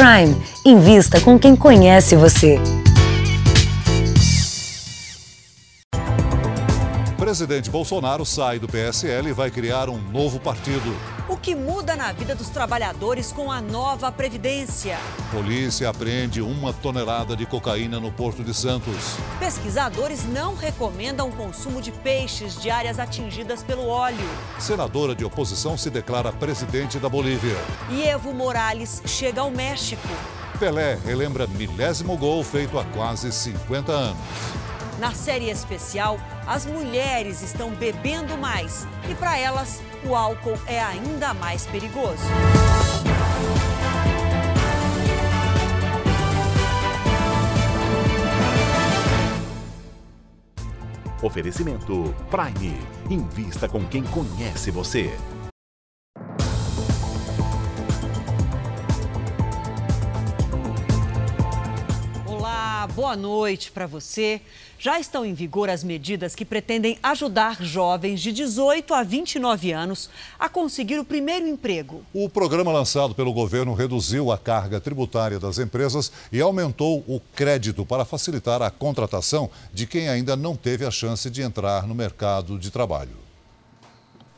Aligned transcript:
Prime. 0.00 0.34
Invista 0.64 1.20
com 1.20 1.38
quem 1.38 1.54
conhece 1.54 2.16
você. 2.16 2.58
Presidente 7.30 7.70
Bolsonaro 7.70 8.26
sai 8.26 8.58
do 8.58 8.66
PSL 8.66 9.28
e 9.28 9.32
vai 9.32 9.52
criar 9.52 9.88
um 9.88 9.98
novo 9.98 10.40
partido. 10.40 10.92
O 11.28 11.36
que 11.36 11.54
muda 11.54 11.94
na 11.94 12.10
vida 12.10 12.34
dos 12.34 12.48
trabalhadores 12.48 13.30
com 13.30 13.52
a 13.52 13.60
nova 13.60 14.10
Previdência? 14.10 14.98
Polícia 15.30 15.88
apreende 15.88 16.42
uma 16.42 16.72
tonelada 16.72 17.36
de 17.36 17.46
cocaína 17.46 18.00
no 18.00 18.10
Porto 18.10 18.42
de 18.42 18.52
Santos. 18.52 19.14
Pesquisadores 19.38 20.24
não 20.24 20.56
recomendam 20.56 21.28
o 21.28 21.32
consumo 21.32 21.80
de 21.80 21.92
peixes 21.92 22.60
de 22.60 22.68
áreas 22.68 22.98
atingidas 22.98 23.62
pelo 23.62 23.86
óleo. 23.86 24.28
Senadora 24.58 25.14
de 25.14 25.24
oposição 25.24 25.78
se 25.78 25.88
declara 25.88 26.32
presidente 26.32 26.98
da 26.98 27.08
Bolívia. 27.08 27.56
E 27.90 28.02
Evo 28.02 28.34
Morales 28.34 29.02
chega 29.06 29.40
ao 29.40 29.52
México. 29.52 30.08
Pelé 30.58 30.98
relembra 31.06 31.46
milésimo 31.46 32.16
gol 32.16 32.42
feito 32.42 32.76
há 32.76 32.84
quase 32.86 33.30
50 33.30 33.92
anos. 33.92 34.69
Na 35.00 35.14
série 35.14 35.48
especial, 35.48 36.18
as 36.46 36.66
mulheres 36.66 37.40
estão 37.40 37.70
bebendo 37.70 38.36
mais 38.36 38.86
e 39.08 39.14
para 39.14 39.38
elas 39.38 39.80
o 40.04 40.14
álcool 40.14 40.58
é 40.66 40.78
ainda 40.78 41.32
mais 41.32 41.64
perigoso. 41.64 42.22
Oferecimento 51.22 52.14
Prime. 52.30 52.78
Invista 53.08 53.66
com 53.70 53.82
quem 53.86 54.02
conhece 54.02 54.70
você. 54.70 55.16
Boa 62.90 63.16
noite 63.16 63.70
para 63.70 63.86
você. 63.86 64.40
Já 64.78 64.98
estão 64.98 65.24
em 65.24 65.32
vigor 65.32 65.70
as 65.70 65.84
medidas 65.84 66.34
que 66.34 66.44
pretendem 66.44 66.98
ajudar 67.02 67.62
jovens 67.62 68.20
de 68.20 68.32
18 68.32 68.92
a 68.92 69.02
29 69.02 69.72
anos 69.72 70.10
a 70.38 70.48
conseguir 70.48 70.98
o 70.98 71.04
primeiro 71.04 71.46
emprego. 71.46 72.02
O 72.12 72.28
programa 72.28 72.72
lançado 72.72 73.14
pelo 73.14 73.32
governo 73.32 73.74
reduziu 73.74 74.32
a 74.32 74.38
carga 74.38 74.80
tributária 74.80 75.38
das 75.38 75.58
empresas 75.58 76.10
e 76.32 76.40
aumentou 76.40 77.04
o 77.06 77.20
crédito 77.34 77.86
para 77.86 78.04
facilitar 78.04 78.60
a 78.62 78.70
contratação 78.70 79.50
de 79.72 79.86
quem 79.86 80.08
ainda 80.08 80.34
não 80.34 80.56
teve 80.56 80.84
a 80.84 80.90
chance 80.90 81.30
de 81.30 81.42
entrar 81.42 81.86
no 81.86 81.94
mercado 81.94 82.58
de 82.58 82.70
trabalho. 82.70 83.16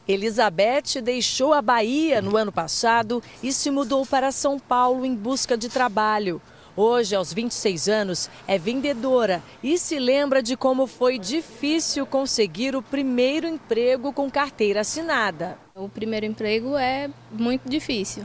Elizabeth 0.07 1.01
deixou 1.03 1.55
a 1.55 1.63
Bahia 1.63 2.21
no 2.21 2.37
ano 2.37 2.51
passado 2.51 3.23
e 3.43 3.53
se 3.53 3.71
mudou 3.71 4.05
para 4.05 4.33
São 4.33 4.59
Paulo 4.59 5.07
em 5.07 5.15
busca 5.15 5.57
de 5.57 5.69
trabalho. 5.69 6.43
Hoje, 6.75 7.15
aos 7.15 7.33
26 7.35 7.89
anos, 7.89 8.31
é 8.47 8.57
vendedora 8.57 9.43
e 9.63 9.77
se 9.77 9.99
lembra 9.99 10.43
de 10.43 10.57
como 10.57 10.87
foi 10.87 11.19
difícil 11.19 12.07
conseguir 12.07 12.75
o 12.75 12.81
primeiro 12.81 13.47
emprego 13.47 14.11
com 14.11 14.31
carteira 14.31 14.81
assinada. 14.81 15.59
O 15.75 15.87
primeiro 15.87 16.25
emprego 16.25 16.77
é 16.77 17.11
muito 17.31 17.69
difícil. 17.69 18.25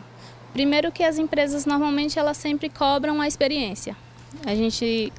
Primeiro 0.54 0.94
que 0.94 1.04
as 1.04 1.18
empresas 1.18 1.66
normalmente 1.66 2.18
elas 2.18 2.38
sempre 2.38 2.70
cobram 2.70 3.20
a 3.20 3.28
experiência. 3.28 3.98
A 4.46 4.56
gente 4.56 5.12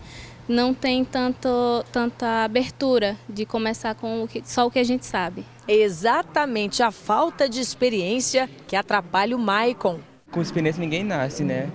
não 0.49 0.73
tem 0.73 1.05
tanto, 1.05 1.85
tanta 1.93 2.45
abertura 2.45 3.15
de 3.29 3.45
começar 3.45 3.95
com 3.95 4.23
o 4.23 4.29
que, 4.29 4.43
só 4.47 4.67
o 4.67 4.71
que 4.71 4.79
a 4.79 4.85
gente 4.85 5.05
sabe. 5.05 5.45
É 5.67 5.75
exatamente 5.75 6.83
a 6.83 6.91
falta 6.91 7.47
de 7.47 7.61
experiência 7.61 8.49
que 8.67 8.75
atrapalha 8.75 9.37
o 9.37 9.39
Maicon. 9.39 10.01
Com 10.31 10.41
experiência 10.41 10.81
ninguém 10.81 11.05
nasce, 11.05 11.45
né? 11.45 11.71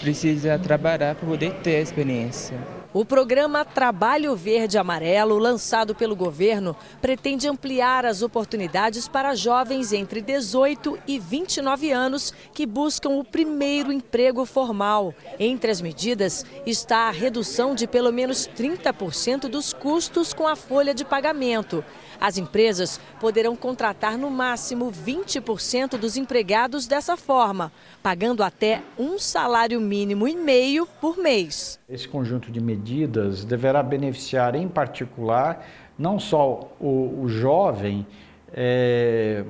Precisa 0.00 0.58
trabalhar 0.58 1.14
para 1.14 1.26
poder 1.26 1.54
ter 1.62 1.76
a 1.76 1.80
experiência. 1.80 2.56
O 2.92 3.04
programa 3.04 3.64
Trabalho 3.64 4.34
Verde 4.34 4.76
Amarelo, 4.76 5.38
lançado 5.38 5.94
pelo 5.94 6.16
governo, 6.16 6.74
pretende 7.00 7.46
ampliar 7.46 8.04
as 8.04 8.20
oportunidades 8.20 9.06
para 9.06 9.36
jovens 9.36 9.92
entre 9.92 10.20
18 10.20 10.98
e 11.06 11.16
29 11.16 11.92
anos 11.92 12.34
que 12.52 12.66
buscam 12.66 13.10
o 13.10 13.22
primeiro 13.22 13.92
emprego 13.92 14.44
formal. 14.44 15.14
Entre 15.38 15.70
as 15.70 15.80
medidas 15.80 16.44
está 16.66 17.06
a 17.06 17.12
redução 17.12 17.76
de 17.76 17.86
pelo 17.86 18.12
menos 18.12 18.50
30% 18.58 19.42
dos 19.42 19.72
custos 19.72 20.34
com 20.34 20.48
a 20.48 20.56
folha 20.56 20.92
de 20.92 21.04
pagamento. 21.04 21.84
As 22.20 22.36
empresas 22.36 23.00
poderão 23.18 23.56
contratar 23.56 24.18
no 24.18 24.30
máximo 24.30 24.92
20% 24.92 25.96
dos 25.96 26.16
empregados 26.16 26.86
dessa 26.86 27.16
forma, 27.16 27.72
pagando 28.02 28.42
até 28.42 28.82
um 28.98 29.18
salário 29.18 29.80
mínimo 29.80 30.28
e 30.28 30.36
meio 30.36 30.86
por 31.00 31.16
mês. 31.16 31.80
Esse 31.88 32.06
conjunto 32.06 32.50
de 32.50 32.60
medidas 32.60 33.44
deverá 33.44 33.82
beneficiar, 33.82 34.54
em 34.54 34.68
particular, 34.68 35.66
não 35.98 36.18
só 36.18 36.70
o, 36.78 37.22
o 37.22 37.28
jovem, 37.28 38.06
é, 38.52 39.44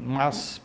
mas 0.00 0.60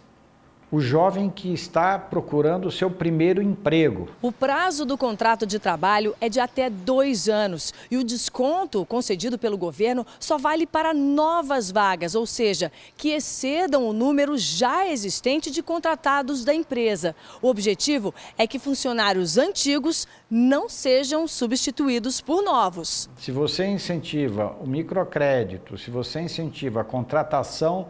o 0.70 0.82
jovem 0.82 1.30
que 1.30 1.54
está 1.54 1.98
procurando 1.98 2.68
o 2.68 2.72
seu 2.72 2.92
primeiro 2.92 3.42
emprego. 3.42 4.10
O 4.22 4.32
prazo 4.32 4.86
do 4.86 4.98
contrato 4.98 5.46
de 5.46 5.60
trabalho 5.60 6.14
é 6.20 6.28
de 6.28 6.40
até 6.40 6.70
dois 6.70 7.30
anos 7.30 7.74
e 7.90 7.98
o 7.98 8.04
desconto 8.04 8.86
concedido 8.86 9.38
pelo 9.38 9.58
governo 9.58 10.06
só 10.20 10.38
vale 10.38 10.68
para 10.68 10.94
novas 10.94 11.72
vagas, 11.72 12.16
ou 12.16 12.26
seja, 12.26 12.72
que 12.98 13.10
excedam 13.10 13.88
o 13.88 13.94
número 13.94 14.38
já 14.38 14.88
existente 14.88 15.50
de 15.50 15.64
contratados 15.64 16.44
da 16.44 16.54
empresa. 16.54 17.16
O 17.42 17.48
objetivo 17.48 18.14
é 18.38 18.46
que 18.46 18.60
funcionários 18.60 19.38
antigos 19.38 20.06
não 20.30 20.68
sejam 20.68 21.28
substituídos 21.28 22.20
por 22.20 22.44
novos. 22.44 23.10
Se 23.18 23.32
você 23.32 23.66
incentiva 23.66 24.56
o 24.60 24.68
microcrédito, 24.68 25.78
se 25.78 25.90
você 25.90 26.20
incentiva 26.20 26.82
a 26.82 26.84
contratação 26.84 27.88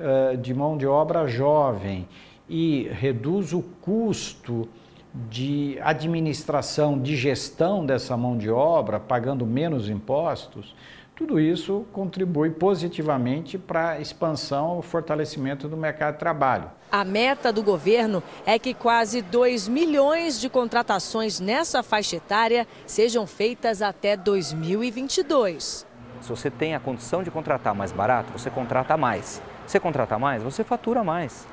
eh, 0.00 0.36
de 0.36 0.54
mão 0.54 0.76
de 0.76 0.86
obra 0.86 1.26
jovem 1.26 2.08
e 2.48 2.88
reduz 2.92 3.52
o 3.52 3.62
custo 3.62 4.68
de 5.14 5.78
administração, 5.82 6.98
de 6.98 7.16
gestão 7.16 7.84
dessa 7.84 8.16
mão 8.16 8.38
de 8.38 8.48
obra, 8.48 8.98
pagando 8.98 9.44
menos 9.44 9.88
impostos, 9.88 10.74
tudo 11.20 11.38
isso 11.38 11.84
contribui 11.92 12.48
positivamente 12.48 13.58
para 13.58 13.90
a 13.90 14.00
expansão 14.00 14.80
e 14.80 14.82
fortalecimento 14.82 15.68
do 15.68 15.76
mercado 15.76 16.14
de 16.14 16.20
trabalho. 16.20 16.70
A 16.90 17.04
meta 17.04 17.52
do 17.52 17.62
governo 17.62 18.22
é 18.46 18.58
que 18.58 18.72
quase 18.72 19.20
2 19.20 19.68
milhões 19.68 20.40
de 20.40 20.48
contratações 20.48 21.38
nessa 21.38 21.82
faixa 21.82 22.16
etária 22.16 22.66
sejam 22.86 23.26
feitas 23.26 23.82
até 23.82 24.16
2022. 24.16 25.86
Se 26.22 26.28
você 26.28 26.50
tem 26.50 26.74
a 26.74 26.80
condição 26.80 27.22
de 27.22 27.30
contratar 27.30 27.74
mais 27.74 27.92
barato, 27.92 28.32
você 28.32 28.48
contrata 28.48 28.96
mais. 28.96 29.42
Você 29.70 29.78
contrata 29.78 30.18
mais, 30.18 30.42
você 30.42 30.64
fatura 30.64 31.04
mais. 31.04 31.46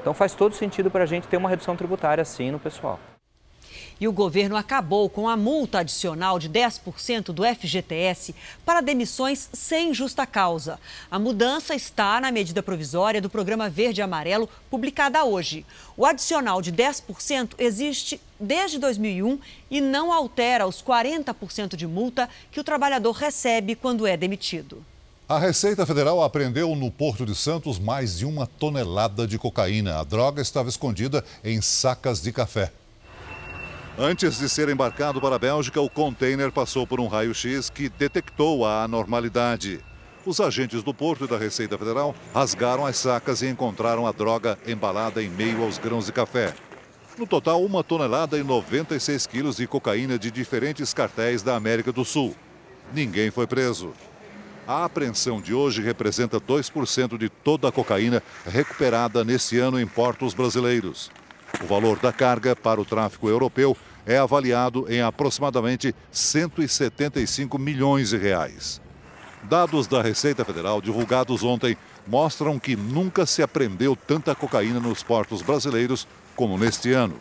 Então 0.00 0.12
faz 0.12 0.34
todo 0.34 0.56
sentido 0.56 0.90
para 0.90 1.04
a 1.04 1.06
gente 1.06 1.28
ter 1.28 1.36
uma 1.36 1.48
redução 1.48 1.76
tributária 1.76 2.24
sim 2.24 2.50
no 2.50 2.58
pessoal. 2.58 2.98
E 4.00 4.08
o 4.08 4.12
governo 4.12 4.56
acabou 4.56 5.08
com 5.08 5.28
a 5.28 5.36
multa 5.36 5.78
adicional 5.78 6.36
de 6.40 6.50
10% 6.50 7.26
do 7.26 7.44
FGTS 7.44 8.34
para 8.66 8.80
demissões 8.80 9.48
sem 9.52 9.94
justa 9.94 10.26
causa. 10.26 10.80
A 11.08 11.16
mudança 11.16 11.76
está 11.76 12.20
na 12.20 12.32
medida 12.32 12.60
provisória 12.60 13.20
do 13.20 13.30
programa 13.30 13.70
Verde 13.70 14.02
Amarelo, 14.02 14.50
publicada 14.68 15.24
hoje. 15.24 15.64
O 15.96 16.04
adicional 16.04 16.60
de 16.60 16.72
10% 16.72 17.52
existe 17.56 18.20
desde 18.40 18.80
2001 18.80 19.38
e 19.70 19.80
não 19.80 20.12
altera 20.12 20.66
os 20.66 20.82
40% 20.82 21.76
de 21.76 21.86
multa 21.86 22.28
que 22.50 22.58
o 22.58 22.64
trabalhador 22.64 23.12
recebe 23.12 23.76
quando 23.76 24.08
é 24.08 24.16
demitido. 24.16 24.84
A 25.26 25.38
Receita 25.38 25.86
Federal 25.86 26.22
apreendeu 26.22 26.76
no 26.76 26.90
Porto 26.90 27.24
de 27.24 27.34
Santos 27.34 27.78
mais 27.78 28.18
de 28.18 28.26
uma 28.26 28.46
tonelada 28.46 29.26
de 29.26 29.38
cocaína. 29.38 29.98
A 29.98 30.04
droga 30.04 30.42
estava 30.42 30.68
escondida 30.68 31.24
em 31.42 31.62
sacas 31.62 32.20
de 32.20 32.30
café. 32.30 32.70
Antes 33.98 34.38
de 34.38 34.50
ser 34.50 34.68
embarcado 34.68 35.22
para 35.22 35.36
a 35.36 35.38
Bélgica, 35.38 35.80
o 35.80 35.88
container 35.88 36.52
passou 36.52 36.86
por 36.86 37.00
um 37.00 37.06
raio-x 37.06 37.70
que 37.70 37.88
detectou 37.88 38.66
a 38.66 38.84
anormalidade. 38.84 39.80
Os 40.26 40.40
agentes 40.40 40.82
do 40.82 40.92
Porto 40.92 41.24
e 41.24 41.28
da 41.28 41.38
Receita 41.38 41.78
Federal 41.78 42.14
rasgaram 42.34 42.84
as 42.84 42.98
sacas 42.98 43.40
e 43.40 43.46
encontraram 43.46 44.06
a 44.06 44.12
droga 44.12 44.58
embalada 44.66 45.22
em 45.22 45.30
meio 45.30 45.62
aos 45.62 45.78
grãos 45.78 46.04
de 46.04 46.12
café. 46.12 46.52
No 47.16 47.26
total, 47.26 47.64
uma 47.64 47.82
tonelada 47.82 48.36
e 48.36 48.42
96 48.42 49.26
quilos 49.26 49.56
de 49.56 49.66
cocaína 49.66 50.18
de 50.18 50.30
diferentes 50.30 50.92
cartéis 50.92 51.42
da 51.42 51.56
América 51.56 51.90
do 51.90 52.04
Sul. 52.04 52.36
Ninguém 52.92 53.30
foi 53.30 53.46
preso. 53.46 53.94
A 54.66 54.86
apreensão 54.86 55.42
de 55.42 55.52
hoje 55.52 55.82
representa 55.82 56.40
2% 56.40 57.18
de 57.18 57.28
toda 57.28 57.68
a 57.68 57.72
cocaína 57.72 58.22
recuperada 58.46 59.22
nesse 59.22 59.58
ano 59.58 59.78
em 59.78 59.86
portos 59.86 60.32
brasileiros. 60.32 61.10
O 61.62 61.66
valor 61.66 61.98
da 61.98 62.12
carga 62.12 62.56
para 62.56 62.80
o 62.80 62.84
tráfico 62.84 63.28
europeu 63.28 63.76
é 64.06 64.16
avaliado 64.16 64.86
em 64.88 65.02
aproximadamente 65.02 65.94
175 66.10 67.58
milhões 67.58 68.08
de 68.08 68.16
reais. 68.16 68.80
Dados 69.42 69.86
da 69.86 70.00
Receita 70.00 70.44
Federal 70.46 70.80
divulgados 70.80 71.42
ontem 71.42 71.76
mostram 72.06 72.58
que 72.58 72.74
nunca 72.74 73.26
se 73.26 73.42
apreendeu 73.42 73.94
tanta 73.94 74.34
cocaína 74.34 74.80
nos 74.80 75.02
portos 75.02 75.42
brasileiros 75.42 76.08
como 76.34 76.56
neste 76.56 76.90
ano. 76.92 77.16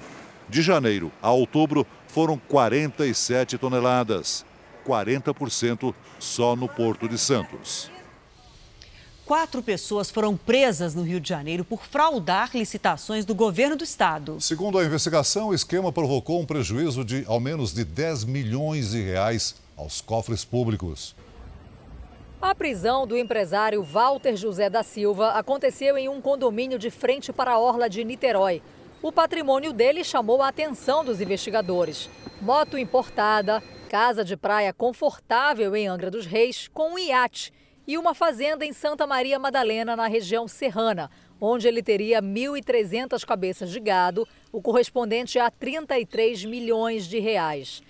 De 0.48 0.62
janeiro 0.62 1.12
a 1.22 1.32
outubro, 1.32 1.86
foram 2.08 2.38
47 2.38 3.58
toneladas. 3.58 4.46
40% 4.84 5.94
só 6.20 6.56
no 6.56 6.68
Porto 6.68 7.08
de 7.08 7.18
Santos. 7.18 7.92
Quatro 9.26 9.64
pessoas 9.64 10.12
foram 10.12 10.36
presas 10.36 10.94
no 10.94 11.02
Rio 11.02 11.20
de 11.20 11.30
Janeiro 11.30 11.64
por 11.64 11.86
fraudar 11.86 12.52
licitações 12.54 13.24
do 13.24 13.34
governo 13.34 13.78
do 13.78 13.84
estado. 13.84 14.40
Segundo 14.42 14.78
a 14.78 14.84
investigação, 14.84 15.48
o 15.48 15.54
esquema 15.54 15.94
provocou 15.94 16.42
um 16.42 16.46
prejuízo 16.46 17.06
de 17.06 17.24
ao 17.26 17.40
menos 17.40 17.74
de 17.74 17.86
10 17.86 18.26
milhões 18.26 18.92
de 18.92 19.02
reais 19.02 19.56
aos 19.78 20.02
cofres 20.02 20.44
públicos. 20.44 21.16
A 22.42 22.54
prisão 22.54 23.08
do 23.08 23.16
empresário 23.16 23.82
Walter 23.82 24.36
José 24.36 24.70
da 24.70 24.84
Silva 24.84 25.30
aconteceu 25.30 25.98
em 25.98 26.10
um 26.10 26.20
condomínio 26.20 26.78
de 26.78 26.92
frente 26.92 27.32
para 27.32 27.52
a 27.52 27.58
orla 27.58 27.90
de 27.90 28.04
Niterói. 28.04 28.62
O 29.02 29.14
patrimônio 29.14 29.72
dele 29.72 30.04
chamou 30.04 30.42
a 30.42 30.50
atenção 30.50 31.06
dos 31.06 31.22
investigadores. 31.22 32.10
Moto 32.42 32.78
importada, 32.78 33.64
casa 33.94 34.26
de 34.26 34.36
praia 34.36 34.74
confortável 34.74 35.76
em 35.76 35.88
Angra 35.88 36.10
dos 36.10 36.26
Reis, 36.26 36.68
com 36.68 36.94
um 36.94 36.98
iate 36.98 37.54
e 37.86 37.96
uma 37.96 38.16
fazenda 38.16 38.66
em 38.66 38.74
Santa 38.74 39.06
Maria 39.06 39.38
Madalena, 39.38 39.96
na 39.96 40.08
região 40.08 40.48
serrana, 40.48 41.12
onde 41.40 41.68
ele 41.68 41.84
teria 41.84 42.20
1.300 42.20 43.24
cabeças 43.24 43.70
de 43.70 43.80
gado, 43.80 44.28
o 44.52 44.64
correspondente 44.64 45.38
a 45.38 45.52
33 45.52 46.44
milhões 46.44 47.06
de 47.06 47.20
reais. 47.20 47.84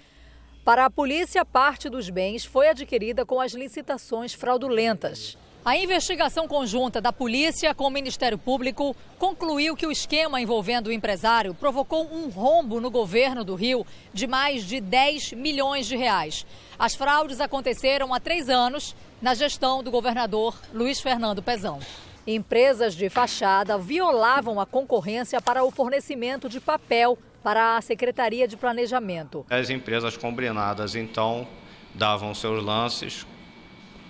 Para 0.65 0.83
a 0.83 0.89
polícia, 0.89 1.45
parte 1.45 1.87
dos 1.87 2.09
bens 2.09 2.43
foi 2.43 2.67
adquirida 2.67 3.25
com 3.25 3.39
as 3.39 3.53
licitações 3.53 4.33
fraudulentas. 4.33 5.37
A 5.65 5.77
investigação 5.77 6.45
conjunta 6.45 6.99
da 6.99 7.13
polícia 7.13 7.73
com 7.73 7.85
o 7.85 7.89
Ministério 7.89 8.37
Público 8.37 8.93
concluiu 9.17 9.77
que 9.77 9.87
o 9.87 9.91
esquema 9.93 10.41
envolvendo 10.41 10.87
o 10.87 10.91
empresário 10.91 11.53
provocou 11.53 12.05
um 12.13 12.27
rombo 12.27 12.81
no 12.81 12.91
governo 12.91 13.45
do 13.45 13.55
Rio 13.55 13.85
de 14.13 14.27
mais 14.27 14.65
de 14.65 14.81
10 14.81 15.31
milhões 15.31 15.87
de 15.87 15.95
reais. 15.95 16.45
As 16.77 16.95
fraudes 16.95 17.39
aconteceram 17.39 18.13
há 18.13 18.19
três 18.19 18.49
anos 18.49 18.93
na 19.21 19.33
gestão 19.33 19.81
do 19.81 19.89
governador 19.89 20.53
Luiz 20.73 20.99
Fernando 20.99 21.41
Pezão. 21.41 21.79
Empresas 22.27 22.93
de 22.93 23.09
fachada 23.09 23.77
violavam 23.77 24.59
a 24.59 24.65
concorrência 24.65 25.39
para 25.39 25.63
o 25.63 25.71
fornecimento 25.71 26.49
de 26.49 26.59
papel 26.59 27.17
para 27.41 27.77
a 27.77 27.81
Secretaria 27.81 28.49
de 28.49 28.57
Planejamento. 28.57 29.45
As 29.49 29.69
empresas 29.69 30.17
combinadas, 30.17 30.93
então, 30.93 31.47
davam 31.95 32.35
seus 32.35 32.61
lances 32.61 33.25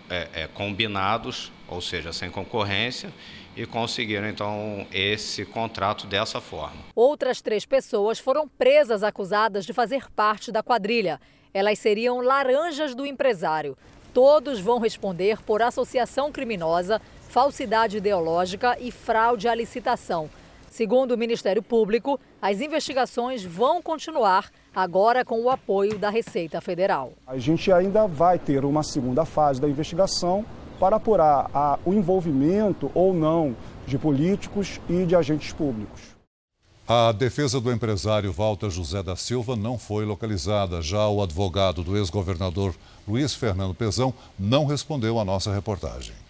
é, 0.10 0.28
é, 0.34 0.48
combinados, 0.48 1.52
ou 1.68 1.82
seja, 1.82 2.14
sem 2.14 2.30
concorrência, 2.30 3.12
e 3.56 3.66
conseguiram, 3.66 4.28
então, 4.28 4.88
esse 4.92 5.46
contrato 5.46 6.08
dessa 6.08 6.42
forma. 6.42 6.82
Outras 6.96 7.42
três 7.42 7.66
pessoas 7.66 8.20
foram 8.20 8.48
presas 8.48 9.04
acusadas 9.04 9.66
de 9.66 9.74
fazer 9.74 10.10
parte 10.12 10.52
da 10.52 10.64
quadrilha. 10.64 11.22
Elas 11.54 11.78
seriam 11.78 12.20
laranjas 12.20 12.96
do 12.96 13.06
empresário. 13.06 13.78
Todos 14.14 14.60
vão 14.60 14.80
responder 14.80 15.42
por 15.44 15.62
associação 15.62 16.32
criminosa, 16.32 17.02
falsidade 17.30 17.98
ideológica 17.98 18.78
e 18.80 18.92
fraude 18.92 19.48
à 19.48 19.56
licitação. 19.56 20.30
Segundo 20.74 21.12
o 21.12 21.18
Ministério 21.20 21.62
Público, 21.62 22.20
as 22.42 22.60
investigações 22.60 23.46
vão 23.46 23.80
continuar, 23.80 24.50
agora 24.74 25.24
com 25.24 25.40
o 25.40 25.52
apoio 25.52 26.00
da 26.00 26.10
Receita 26.10 26.60
Federal. 26.60 27.14
A 27.28 27.38
gente 27.38 27.72
ainda 27.72 28.08
vai 28.08 28.40
ter 28.40 28.66
uma 28.66 28.82
segunda 28.82 29.24
fase 29.24 29.62
da 29.62 29.70
investigação 29.70 30.44
para 30.80 30.96
apurar 30.96 31.48
a, 31.54 31.78
o 31.86 31.94
envolvimento 31.94 32.90
ou 32.96 33.14
não 33.14 33.56
de 33.86 34.00
políticos 34.00 34.82
e 34.90 35.06
de 35.06 35.16
agentes 35.16 35.54
públicos. 35.54 36.02
A 36.88 37.12
defesa 37.12 37.62
do 37.62 37.72
empresário 37.72 38.34
Walter 38.34 38.72
José 38.72 39.04
da 39.04 39.16
Silva 39.16 39.56
não 39.56 39.78
foi 39.78 40.06
localizada. 40.06 40.82
Já 40.82 41.08
o 41.08 41.22
advogado 41.22 41.84
do 41.84 41.96
ex-governador 41.96 42.74
Luiz 43.08 43.36
Fernando 43.36 43.76
Pezão 43.76 44.12
não 44.40 44.66
respondeu 44.66 45.20
à 45.20 45.24
nossa 45.24 45.54
reportagem. 45.54 46.23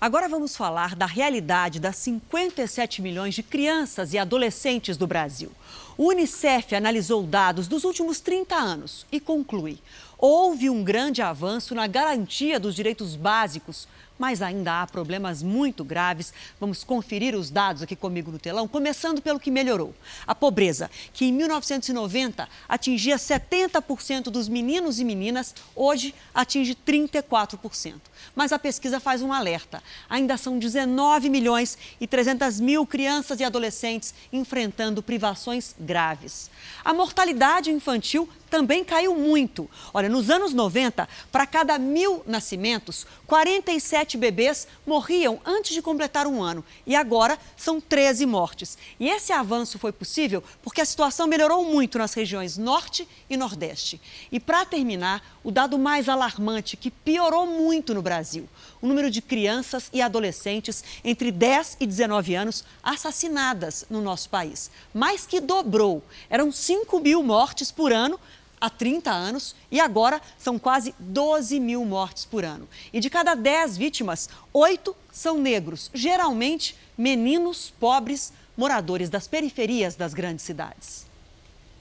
Agora 0.00 0.30
vamos 0.30 0.56
falar 0.56 0.96
da 0.96 1.04
realidade 1.04 1.78
das 1.78 1.96
57 1.96 3.02
milhões 3.02 3.34
de 3.34 3.42
crianças 3.42 4.14
e 4.14 4.18
adolescentes 4.18 4.96
do 4.96 5.06
Brasil. 5.06 5.52
O 5.98 6.08
Unicef 6.08 6.74
analisou 6.74 7.22
dados 7.22 7.68
dos 7.68 7.84
últimos 7.84 8.18
30 8.18 8.56
anos 8.56 9.04
e 9.12 9.20
conclui: 9.20 9.78
houve 10.16 10.70
um 10.70 10.82
grande 10.82 11.20
avanço 11.20 11.74
na 11.74 11.86
garantia 11.86 12.58
dos 12.58 12.74
direitos 12.74 13.14
básicos 13.14 13.86
mas 14.20 14.42
ainda 14.42 14.82
há 14.82 14.86
problemas 14.86 15.42
muito 15.42 15.82
graves. 15.82 16.30
Vamos 16.60 16.84
conferir 16.84 17.34
os 17.34 17.48
dados 17.48 17.82
aqui 17.82 17.96
comigo 17.96 18.30
no 18.30 18.38
telão, 18.38 18.68
começando 18.68 19.22
pelo 19.22 19.40
que 19.40 19.50
melhorou. 19.50 19.94
A 20.26 20.34
pobreza, 20.34 20.90
que 21.14 21.24
em 21.24 21.32
1990 21.32 22.46
atingia 22.68 23.16
70% 23.16 24.24
dos 24.24 24.46
meninos 24.46 25.00
e 25.00 25.04
meninas, 25.04 25.54
hoje 25.74 26.14
atinge 26.34 26.74
34%. 26.74 27.94
Mas 28.34 28.52
a 28.52 28.58
pesquisa 28.58 29.00
faz 29.00 29.22
um 29.22 29.32
alerta. 29.32 29.82
Ainda 30.08 30.36
são 30.36 30.58
19 30.58 31.30
milhões 31.30 31.78
e 31.98 32.06
300 32.06 32.60
mil 32.60 32.86
crianças 32.86 33.40
e 33.40 33.44
adolescentes 33.44 34.12
enfrentando 34.30 35.02
privações 35.02 35.74
graves. 35.80 36.50
A 36.84 36.92
mortalidade 36.92 37.70
infantil 37.70 38.28
também 38.50 38.84
caiu 38.84 39.14
muito. 39.14 39.70
Olha, 39.94 40.08
nos 40.08 40.28
anos 40.28 40.52
90, 40.52 41.08
para 41.30 41.46
cada 41.46 41.78
mil 41.78 42.22
nascimentos, 42.26 43.06
47 43.26 44.18
bebês 44.18 44.66
morriam 44.84 45.40
antes 45.44 45.72
de 45.72 45.80
completar 45.80 46.26
um 46.26 46.42
ano. 46.42 46.64
E 46.86 46.96
agora 46.96 47.38
são 47.56 47.80
13 47.80 48.26
mortes. 48.26 48.76
E 48.98 49.08
esse 49.08 49.32
avanço 49.32 49.78
foi 49.78 49.92
possível 49.92 50.42
porque 50.62 50.80
a 50.80 50.84
situação 50.84 51.28
melhorou 51.28 51.64
muito 51.64 51.96
nas 51.96 52.12
regiões 52.12 52.58
Norte 52.58 53.06
e 53.30 53.36
Nordeste. 53.36 54.00
E 54.32 54.40
para 54.40 54.64
terminar, 54.64 55.22
o 55.44 55.50
dado 55.50 55.78
mais 55.78 56.08
alarmante, 56.08 56.76
que 56.76 56.90
piorou 56.90 57.46
muito 57.46 57.94
no 57.94 58.02
Brasil: 58.02 58.48
o 58.82 58.86
número 58.86 59.10
de 59.10 59.22
crianças 59.22 59.88
e 59.92 60.02
adolescentes 60.02 60.82
entre 61.04 61.30
10 61.30 61.76
e 61.80 61.86
19 61.86 62.34
anos 62.34 62.64
assassinadas 62.82 63.86
no 63.88 64.00
nosso 64.00 64.28
país. 64.28 64.70
Mais 64.92 65.24
que 65.24 65.40
dobrou. 65.40 66.02
Eram 66.28 66.50
5 66.50 66.98
mil 67.00 67.22
mortes 67.22 67.70
por 67.70 67.92
ano 67.92 68.18
há 68.60 68.68
30 68.68 69.10
anos 69.10 69.54
e 69.70 69.80
agora 69.80 70.20
são 70.38 70.58
quase 70.58 70.94
12 70.98 71.58
mil 71.58 71.84
mortes 71.84 72.24
por 72.24 72.44
ano. 72.44 72.68
E 72.92 73.00
de 73.00 73.08
cada 73.08 73.34
10 73.34 73.76
vítimas, 73.76 74.28
8 74.52 74.94
são 75.10 75.38
negros, 75.38 75.90
geralmente 75.94 76.76
meninos 76.96 77.72
pobres, 77.80 78.32
moradores 78.56 79.08
das 79.08 79.26
periferias 79.26 79.94
das 79.94 80.12
grandes 80.12 80.44
cidades. 80.44 81.08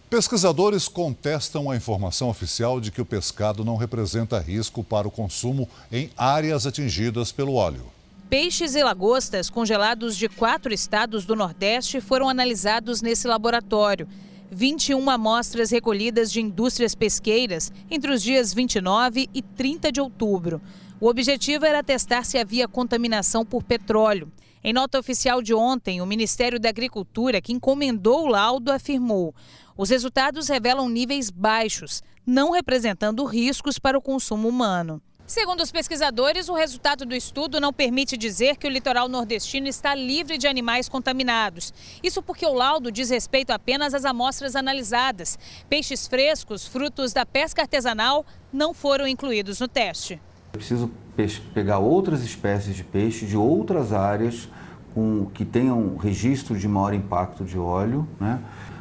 Pesquisadores 0.09 0.87
contestam 0.87 1.69
a 1.69 1.75
informação 1.75 2.29
oficial 2.29 2.81
de 2.81 2.89
que 2.89 2.99
o 2.99 3.05
pescado 3.05 3.63
não 3.63 3.75
representa 3.75 4.39
risco 4.39 4.83
para 4.83 5.07
o 5.07 5.11
consumo 5.11 5.69
em 5.91 6.09
áreas 6.17 6.65
atingidas 6.65 7.31
pelo 7.31 7.53
óleo. 7.53 7.85
Peixes 8.27 8.73
e 8.73 8.83
lagostas 8.83 9.49
congelados 9.49 10.15
de 10.17 10.27
quatro 10.27 10.73
estados 10.73 11.25
do 11.25 11.35
Nordeste 11.35 12.01
foram 12.01 12.27
analisados 12.27 13.01
nesse 13.01 13.27
laboratório. 13.27 14.07
21 14.51 15.09
amostras 15.09 15.69
recolhidas 15.69 16.31
de 16.31 16.41
indústrias 16.41 16.95
pesqueiras 16.95 17.71
entre 17.89 18.11
os 18.11 18.21
dias 18.21 18.53
29 18.53 19.29
e 19.33 19.41
30 19.41 19.91
de 19.91 20.01
outubro. 20.01 20.61
O 20.99 21.07
objetivo 21.07 21.65
era 21.65 21.83
testar 21.83 22.25
se 22.25 22.37
havia 22.37 22.67
contaminação 22.67 23.45
por 23.45 23.63
petróleo. 23.63 24.31
Em 24.63 24.73
nota 24.73 24.99
oficial 24.99 25.41
de 25.41 25.53
ontem, 25.53 26.01
o 26.01 26.05
Ministério 26.05 26.59
da 26.59 26.67
Agricultura, 26.67 27.39
que 27.39 27.53
encomendou 27.53 28.25
o 28.25 28.27
laudo, 28.27 28.71
afirmou: 28.71 29.33
os 29.77 29.89
resultados 29.89 30.49
revelam 30.49 30.89
níveis 30.89 31.29
baixos, 31.29 32.03
não 32.25 32.51
representando 32.51 33.23
riscos 33.23 33.79
para 33.79 33.97
o 33.97 34.01
consumo 34.01 34.49
humano. 34.49 35.01
Segundo 35.29 35.61
os 35.61 35.71
pesquisadores, 35.71 36.49
o 36.49 36.55
resultado 36.55 37.05
do 37.05 37.15
estudo 37.15 37.61
não 37.61 37.71
permite 37.71 38.17
dizer 38.17 38.57
que 38.57 38.65
o 38.65 38.69
litoral 38.69 39.07
nordestino 39.07 39.67
está 39.67 39.93
livre 39.93 40.39
de 40.39 40.47
animais 40.47 40.89
contaminados. 40.89 41.71
Isso 42.01 42.19
porque 42.23 42.47
o 42.47 42.53
laudo 42.55 42.91
diz 42.91 43.11
respeito 43.11 43.51
apenas 43.51 43.93
às 43.93 44.05
amostras 44.05 44.55
analisadas. 44.55 45.37
Peixes 45.69 46.07
frescos, 46.07 46.65
frutos 46.65 47.13
da 47.13 47.27
pesca 47.27 47.61
artesanal, 47.61 48.25
não 48.51 48.73
foram 48.73 49.05
incluídos 49.05 49.59
no 49.59 49.67
teste. 49.67 50.19
É 50.51 50.57
preciso 50.57 50.89
pegar 51.53 51.77
outras 51.77 52.23
espécies 52.23 52.75
de 52.75 52.83
peixe 52.83 53.27
de 53.27 53.37
outras 53.37 53.93
áreas 53.93 54.49
com, 54.95 55.27
que 55.27 55.45
tenham 55.45 55.95
registro 55.97 56.57
de 56.57 56.67
maior 56.67 56.95
impacto 56.95 57.43
de 57.43 57.59
óleo. 57.59 58.07
Né? 58.19 58.39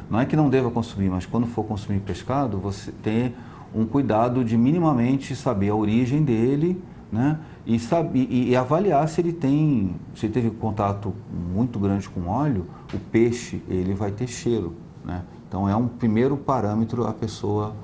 Não 0.09 0.19
é 0.19 0.25
que 0.25 0.35
não 0.35 0.49
deva 0.49 0.71
consumir, 0.71 1.11
mas 1.11 1.27
quando 1.27 1.45
for 1.45 1.63
consumir 1.63 1.99
pescado, 1.99 2.57
você 2.57 2.91
tem 3.03 3.35
um 3.73 3.85
cuidado 3.85 4.43
de 4.43 4.57
minimamente 4.57 5.35
saber 5.35 5.69
a 5.69 5.75
origem 5.75 6.23
dele, 6.23 6.81
né? 7.11 7.39
E, 7.65 7.79
saber, 7.79 8.19
e, 8.19 8.49
e, 8.49 8.55
avaliar 8.55 9.07
se 9.07 9.21
ele 9.21 9.33
tem, 9.33 9.95
se 10.15 10.25
ele 10.25 10.33
teve 10.33 10.49
contato 10.51 11.13
muito 11.53 11.77
grande 11.79 12.09
com 12.09 12.27
óleo, 12.27 12.65
o 12.93 12.99
peixe 12.99 13.61
ele 13.67 13.93
vai 13.93 14.11
ter 14.11 14.27
cheiro, 14.27 14.75
né? 15.03 15.23
Então 15.47 15.67
é 15.67 15.75
um 15.75 15.87
primeiro 15.87 16.37
parâmetro 16.37 17.05
a 17.05 17.13
pessoa 17.13 17.75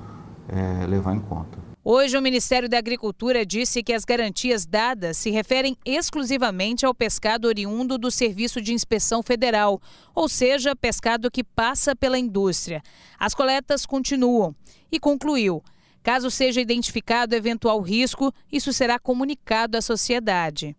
é, 0.48 0.86
levar 0.86 1.14
em 1.14 1.20
conta. 1.20 1.66
Hoje, 1.88 2.18
o 2.18 2.22
Ministério 2.22 2.68
da 2.68 2.78
Agricultura 2.78 3.46
disse 3.46 3.80
que 3.80 3.92
as 3.92 4.04
garantias 4.04 4.66
dadas 4.66 5.16
se 5.16 5.30
referem 5.30 5.76
exclusivamente 5.84 6.84
ao 6.84 6.92
pescado 6.92 7.46
oriundo 7.46 7.96
do 7.96 8.10
Serviço 8.10 8.60
de 8.60 8.72
Inspeção 8.72 9.22
Federal, 9.22 9.80
ou 10.12 10.28
seja, 10.28 10.74
pescado 10.74 11.30
que 11.30 11.44
passa 11.44 11.94
pela 11.94 12.18
indústria. 12.18 12.82
As 13.20 13.34
coletas 13.34 13.86
continuam. 13.86 14.52
E 14.90 14.98
concluiu: 14.98 15.62
caso 16.06 16.30
seja 16.30 16.60
identificado 16.60 17.34
eventual 17.34 17.80
risco, 17.80 18.32
isso 18.52 18.72
será 18.72 18.96
comunicado 18.96 19.76
à 19.76 19.82
sociedade. 19.82 20.76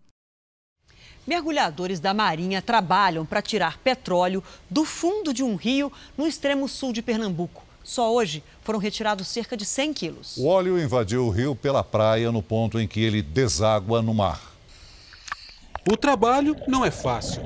Mergulhadores 1.27 1.99
da 1.99 2.13
Marinha 2.13 2.61
trabalham 2.61 3.25
para 3.25 3.41
tirar 3.41 3.77
petróleo 3.79 4.41
do 4.69 4.85
fundo 4.85 5.33
de 5.33 5.43
um 5.43 5.57
rio 5.57 5.91
no 6.17 6.25
extremo 6.25 6.65
sul 6.69 6.93
de 6.93 7.01
Pernambuco. 7.01 7.61
Só 7.83 8.13
hoje 8.13 8.41
foram 8.63 8.79
retirados 8.79 9.27
cerca 9.27 9.57
de 9.57 9.65
100 9.65 9.93
quilos. 9.93 10.37
O 10.37 10.47
óleo 10.47 10.81
invadiu 10.81 11.25
o 11.25 11.29
rio 11.29 11.53
pela 11.53 11.83
praia 11.83 12.31
no 12.31 12.41
ponto 12.41 12.79
em 12.79 12.87
que 12.87 13.01
ele 13.01 13.21
deságua 13.21 14.01
no 14.01 14.13
mar. 14.13 14.39
O 15.91 15.97
trabalho 15.97 16.55
não 16.69 16.85
é 16.85 16.91
fácil. 16.91 17.41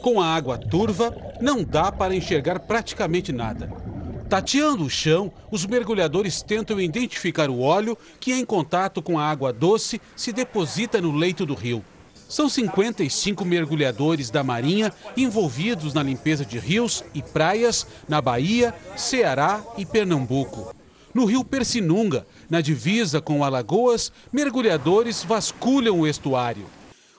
Com 0.00 0.20
a 0.20 0.26
água 0.28 0.56
turva, 0.56 1.12
não 1.40 1.64
dá 1.64 1.90
para 1.90 2.14
enxergar 2.14 2.60
praticamente 2.60 3.32
nada. 3.32 3.95
Tateando 4.28 4.84
o 4.84 4.90
chão, 4.90 5.32
os 5.52 5.64
mergulhadores 5.64 6.42
tentam 6.42 6.80
identificar 6.80 7.48
o 7.48 7.60
óleo 7.60 7.96
que, 8.18 8.32
em 8.32 8.44
contato 8.44 9.00
com 9.00 9.18
a 9.18 9.24
água 9.24 9.52
doce, 9.52 10.00
se 10.16 10.32
deposita 10.32 11.00
no 11.00 11.12
leito 11.12 11.46
do 11.46 11.54
rio. 11.54 11.84
São 12.28 12.48
55 12.48 13.44
mergulhadores 13.44 14.28
da 14.28 14.42
Marinha 14.42 14.92
envolvidos 15.16 15.94
na 15.94 16.02
limpeza 16.02 16.44
de 16.44 16.58
rios 16.58 17.04
e 17.14 17.22
praias 17.22 17.86
na 18.08 18.20
Bahia, 18.20 18.74
Ceará 18.96 19.62
e 19.78 19.86
Pernambuco. 19.86 20.74
No 21.14 21.24
rio 21.24 21.44
Persinunga, 21.44 22.26
na 22.50 22.60
divisa 22.60 23.20
com 23.20 23.44
Alagoas, 23.44 24.10
mergulhadores 24.32 25.22
vasculham 25.22 26.00
o 26.00 26.06
estuário. 26.06 26.66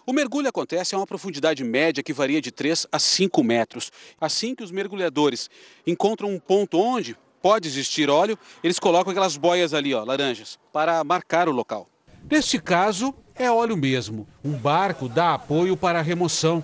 O 0.10 0.14
mergulho 0.14 0.48
acontece 0.48 0.96
a 0.96 0.98
uma 0.98 1.06
profundidade 1.06 1.66
média 1.66 2.02
que 2.02 2.14
varia 2.14 2.40
de 2.40 2.50
3 2.50 2.88
a 2.90 2.98
5 2.98 3.44
metros. 3.44 3.92
Assim 4.22 4.56
que 4.56 4.64
os 4.64 4.72
mergulhadores 4.72 5.50
encontram 5.86 6.30
um 6.30 6.40
ponto 6.40 6.80
onde 6.80 7.18
pode 7.42 7.68
existir 7.68 8.10
óleo, 8.10 8.40
eles 8.64 8.80
colocam 8.80 9.12
aquelas 9.12 9.36
boias 9.36 9.74
ali, 9.74 9.94
ó, 9.94 10.06
laranjas, 10.06 10.58
para 10.72 11.04
marcar 11.04 11.50
o 11.50 11.52
local. 11.52 11.90
Neste 12.32 12.58
caso, 12.58 13.14
é 13.36 13.52
óleo 13.52 13.76
mesmo. 13.76 14.26
Um 14.46 14.54
barco 14.54 15.10
dá 15.10 15.34
apoio 15.34 15.76
para 15.76 16.00
a 16.00 16.02
remoção. 16.02 16.64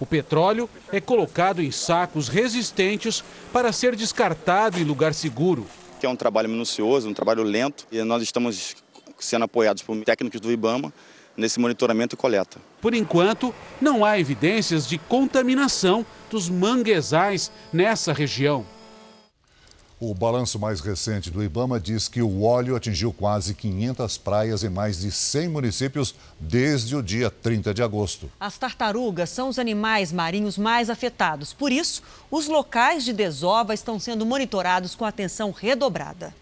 O 0.00 0.04
petróleo 0.04 0.68
é 0.90 1.00
colocado 1.00 1.62
em 1.62 1.70
sacos 1.70 2.26
resistentes 2.26 3.22
para 3.52 3.70
ser 3.70 3.94
descartado 3.94 4.80
em 4.80 4.84
lugar 4.84 5.14
seguro. 5.14 5.64
É 6.02 6.08
um 6.08 6.16
trabalho 6.16 6.48
minucioso, 6.48 7.08
um 7.08 7.14
trabalho 7.14 7.44
lento 7.44 7.86
e 7.92 8.02
nós 8.02 8.20
estamos 8.20 8.74
sendo 9.16 9.44
apoiados 9.44 9.80
por 9.80 9.96
técnicos 10.04 10.40
do 10.40 10.50
IBAMA 10.50 10.92
nesse 11.36 11.58
monitoramento 11.58 12.14
e 12.14 12.18
coleta. 12.18 12.58
Por 12.80 12.94
enquanto, 12.94 13.54
não 13.80 14.04
há 14.04 14.18
evidências 14.18 14.86
de 14.86 14.98
contaminação 14.98 16.04
dos 16.30 16.48
manguezais 16.48 17.50
nessa 17.72 18.12
região. 18.12 18.64
O 20.00 20.12
balanço 20.12 20.58
mais 20.58 20.80
recente 20.80 21.30
do 21.30 21.42
Ibama 21.42 21.80
diz 21.80 22.08
que 22.08 22.20
o 22.20 22.42
óleo 22.42 22.76
atingiu 22.76 23.12
quase 23.12 23.54
500 23.54 24.18
praias 24.18 24.64
em 24.64 24.68
mais 24.68 25.00
de 25.00 25.10
100 25.10 25.48
municípios 25.48 26.14
desde 26.38 26.94
o 26.94 27.02
dia 27.02 27.30
30 27.30 27.72
de 27.72 27.82
agosto. 27.82 28.30
As 28.38 28.58
tartarugas 28.58 29.30
são 29.30 29.48
os 29.48 29.58
animais 29.58 30.12
marinhos 30.12 30.58
mais 30.58 30.90
afetados. 30.90 31.54
Por 31.54 31.72
isso, 31.72 32.02
os 32.30 32.48
locais 32.48 33.04
de 33.04 33.12
desova 33.12 33.72
estão 33.72 33.98
sendo 33.98 34.26
monitorados 34.26 34.94
com 34.94 35.04
atenção 35.04 35.52
redobrada. 35.52 36.34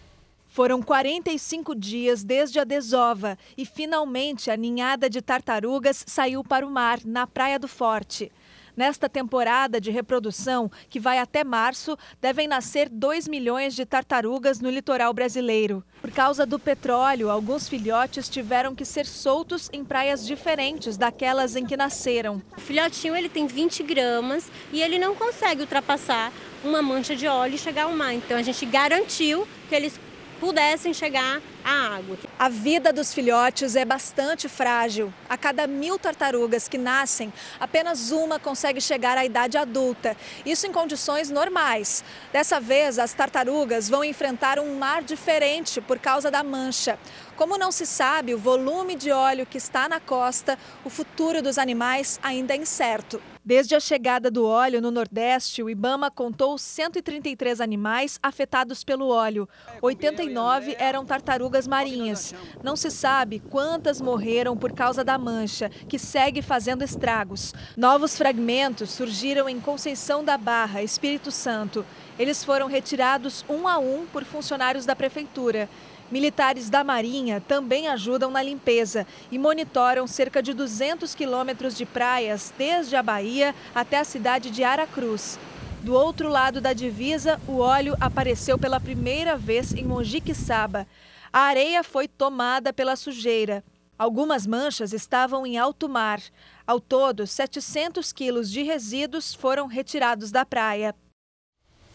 Foram 0.53 0.83
45 0.83 1.75
dias 1.75 2.23
desde 2.23 2.61
a 2.61 2.65
desova 2.65 3.39
e 3.57 3.65
finalmente 3.65 4.51
a 4.51 4.57
ninhada 4.57 5.09
de 5.09 5.23
tartarugas 5.23 6.05
saiu 6.07 6.45
para 6.45 6.67
o 6.67 6.71
mar, 6.71 6.99
na 7.07 7.27
Praia 7.27 7.59
do 7.59 7.67
Forte. 7.67 8.31
Nesta 8.77 9.09
temporada 9.09 9.81
de 9.81 9.91
reprodução, 9.91 10.71
que 10.91 11.01
vai 11.01 11.17
até 11.17 11.43
março, 11.43 11.97
devem 12.21 12.47
nascer 12.47 12.91
2 12.91 13.29
milhões 13.29 13.75
de 13.75 13.87
tartarugas 13.87 14.61
no 14.61 14.69
litoral 14.69 15.15
brasileiro. 15.15 15.83
Por 16.03 16.11
causa 16.11 16.45
do 16.45 16.59
petróleo, 16.59 17.31
alguns 17.31 17.67
filhotes 17.67 18.29
tiveram 18.29 18.75
que 18.75 18.85
ser 18.85 19.07
soltos 19.07 19.71
em 19.73 19.83
praias 19.83 20.27
diferentes 20.27 20.99
daquelas 20.99 21.57
em 21.57 21.65
que 21.65 21.79
nasceram. 21.79 22.43
O 22.55 22.61
filhotinho 22.61 23.17
ele 23.17 23.31
tem 23.31 23.47
20 23.47 23.83
gramas 23.85 24.51
e 24.71 24.83
ele 24.83 24.99
não 24.99 25.15
consegue 25.15 25.63
ultrapassar 25.63 26.31
uma 26.63 26.83
mancha 26.83 27.17
de 27.17 27.27
óleo 27.27 27.55
e 27.55 27.59
chegar 27.59 27.85
ao 27.85 27.97
mar. 27.97 28.13
Então 28.13 28.37
a 28.37 28.43
gente 28.43 28.67
garantiu 28.67 29.49
que 29.71 29.75
eles 29.75 29.99
pudessem 30.43 30.93
chegar 30.93 31.41
à 31.65 31.97
água. 31.97 32.17
A 32.39 32.49
vida 32.49 32.93
dos 32.93 33.13
filhotes 33.13 33.77
é 33.77 33.85
bastante 33.85 34.49
frágil. 34.49 35.13
A 35.29 35.37
cada 35.37 35.67
mil 35.67 35.99
tartarugas 35.99 36.69
que 36.69 36.79
nascem, 36.79 37.33
apenas 37.59 38.11
uma 38.11 38.39
consegue 38.39 38.81
chegar 38.81 39.17
à 39.17 39.25
idade 39.25 39.57
adulta. 39.57 40.17
Isso 40.45 40.67
em 40.67 40.73
condições 40.73 41.31
normais. 41.31 42.05
Dessa 42.33 42.61
vez, 42.61 42.99
as 42.99 43.13
tartarugas 43.13 43.89
vão 43.89 44.05
enfrentar 44.05 44.59
um 44.59 44.79
mar 44.79 45.03
diferente 45.03 45.81
por 45.81 45.99
causa 45.99 46.31
da 46.31 46.43
mancha. 46.43 46.99
Como 47.37 47.59
não 47.59 47.73
se 47.73 47.87
sabe 47.87 48.35
o 48.35 48.39
volume 48.39 48.95
de 48.95 49.11
óleo 49.11 49.47
que 49.47 49.59
está 49.59 49.89
na 49.89 49.99
costa, 49.99 50.59
o 50.85 50.91
futuro 50.91 51.43
dos 51.43 51.59
animais 51.59 52.21
ainda 52.23 52.55
é 52.55 52.57
incerto. 52.57 53.21
Desde 53.45 53.75
a 53.75 53.81
chegada 53.81 54.31
do 54.31 54.47
óleo 54.47 54.81
no 54.81 54.93
Nordeste, 54.93 55.65
o 55.65 55.69
Ibama 55.69 56.13
contou 56.13 56.57
133 56.57 57.61
animais 57.61 58.17
afetados 58.23 58.85
pelo 58.85 59.09
óleo. 59.09 59.49
89 59.81 60.77
eram 60.79 61.05
tartarugas 61.05 61.52
marinhas. 61.67 62.35
Não 62.63 62.77
se 62.77 62.91
sabe 62.91 63.41
quantas 63.51 64.01
morreram 64.01 64.57
por 64.57 64.73
causa 64.73 65.05
da 65.05 65.19
mancha, 65.19 65.71
que 65.89 65.99
segue 65.99 66.43
fazendo 66.43 66.83
estragos. 66.83 67.55
Novos 67.77 68.17
fragmentos 68.17 68.91
surgiram 68.91 69.49
em 69.49 69.61
Conceição 69.61 70.25
da 70.25 70.37
Barra, 70.39 70.83
Espírito 70.83 71.31
Santo. 71.31 71.85
Eles 72.19 72.45
foram 72.45 72.67
retirados 72.67 73.45
um 73.49 73.69
a 73.69 73.79
um 73.79 74.07
por 74.13 74.25
funcionários 74.25 74.87
da 74.87 74.97
prefeitura. 74.97 75.69
Militares 76.11 76.69
da 76.69 76.85
Marinha 76.85 77.41
também 77.41 77.89
ajudam 77.89 78.31
na 78.31 78.43
limpeza 78.43 79.07
e 79.31 79.39
monitoram 79.39 80.07
cerca 80.07 80.43
de 80.43 80.53
200 80.53 81.15
quilômetros 81.15 81.75
de 81.75 81.87
praias, 81.87 82.53
desde 82.59 82.95
a 82.97 83.03
Bahia 83.03 83.55
até 83.75 83.99
a 83.99 84.05
cidade 84.05 84.51
de 84.51 84.63
Aracruz. 84.63 85.39
Do 85.83 85.95
outro 85.95 86.29
lado 86.29 86.61
da 86.61 86.73
divisa, 86.73 87.41
o 87.49 87.59
óleo 87.59 87.97
apareceu 87.99 88.59
pela 88.59 88.79
primeira 88.79 89.37
vez 89.37 89.73
em 89.73 89.85
Mojiquissaba. 89.85 90.87
A 91.33 91.41
areia 91.41 91.83
foi 91.83 92.07
tomada 92.07 92.75
pela 92.75 92.95
sujeira. 92.95 93.65
Algumas 93.99 94.47
manchas 94.47 94.93
estavam 94.93 95.47
em 95.47 95.57
alto 95.57 95.89
mar. 95.89 96.21
Ao 96.67 96.79
todo, 96.79 97.27
700 97.27 98.13
quilos 98.13 98.51
de 98.51 98.63
resíduos 98.63 99.33
foram 99.33 99.67
retirados 99.67 100.31
da 100.31 100.45
praia. 100.45 100.95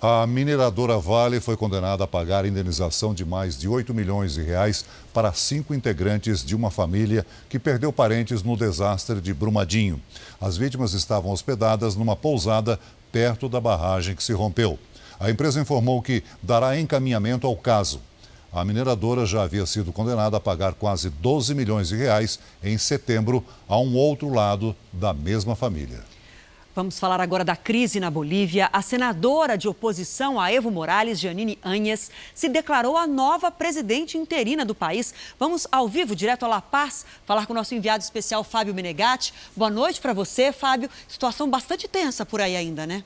A 0.02 0.26
mineradora 0.26 0.98
Vale 0.98 1.40
foi 1.40 1.56
condenada 1.56 2.04
a 2.04 2.08
pagar 2.08 2.46
indenização 2.48 3.14
de 3.14 3.24
mais 3.24 3.56
de 3.60 3.68
8 3.68 3.94
milhões 3.94 4.34
de 4.34 4.42
reais 4.42 4.84
para 5.14 5.32
cinco 5.34 5.72
integrantes 5.72 6.44
de 6.44 6.56
uma 6.56 6.72
família 6.72 7.24
que 7.48 7.60
perdeu 7.60 7.94
parentes 7.94 8.42
no 8.42 8.58
desastre 8.58 9.22
de 9.22 9.36
Brumadinho. 9.36 10.02
As 10.42 10.58
vítimas 10.58 10.94
estavam 10.94 11.32
hospedadas 11.32 11.96
numa 11.96 12.16
pousada 12.16 12.80
perto 13.12 13.48
da 13.48 13.62
barragem 13.62 14.16
que 14.16 14.24
se 14.24 14.34
rompeu. 14.34 14.80
A 15.20 15.30
empresa 15.30 15.62
informou 15.62 16.02
que 16.02 16.24
dará 16.42 16.80
encaminhamento 16.80 17.46
ao 17.46 17.56
caso. 17.56 18.02
A 18.58 18.66
mineradora 18.66 19.24
já 19.24 19.44
havia 19.44 19.68
sido 19.68 19.94
condenada 19.94 20.38
a 20.38 20.40
pagar 20.40 20.74
quase 20.74 21.12
12 21.12 21.54
milhões 21.54 21.90
de 21.90 21.96
reais 21.96 22.40
em 22.64 22.76
setembro 22.76 23.46
a 23.70 23.78
um 23.78 23.96
outro 23.96 24.34
lado 24.34 24.76
da 24.92 25.14
mesma 25.14 25.56
família. 25.56 26.04
Vamos 26.76 26.98
falar 26.98 27.22
agora 27.22 27.46
da 27.46 27.56
crise 27.56 28.00
na 28.00 28.10
Bolívia. 28.10 28.68
A 28.74 28.82
senadora 28.82 29.56
de 29.56 29.68
oposição 29.68 30.40
a 30.40 30.52
Evo 30.52 30.72
Morales, 30.72 31.20
Janine 31.20 31.60
Anhes, 31.64 32.10
se 32.34 32.50
declarou 32.50 32.98
a 32.98 33.06
nova 33.06 33.52
presidente 33.52 34.18
interina 34.18 34.66
do 34.66 34.74
país. 34.74 35.14
Vamos 35.38 35.68
ao 35.72 35.88
vivo, 35.88 36.16
direto 36.16 36.44
a 36.44 36.48
La 36.48 36.60
Paz, 36.60 37.06
falar 37.28 37.46
com 37.46 37.54
o 37.54 37.56
nosso 37.56 37.76
enviado 37.76 38.04
especial, 38.04 38.44
Fábio 38.44 38.74
Menegatti. 38.74 39.36
Boa 39.56 39.70
noite 39.70 40.02
para 40.02 40.14
você, 40.14 40.52
Fábio. 40.52 40.90
Situação 41.08 41.48
bastante 41.48 41.88
tensa 41.88 42.26
por 42.26 42.42
aí 42.42 42.56
ainda, 42.56 42.88
né? 42.88 43.04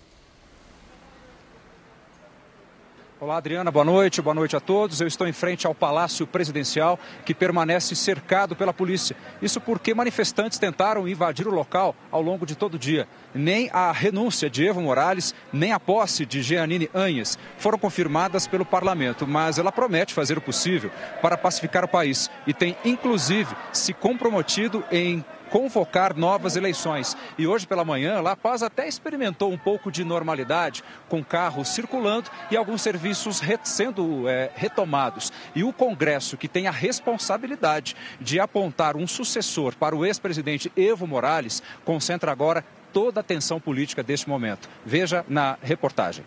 Olá, 3.22 3.38
Adriana, 3.38 3.70
boa 3.70 3.86
noite, 3.86 4.20
boa 4.20 4.34
noite 4.34 4.56
a 4.56 4.60
todos. 4.60 5.00
Eu 5.00 5.06
estou 5.06 5.28
em 5.28 5.32
frente 5.32 5.68
ao 5.68 5.76
Palácio 5.76 6.26
Presidencial, 6.26 7.00
que 7.24 7.36
permanece 7.36 7.96
cercado 7.96 8.56
pela 8.56 8.74
polícia. 8.74 9.16
Isso 9.40 9.62
porque 9.62 9.94
manifestantes 9.94 10.58
tentaram 10.58 11.08
invadir 11.08 11.48
o 11.48 11.52
local 11.52 11.96
ao 12.10 12.20
longo 12.20 12.48
de 12.48 12.56
todo 12.56 12.74
o 12.74 12.80
dia. 12.80 13.08
Nem 13.34 13.70
a 13.72 13.92
renúncia 13.92 14.50
de 14.50 14.66
Evo 14.66 14.82
Morales, 14.82 15.34
nem 15.52 15.72
a 15.72 15.80
posse 15.80 16.26
de 16.26 16.42
Jeanine 16.42 16.90
Anhes 16.94 17.38
foram 17.58 17.78
confirmadas 17.78 18.48
pelo 18.48 18.66
parlamento, 18.66 19.28
mas 19.28 19.58
ela 19.58 19.72
promete 19.72 20.14
fazer 20.14 20.38
o 20.38 20.42
possível 20.42 20.92
para 21.22 21.38
pacificar 21.38 21.84
o 21.86 21.88
país 21.88 22.30
e 22.46 22.54
tem, 22.54 22.76
inclusive, 22.84 23.56
se 23.72 23.94
comprometido 23.94 24.84
em 24.92 25.24
convocar 25.52 26.16
novas 26.16 26.56
eleições. 26.56 27.16
E 27.38 27.46
hoje 27.46 27.68
pela 27.68 27.84
manhã, 27.84 28.22
La 28.22 28.38
Paz 28.38 28.64
até 28.64 28.88
experimentou 28.88 29.52
um 29.52 29.58
pouco 29.58 29.92
de 29.92 30.04
normalidade, 30.04 30.82
com 31.10 31.22
carros 31.22 31.68
circulando 31.68 32.30
e 32.50 32.56
alguns 32.56 32.82
serviços 32.82 33.42
sendo 33.64 34.28
é, 34.30 34.50
retomados. 34.56 35.32
E 35.54 35.64
o 35.64 35.74
Congresso, 35.74 36.38
que 36.38 36.48
tem 36.48 36.68
a 36.68 36.72
responsabilidade 36.72 37.96
de 38.20 38.40
apontar 38.40 38.96
um 38.96 39.06
sucessor 39.06 39.76
para 39.76 39.96
o 39.96 40.06
ex-presidente 40.06 40.72
Evo 40.76 41.06
Morales, 41.06 41.62
concentra 41.84 42.32
agora 42.32 42.64
toda 42.92 43.20
a 43.20 43.22
atenção 43.22 43.60
política 43.60 44.04
deste 44.04 44.28
momento. 44.30 44.70
Veja 44.86 45.26
na 45.28 45.58
reportagem. 45.62 46.24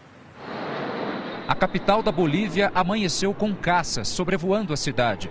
A 1.46 1.54
capital 1.54 2.02
da 2.02 2.10
Bolívia 2.10 2.72
amanheceu 2.74 3.34
com 3.34 3.54
caças 3.54 4.08
sobrevoando 4.08 4.72
a 4.72 4.76
cidade. 4.76 5.30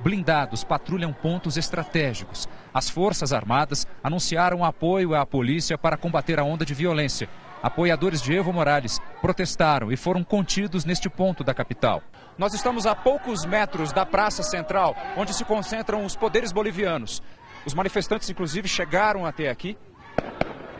Blindados 0.00 0.64
patrulham 0.64 1.12
pontos 1.12 1.56
estratégicos. 1.56 2.48
As 2.72 2.88
Forças 2.88 3.32
Armadas 3.32 3.86
anunciaram 4.02 4.64
apoio 4.64 5.14
à 5.14 5.26
polícia 5.26 5.76
para 5.76 5.96
combater 5.96 6.38
a 6.38 6.44
onda 6.44 6.64
de 6.64 6.72
violência. 6.72 7.28
Apoiadores 7.62 8.22
de 8.22 8.32
Evo 8.32 8.52
Morales 8.52 9.00
protestaram 9.20 9.90
e 9.90 9.96
foram 9.96 10.22
contidos 10.22 10.84
neste 10.84 11.10
ponto 11.10 11.42
da 11.42 11.52
capital. 11.52 12.02
Nós 12.38 12.54
estamos 12.54 12.86
a 12.86 12.94
poucos 12.94 13.44
metros 13.44 13.92
da 13.92 14.06
Praça 14.06 14.42
Central, 14.42 14.94
onde 15.16 15.34
se 15.34 15.44
concentram 15.44 16.04
os 16.04 16.14
poderes 16.14 16.52
bolivianos. 16.52 17.22
Os 17.66 17.74
manifestantes, 17.74 18.30
inclusive, 18.30 18.68
chegaram 18.68 19.26
até 19.26 19.48
aqui. 19.48 19.76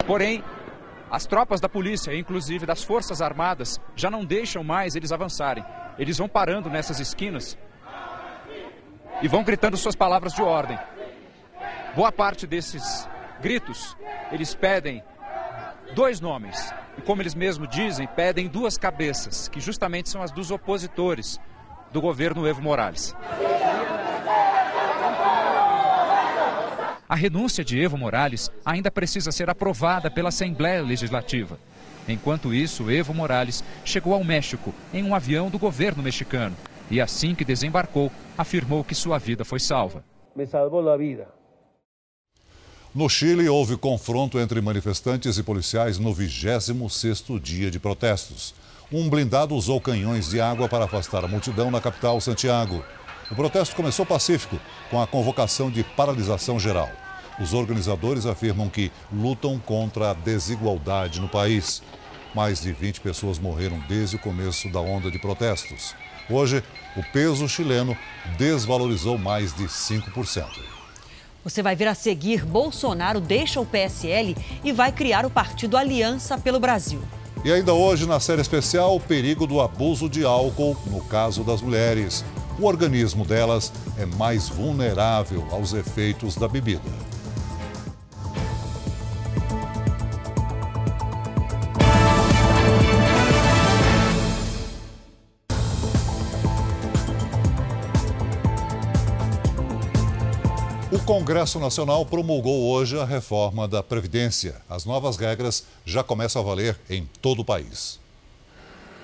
Porém, 0.07 0.43
as 1.11 1.27
tropas 1.27 1.61
da 1.61 1.69
polícia, 1.69 2.17
inclusive 2.17 2.65
das 2.65 2.85
Forças 2.85 3.21
Armadas, 3.21 3.81
já 3.97 4.09
não 4.09 4.25
deixam 4.25 4.63
mais 4.63 4.95
eles 4.95 5.11
avançarem. 5.11 5.65
Eles 5.99 6.17
vão 6.17 6.29
parando 6.29 6.71
nessas 6.71 7.01
esquinas 7.01 7.59
e 9.21 9.27
vão 9.27 9.43
gritando 9.43 9.77
suas 9.77 9.97
palavras 9.97 10.33
de 10.33 10.43
ordem. 10.43 10.79
Boa 11.97 12.13
parte 12.13 12.47
desses 12.47 13.09
gritos, 13.41 13.97
eles 14.31 14.55
pedem 14.55 15.03
dois 15.93 16.21
nomes. 16.21 16.73
E 16.97 17.03
como 17.03 17.21
eles 17.21 17.35
mesmos 17.35 17.69
dizem, 17.69 18.07
pedem 18.07 18.47
duas 18.47 18.79
cabeças, 18.79 19.49
que 19.49 19.59
justamente 19.59 20.09
são 20.09 20.23
as 20.23 20.31
dos 20.31 20.53
opositores 20.53 21.41
do 21.93 22.01
governo 22.01 22.47
Evo 22.47 22.63
Morales. 22.63 23.15
A 27.09 27.15
renúncia 27.15 27.65
de 27.65 27.81
Evo 27.81 27.97
Morales 27.97 28.51
ainda 28.65 28.91
precisa 28.91 29.31
ser 29.31 29.49
aprovada 29.49 30.11
pela 30.11 30.31
Assembleia 30.31 30.83
Legislativa. 30.83 31.59
Enquanto 32.09 32.53
isso, 32.53 32.91
Evo 32.91 33.15
Morales 33.15 33.63
chegou 33.85 34.13
ao 34.13 34.25
México 34.25 34.75
em 34.93 35.05
um 35.05 35.15
avião 35.15 35.49
do 35.49 35.59
governo 35.59 36.03
mexicano 36.03 36.57
e, 36.91 37.01
assim 37.01 37.35
que 37.35 37.45
desembarcou, 37.45 38.11
afirmou 38.37 38.83
que 38.83 38.95
sua 38.95 39.19
vida 39.19 39.45
foi 39.45 39.61
salva. 39.61 40.05
Me 40.35 40.47
salvou 40.47 40.89
a 40.89 40.97
vida. 40.97 41.29
No 42.93 43.09
Chile, 43.09 43.49
houve 43.49 43.77
confronto 43.77 44.39
entre 44.41 44.61
manifestantes 44.61 45.39
e 45.39 45.43
policiais 45.43 45.99
no 45.99 46.13
26º 46.15 47.39
dia 47.39 47.71
de 47.71 47.79
protestos. 47.79 48.55
Um 48.91 49.09
blindado 49.09 49.55
usou 49.55 49.81
canhões 49.81 50.31
de 50.31 50.41
água 50.41 50.69
para 50.69 50.87
afastar 50.87 51.25
a 51.25 51.29
multidão 51.29 51.71
na 51.71 51.81
capital, 51.81 52.21
Santiago. 52.21 52.85
O 53.31 53.35
protesto 53.35 53.75
começou 53.75 54.07
pacífico, 54.07 54.59
com 54.89 55.03
a 55.03 55.07
convocação 55.07 55.69
de 55.69 55.83
paralisação 55.83 56.61
geral. 56.61 56.89
Os 57.41 57.53
organizadores 57.53 58.25
afirmam 58.25 58.69
que 58.69 58.93
lutam 59.13 59.59
contra 59.59 60.11
a 60.11 60.15
desigualdade 60.15 61.21
no 61.21 61.29
país. 61.29 61.83
Mais 62.33 62.63
de 62.63 62.73
20 62.73 63.01
pessoas 63.01 63.39
morreram 63.39 63.81
desde 63.89 64.15
o 64.15 64.19
começo 64.19 64.71
da 64.71 64.81
onda 64.81 65.11
de 65.11 65.19
protestos. 65.19 65.95
Hoje, 66.31 66.63
o 66.97 67.03
peso 67.13 67.49
chileno 67.49 67.97
desvalorizou 68.39 69.19
mais 69.19 69.53
de 69.53 69.65
5%. 69.65 70.47
Você 71.43 71.63
vai 71.63 71.75
ver 71.75 71.89
a 71.89 71.95
seguir: 71.95 72.45
Bolsonaro 72.45 73.21
deixa 73.21 73.61
o 73.61 73.67
PSL 73.67 74.37
e 74.63 74.73
vai 74.73 74.93
criar 74.93 75.27
o 75.27 75.31
partido 75.31 75.77
Aliança 75.77 76.39
pelo 76.39 76.61
Brasil. 76.61 77.01
E 77.45 77.53
ainda 77.53 77.73
hoje, 77.73 78.07
na 78.07 78.19
série 78.19 78.41
especial, 78.41 78.97
o 78.97 79.01
perigo 79.01 79.47
do 79.47 79.61
abuso 79.61 80.09
de 80.09 80.25
álcool 80.25 80.77
no 80.87 81.01
caso 81.03 81.45
das 81.45 81.61
mulheres 81.61 82.25
o 82.59 82.67
organismo 82.67 83.25
delas 83.25 83.73
é 83.99 84.07
mais 84.07 84.49
vulnerável 84.49 85.47
aos 85.51 85.73
efeitos 85.73 86.37
da 86.37 86.49
bebida. 86.49 86.83
O 100.93 100.99
Congresso 101.07 101.61
Nacional 101.61 102.07
promulgou 102.07 102.71
hoje 102.73 102.99
a 102.99 103.05
reforma 103.05 103.69
da 103.69 103.83
Previdência. 103.83 104.57
As 104.69 104.85
novas 104.85 105.17
regras 105.17 105.65
já 105.85 106.03
começam 106.03 106.43
a 106.43 106.45
valer 106.45 106.79
em 106.89 107.09
todo 107.21 107.43
o 107.43 107.45
país. 107.45 108.06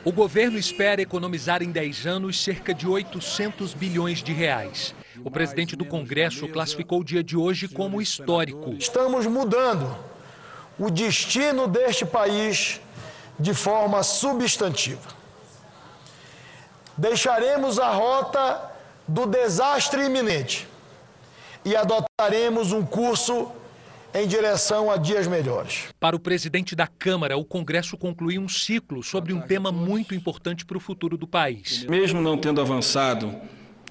O 0.05 0.11
governo 0.11 0.59
espera 0.59 1.01
economizar 1.01 1.63
em 1.63 1.71
10 1.71 2.07
anos 2.07 2.43
cerca 2.43 2.75
de 2.75 2.89
800 2.89 3.73
bilhões 3.73 4.21
de 4.21 4.33
reais. 4.33 4.93
O 5.25 5.31
presidente 5.31 5.77
do 5.77 5.85
Congresso 5.85 6.49
classificou 6.49 7.01
o 7.01 7.05
dia 7.05 7.23
de 7.23 7.37
hoje 7.37 7.69
como 7.69 8.03
histórico. 8.03 8.73
Estamos 8.73 9.27
mudando 9.27 9.97
o 10.77 10.91
destino 10.91 11.69
deste 11.69 12.05
país 12.05 12.81
de 13.39 13.55
forma 13.55 14.03
substantiva. 14.03 15.09
Deixaremos 16.97 17.79
a 17.79 17.93
rota 17.93 18.73
do 19.07 19.25
desastre 19.25 20.07
iminente 20.07 20.67
e 21.65 21.77
adotaremos 21.77 22.73
um 22.73 22.85
curso 22.85 23.53
em 24.15 24.27
direção 24.27 24.91
a 24.91 24.97
dias 24.97 25.27
melhores. 25.27 25.85
Para 25.99 26.15
o 26.15 26.21
presidente 26.21 26.77
da 26.77 26.87
Câmara, 26.87 27.37
o 27.37 27.45
Congresso 27.45 27.97
concluiu 27.97 28.41
um 28.41 28.49
ciclo 28.49 29.03
sobre 29.03 29.33
um 29.33 29.41
tema 29.41 29.73
muito 29.73 30.15
importante 30.15 30.65
para 30.65 30.77
o 30.77 30.81
futuro 30.81 31.17
do 31.17 31.27
país. 31.27 31.85
Mesmo 31.85 32.21
não 32.21 32.37
tendo 32.37 32.61
avançado 32.61 33.35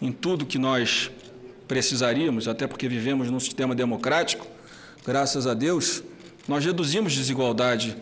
em 0.01 0.11
tudo 0.11 0.45
que 0.45 0.57
nós 0.57 1.11
precisaríamos, 1.67 2.47
até 2.47 2.67
porque 2.67 2.87
vivemos 2.87 3.29
num 3.31 3.39
sistema 3.39 3.73
democrático, 3.73 4.45
graças 5.05 5.47
a 5.47 5.53
Deus, 5.53 6.03
nós 6.47 6.65
reduzimos 6.65 7.13
desigualdade 7.15 7.95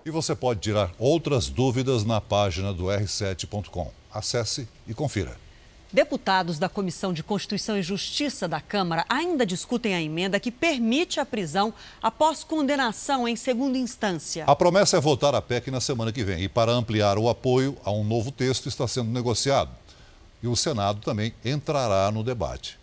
E 0.04 0.10
você 0.10 0.34
pode 0.34 0.60
tirar 0.60 0.90
outras 0.98 1.48
dúvidas 1.48 2.04
na 2.04 2.20
página 2.20 2.72
do 2.72 2.84
r7.com. 2.84 3.90
Acesse 4.10 4.68
e 4.86 4.94
confira. 4.94 5.47
Deputados 5.90 6.58
da 6.58 6.68
Comissão 6.68 7.14
de 7.14 7.22
Constituição 7.22 7.78
e 7.78 7.82
Justiça 7.82 8.46
da 8.46 8.60
Câmara 8.60 9.06
ainda 9.08 9.46
discutem 9.46 9.94
a 9.94 10.02
emenda 10.02 10.38
que 10.38 10.50
permite 10.50 11.18
a 11.18 11.24
prisão 11.24 11.72
após 12.02 12.44
condenação 12.44 13.26
em 13.26 13.34
segunda 13.34 13.78
instância. 13.78 14.44
A 14.46 14.54
promessa 14.54 14.98
é 14.98 15.00
votar 15.00 15.34
a 15.34 15.40
PEC 15.40 15.70
na 15.70 15.80
semana 15.80 16.12
que 16.12 16.22
vem 16.22 16.42
e, 16.42 16.48
para 16.48 16.72
ampliar 16.72 17.16
o 17.16 17.26
apoio 17.26 17.74
a 17.82 17.90
um 17.90 18.04
novo 18.04 18.30
texto, 18.30 18.68
está 18.68 18.86
sendo 18.86 19.10
negociado. 19.10 19.70
E 20.42 20.46
o 20.46 20.54
Senado 20.54 21.00
também 21.00 21.32
entrará 21.42 22.10
no 22.10 22.22
debate. 22.22 22.78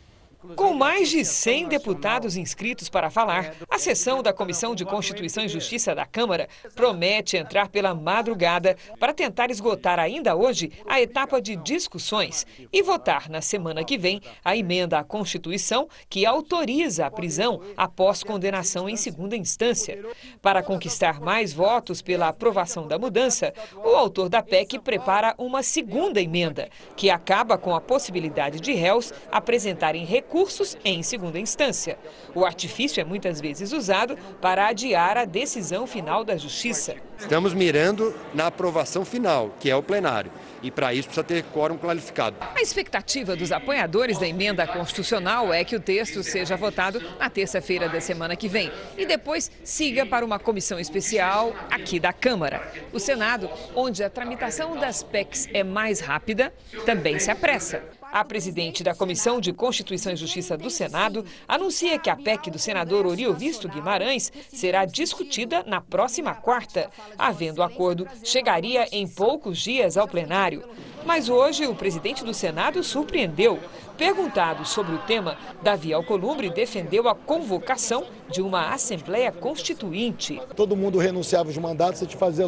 Com 0.54 0.74
mais 0.74 1.10
de 1.10 1.26
100 1.26 1.70
deputados 1.70 2.38
inscritos 2.38 2.88
para 2.88 3.10
falar, 3.10 3.56
a 3.70 3.80
sessão 3.80 4.22
da 4.22 4.32
Comissão 4.32 4.76
de 4.76 4.86
Constituição 4.86 5.44
e 5.44 5.48
Justiça 5.48 5.96
da 5.96 6.06
Câmara 6.06 6.48
promete 6.76 7.36
entrar 7.36 7.70
pela 7.70 7.96
madrugada 7.96 8.78
para 9.00 9.14
tentar 9.14 9.50
esgotar 9.50 9.98
ainda 9.98 10.36
hoje 10.36 10.72
a 10.86 11.02
etapa 11.02 11.42
de 11.42 11.56
discussões 11.56 12.46
e 12.72 12.84
votar 12.84 13.30
na 13.30 13.42
semana 13.42 13.84
que 13.84 13.98
vem 13.98 14.22
a 14.44 14.56
emenda 14.56 15.00
à 15.00 15.04
Constituição 15.04 15.88
que 16.10 16.26
autoriza 16.26 17.06
a 17.06 17.12
prisão 17.12 17.62
após 17.76 18.22
condenação 18.22 18.88
em 18.88 18.96
segunda 18.96 19.36
instância. 19.36 20.04
Para 20.42 20.62
conquistar 20.62 21.20
mais 21.20 21.54
votos 21.54 22.02
pela 22.02 22.28
aprovação 22.28 22.88
da 22.88 23.00
mudança, 23.00 23.54
o 23.84 23.96
autor 23.96 24.30
da 24.30 24.44
PEC 24.44 24.80
prepara 24.80 25.34
uma 25.38 25.64
segunda 25.64 26.22
emenda, 26.22 26.70
que 26.96 27.10
acaba 27.10 27.58
com 27.58 27.74
a 27.74 27.82
possibilidade 27.82 28.60
de 28.60 28.74
réus 28.74 29.14
apresentarem 29.32 30.06
recursos 30.06 30.35
recursos 30.36 30.78
em 30.84 31.02
segunda 31.02 31.40
instância. 31.40 31.98
O 32.34 32.44
artifício 32.44 33.00
é 33.00 33.06
muitas 33.06 33.40
vezes 33.40 33.72
usado 33.72 34.18
para 34.42 34.68
adiar 34.68 35.18
a 35.18 35.24
decisão 35.24 35.88
final 35.88 36.26
da 36.26 36.36
Justiça. 36.36 36.96
Estamos 37.18 37.54
mirando 37.54 38.14
na 38.34 38.48
aprovação 38.48 39.06
final, 39.06 39.56
que 39.62 39.70
é 39.70 39.76
o 39.76 39.82
plenário. 39.82 40.30
E 40.62 40.70
para 40.70 40.94
isso 40.94 41.08
precisa 41.08 41.24
ter 41.24 41.44
quórum 41.44 41.78
qualificado. 41.78 42.36
A 42.54 42.62
expectativa 42.62 43.34
dos 43.34 43.54
apoiadores 43.54 44.18
da 44.18 44.28
emenda 44.28 44.68
constitucional 44.68 45.54
é 45.54 45.64
que 45.64 45.76
o 45.76 45.80
texto 45.80 46.22
seja 46.22 46.58
votado 46.58 47.02
na 47.18 47.30
terça-feira 47.30 47.88
da 47.88 48.02
semana 48.02 48.36
que 48.36 48.50
vem 48.50 48.70
e 48.98 49.06
depois 49.06 49.50
siga 49.64 50.06
para 50.06 50.26
uma 50.26 50.38
comissão 50.38 50.78
especial 50.78 51.56
aqui 51.72 51.98
da 51.98 52.12
Câmara. 52.12 52.62
O 52.92 53.00
Senado, 53.00 53.50
onde 53.74 54.04
a 54.04 54.10
tramitação 54.10 54.76
das 54.76 55.02
PECs 55.02 55.48
é 55.54 55.64
mais 55.64 56.02
rápida, 56.02 56.54
também 56.86 57.20
se 57.20 57.32
apressa. 57.32 57.82
A 58.12 58.24
presidente 58.24 58.84
da 58.84 58.96
Comissão 58.96 59.42
de 59.42 59.52
Constituição 59.52 60.14
e 60.14 60.16
Justiça 60.16 60.58
do 60.58 60.70
Senado 60.70 61.26
anuncia 61.48 62.00
que 62.00 62.10
a 62.10 62.16
PEC 62.16 62.50
do 62.50 62.58
senador 62.58 63.06
Oriovisto 63.06 63.68
Guimarães 63.68 64.32
será 64.52 64.86
discutida 64.86 65.64
na 65.66 65.82
próxima 65.82 66.34
quarta. 66.34 66.90
Havendo 67.18 67.62
acordo, 67.62 68.08
chegaria 68.24 68.88
em 68.92 69.08
poucos 69.08 69.60
dias 69.60 69.98
ao 69.98 70.08
plenário. 70.08 70.64
Mas 71.06 71.30
hoje 71.30 71.68
o 71.68 71.76
presidente 71.76 72.24
do 72.24 72.34
Senado 72.34 72.84
surpreendeu. 72.84 73.60
Perguntado 73.98 74.66
sobre 74.66 74.94
o 74.94 74.98
tema, 75.00 75.38
Davi 75.64 75.94
Alcolumbre 75.94 76.50
defendeu 76.50 77.08
a 77.08 77.16
convocação 77.16 78.06
de 78.30 78.42
uma 78.42 78.74
Assembleia 78.74 79.32
Constituinte. 79.32 80.42
Todo 80.56 80.76
mundo 80.76 80.98
renunciava 80.98 81.50
os 81.50 81.58
mandatos 81.58 82.02
e 82.02 82.06
de 82.06 82.16
fazer 82.16 82.46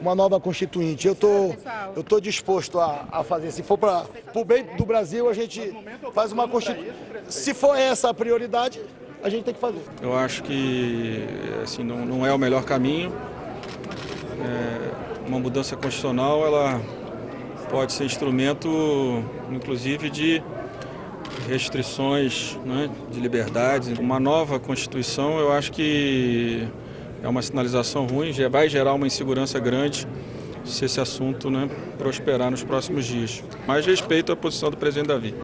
uma 0.00 0.14
nova 0.14 0.38
Constituinte. 0.38 1.08
Eu 1.08 1.14
tô, 1.14 1.50
estou 1.88 2.04
tô 2.04 2.20
disposto 2.20 2.78
a, 2.78 3.06
a 3.10 3.24
fazer. 3.24 3.52
Se 3.52 3.62
for 3.62 3.78
para 3.78 4.04
o 4.34 4.44
bem 4.44 4.64
do 4.76 4.84
Brasil, 4.84 5.28
a 5.28 5.34
gente 5.34 5.74
faz 6.12 6.32
uma 6.32 6.46
Constituinte. 6.46 6.92
Se 7.28 7.54
for 7.54 7.76
essa 7.76 8.10
a 8.10 8.14
prioridade, 8.14 8.80
a 9.22 9.30
gente 9.30 9.44
tem 9.44 9.54
que 9.54 9.60
fazer. 9.60 9.82
Eu 10.02 10.16
acho 10.16 10.42
que 10.42 11.24
assim, 11.62 11.82
não, 11.82 12.04
não 12.04 12.26
é 12.26 12.32
o 12.32 12.38
melhor 12.38 12.64
caminho. 12.64 13.12
É, 14.40 15.28
uma 15.28 15.38
mudança 15.38 15.76
constitucional, 15.76 16.44
ela 16.44 16.80
pode 17.70 17.92
ser 17.92 18.04
instrumento, 18.04 18.68
inclusive, 19.50 20.10
de 20.10 20.42
restrições 21.48 22.58
né, 22.64 22.90
de 23.10 23.20
liberdades. 23.20 23.98
Uma 23.98 24.20
nova 24.20 24.58
Constituição, 24.58 25.38
eu 25.38 25.52
acho 25.52 25.72
que 25.72 26.66
é 27.22 27.28
uma 27.28 27.42
sinalização 27.42 28.06
ruim, 28.06 28.32
já 28.32 28.48
vai 28.48 28.68
gerar 28.68 28.94
uma 28.94 29.06
insegurança 29.06 29.58
grande 29.58 30.06
se 30.64 30.84
esse 30.84 31.00
assunto 31.00 31.50
né, 31.50 31.68
prosperar 31.98 32.50
nos 32.50 32.62
próximos 32.62 33.06
dias. 33.06 33.42
Mas 33.66 33.86
respeito 33.86 34.32
a 34.32 34.36
posição 34.36 34.70
do 34.70 34.76
presidente 34.76 35.08
Davi. 35.08 35.34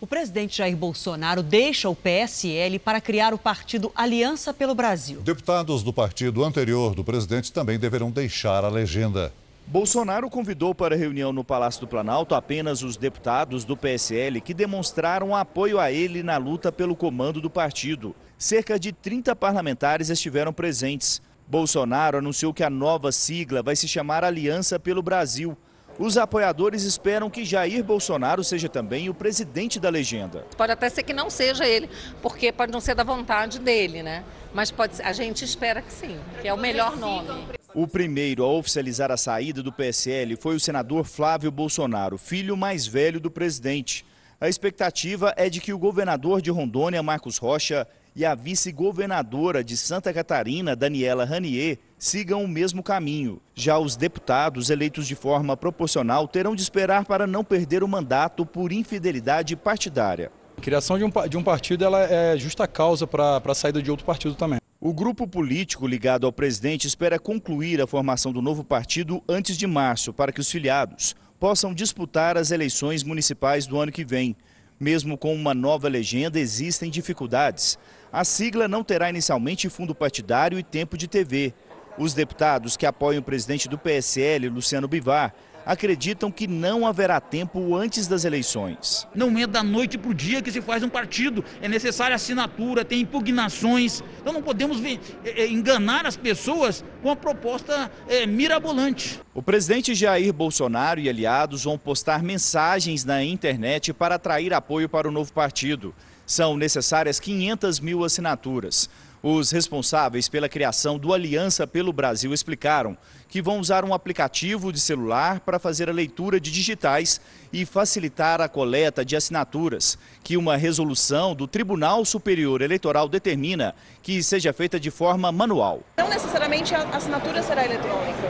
O 0.00 0.06
presidente 0.06 0.58
Jair 0.58 0.76
Bolsonaro 0.76 1.42
deixa 1.42 1.88
o 1.88 1.94
PSL 1.94 2.78
para 2.78 3.00
criar 3.00 3.34
o 3.34 3.38
partido 3.38 3.90
Aliança 3.96 4.54
pelo 4.54 4.72
Brasil. 4.72 5.20
Deputados 5.22 5.82
do 5.82 5.92
partido 5.92 6.44
anterior 6.44 6.94
do 6.94 7.02
presidente 7.02 7.52
também 7.52 7.80
deverão 7.80 8.08
deixar 8.08 8.64
a 8.64 8.68
legenda. 8.68 9.32
Bolsonaro 9.70 10.30
convidou 10.30 10.74
para 10.74 10.94
a 10.94 10.98
reunião 10.98 11.30
no 11.30 11.44
Palácio 11.44 11.82
do 11.82 11.86
Planalto 11.86 12.34
apenas 12.34 12.82
os 12.82 12.96
deputados 12.96 13.66
do 13.66 13.76
PSL 13.76 14.40
que 14.40 14.54
demonstraram 14.54 15.36
apoio 15.36 15.78
a 15.78 15.92
ele 15.92 16.22
na 16.22 16.38
luta 16.38 16.72
pelo 16.72 16.96
comando 16.96 17.38
do 17.38 17.50
partido. 17.50 18.16
Cerca 18.38 18.78
de 18.78 18.92
30 18.92 19.36
parlamentares 19.36 20.08
estiveram 20.08 20.54
presentes. 20.54 21.20
Bolsonaro 21.46 22.16
anunciou 22.16 22.54
que 22.54 22.64
a 22.64 22.70
nova 22.70 23.12
sigla 23.12 23.62
vai 23.62 23.76
se 23.76 23.86
chamar 23.86 24.24
Aliança 24.24 24.80
pelo 24.80 25.02
Brasil. 25.02 25.54
Os 25.98 26.16
apoiadores 26.16 26.84
esperam 26.84 27.28
que 27.28 27.44
Jair 27.44 27.84
Bolsonaro 27.84 28.42
seja 28.42 28.70
também 28.70 29.10
o 29.10 29.14
presidente 29.14 29.78
da 29.78 29.90
legenda. 29.90 30.46
Pode 30.56 30.72
até 30.72 30.88
ser 30.88 31.02
que 31.02 31.12
não 31.12 31.28
seja 31.28 31.66
ele, 31.66 31.90
porque 32.22 32.50
pode 32.52 32.72
não 32.72 32.80
ser 32.80 32.94
da 32.94 33.04
vontade 33.04 33.58
dele, 33.58 34.02
né? 34.02 34.24
Mas 34.54 34.70
pode, 34.70 35.02
a 35.02 35.12
gente 35.12 35.44
espera 35.44 35.82
que 35.82 35.92
sim, 35.92 36.18
que 36.40 36.48
é 36.48 36.54
o 36.54 36.56
melhor 36.56 36.96
nome. 36.96 37.57
O 37.74 37.86
primeiro 37.86 38.42
a 38.44 38.48
oficializar 38.48 39.10
a 39.12 39.16
saída 39.16 39.62
do 39.62 39.70
PSL 39.70 40.36
foi 40.36 40.56
o 40.56 40.60
senador 40.60 41.04
Flávio 41.04 41.50
Bolsonaro, 41.50 42.16
filho 42.16 42.56
mais 42.56 42.86
velho 42.86 43.20
do 43.20 43.30
presidente. 43.30 44.06
A 44.40 44.48
expectativa 44.48 45.34
é 45.36 45.50
de 45.50 45.60
que 45.60 45.72
o 45.72 45.78
governador 45.78 46.40
de 46.40 46.50
Rondônia, 46.50 47.02
Marcos 47.02 47.36
Rocha, 47.36 47.86
e 48.16 48.24
a 48.24 48.34
vice-governadora 48.34 49.62
de 49.62 49.76
Santa 49.76 50.12
Catarina, 50.14 50.74
Daniela 50.74 51.26
Ranier, 51.26 51.78
sigam 51.98 52.42
o 52.42 52.48
mesmo 52.48 52.82
caminho. 52.82 53.40
Já 53.54 53.78
os 53.78 53.96
deputados 53.96 54.70
eleitos 54.70 55.06
de 55.06 55.14
forma 55.14 55.56
proporcional 55.56 56.26
terão 56.26 56.56
de 56.56 56.62
esperar 56.62 57.04
para 57.04 57.26
não 57.26 57.44
perder 57.44 57.84
o 57.84 57.88
mandato 57.88 58.46
por 58.46 58.72
infidelidade 58.72 59.54
partidária. 59.54 60.32
A 60.56 60.60
criação 60.60 60.98
de 60.98 61.04
um, 61.04 61.10
de 61.28 61.36
um 61.36 61.42
partido 61.42 61.84
ela 61.84 62.02
é 62.02 62.36
justa 62.36 62.66
causa 62.66 63.06
para 63.06 63.42
a 63.44 63.54
saída 63.54 63.82
de 63.82 63.90
outro 63.90 64.06
partido 64.06 64.34
também. 64.34 64.58
O 64.80 64.94
grupo 64.94 65.26
político 65.26 65.88
ligado 65.88 66.24
ao 66.24 66.32
presidente 66.32 66.86
espera 66.86 67.18
concluir 67.18 67.80
a 67.80 67.86
formação 67.86 68.32
do 68.32 68.40
novo 68.40 68.62
partido 68.62 69.20
antes 69.28 69.58
de 69.58 69.66
março, 69.66 70.12
para 70.12 70.30
que 70.30 70.40
os 70.40 70.48
filiados 70.48 71.16
possam 71.40 71.74
disputar 71.74 72.38
as 72.38 72.52
eleições 72.52 73.02
municipais 73.02 73.66
do 73.66 73.76
ano 73.76 73.90
que 73.90 74.04
vem. 74.04 74.36
Mesmo 74.78 75.18
com 75.18 75.34
uma 75.34 75.52
nova 75.52 75.88
legenda, 75.88 76.38
existem 76.38 76.92
dificuldades. 76.92 77.76
A 78.12 78.22
sigla 78.22 78.68
não 78.68 78.84
terá 78.84 79.10
inicialmente 79.10 79.68
fundo 79.68 79.96
partidário 79.96 80.60
e 80.60 80.62
tempo 80.62 80.96
de 80.96 81.08
TV. 81.08 81.52
Os 81.98 82.14
deputados 82.14 82.76
que 82.76 82.86
apoiam 82.86 83.18
o 83.18 83.24
presidente 83.24 83.68
do 83.68 83.76
PSL, 83.76 84.48
Luciano 84.48 84.86
Bivar, 84.86 85.34
acreditam 85.68 86.32
que 86.32 86.46
não 86.46 86.86
haverá 86.86 87.20
tempo 87.20 87.76
antes 87.76 88.06
das 88.06 88.24
eleições. 88.24 89.06
Não 89.14 89.38
é 89.38 89.46
da 89.46 89.62
noite 89.62 89.98
para 89.98 90.10
o 90.10 90.14
dia 90.14 90.40
que 90.40 90.50
se 90.50 90.62
faz 90.62 90.82
um 90.82 90.88
partido. 90.88 91.44
É 91.60 91.68
necessária 91.68 92.16
assinatura, 92.16 92.86
tem 92.86 93.02
impugnações. 93.02 94.02
Então 94.18 94.32
não 94.32 94.42
podemos 94.42 94.82
é, 94.82 94.98
é, 95.26 95.46
enganar 95.46 96.06
as 96.06 96.16
pessoas 96.16 96.82
com 97.02 97.10
a 97.10 97.16
proposta 97.16 97.92
é, 98.08 98.24
mirabolante. 98.24 99.20
O 99.34 99.42
presidente 99.42 99.94
Jair 99.94 100.32
Bolsonaro 100.32 101.00
e 101.00 101.08
aliados 101.08 101.64
vão 101.64 101.76
postar 101.76 102.22
mensagens 102.22 103.04
na 103.04 103.22
internet 103.22 103.92
para 103.92 104.14
atrair 104.14 104.54
apoio 104.54 104.88
para 104.88 105.06
o 105.06 105.12
novo 105.12 105.34
partido. 105.34 105.94
São 106.24 106.56
necessárias 106.56 107.20
500 107.20 107.78
mil 107.80 108.04
assinaturas. 108.04 108.88
Os 109.22 109.50
responsáveis 109.50 110.28
pela 110.28 110.48
criação 110.48 110.96
do 110.96 111.12
Aliança 111.12 111.66
pelo 111.66 111.92
Brasil 111.92 112.32
explicaram 112.32 112.96
que 113.28 113.42
vão 113.42 113.58
usar 113.58 113.84
um 113.84 113.92
aplicativo 113.92 114.72
de 114.72 114.78
celular 114.78 115.40
para 115.40 115.58
fazer 115.58 115.88
a 115.88 115.92
leitura 115.92 116.38
de 116.38 116.52
digitais 116.52 117.20
e 117.52 117.66
facilitar 117.66 118.40
a 118.40 118.48
coleta 118.48 119.04
de 119.04 119.16
assinaturas, 119.16 119.98
que 120.22 120.36
uma 120.36 120.56
resolução 120.56 121.34
do 121.34 121.48
Tribunal 121.48 122.04
Superior 122.04 122.62
Eleitoral 122.62 123.08
determina 123.08 123.74
que 124.02 124.22
seja 124.22 124.52
feita 124.52 124.78
de 124.78 124.90
forma 124.90 125.32
manual. 125.32 125.82
Não 125.96 126.08
necessariamente 126.08 126.72
a 126.74 126.82
assinatura 126.88 127.42
será 127.42 127.64
eletrônica, 127.64 128.22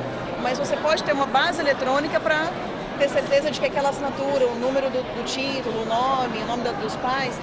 mas 0.43 0.59
você 0.59 0.77
pode 0.79 1.05
ter 1.05 1.13
uma 1.13 1.27
base 1.27 1.61
eletrônica 1.61 2.19
para 2.19 2.51
ter 2.99 3.09
certeza 3.09 3.51
de 3.51 3.61
que 3.61 3.67
aquela 3.67 3.91
assinatura, 3.91 4.47
o 4.49 4.59
número 4.59 4.91
do, 4.91 5.03
do 5.03 5.25
título, 5.25 5.83
o 5.83 5.87
nome, 5.87 6.39
o 6.39 6.47
nome 6.47 6.65
da, 6.65 6.73
dos 6.73 6.97
pais, 6.97 7.39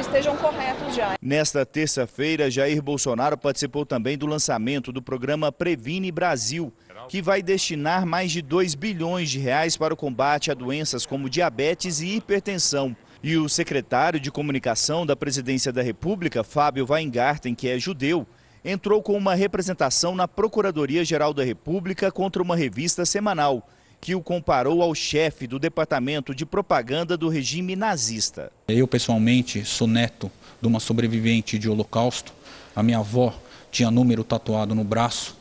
estejam 0.00 0.36
corretos 0.36 0.94
já. 0.94 1.16
Nesta 1.22 1.64
terça-feira, 1.64 2.50
Jair 2.50 2.82
Bolsonaro 2.82 3.38
participou 3.38 3.86
também 3.86 4.18
do 4.18 4.26
lançamento 4.26 4.90
do 4.90 5.00
programa 5.00 5.52
Previne 5.52 6.10
Brasil, 6.10 6.72
que 7.08 7.22
vai 7.22 7.42
destinar 7.42 8.04
mais 8.04 8.32
de 8.32 8.42
2 8.42 8.74
bilhões 8.74 9.30
de 9.30 9.38
reais 9.38 9.76
para 9.76 9.94
o 9.94 9.96
combate 9.96 10.50
a 10.50 10.54
doenças 10.54 11.06
como 11.06 11.30
diabetes 11.30 12.00
e 12.00 12.16
hipertensão. 12.16 12.96
E 13.22 13.36
o 13.36 13.48
secretário 13.48 14.18
de 14.18 14.32
comunicação 14.32 15.06
da 15.06 15.14
Presidência 15.14 15.72
da 15.72 15.82
República, 15.82 16.42
Fábio 16.42 16.86
Weingarten, 16.88 17.54
que 17.54 17.68
é 17.68 17.78
judeu, 17.78 18.26
entrou 18.64 19.00
com 19.00 19.16
uma 19.16 19.34
representação 19.34 20.16
na 20.16 20.26
Procuradoria-Geral 20.26 21.32
da 21.32 21.44
República 21.44 22.10
contra 22.10 22.42
uma 22.42 22.56
revista 22.56 23.04
semanal 23.06 23.64
que 24.00 24.14
o 24.14 24.20
comparou 24.20 24.82
ao 24.82 24.94
chefe 24.94 25.46
do 25.46 25.58
departamento 25.58 26.34
de 26.34 26.46
propaganda 26.46 27.16
do 27.16 27.28
regime 27.28 27.74
nazista. 27.74 28.52
Eu, 28.68 28.86
pessoalmente, 28.86 29.64
sou 29.64 29.86
neto 29.86 30.30
de 30.60 30.68
uma 30.68 30.80
sobrevivente 30.80 31.58
de 31.58 31.68
Holocausto. 31.68 32.32
A 32.74 32.82
minha 32.82 32.98
avó 32.98 33.34
tinha 33.70 33.90
número 33.90 34.24
tatuado 34.24 34.74
no 34.74 34.84
braço 34.84 35.36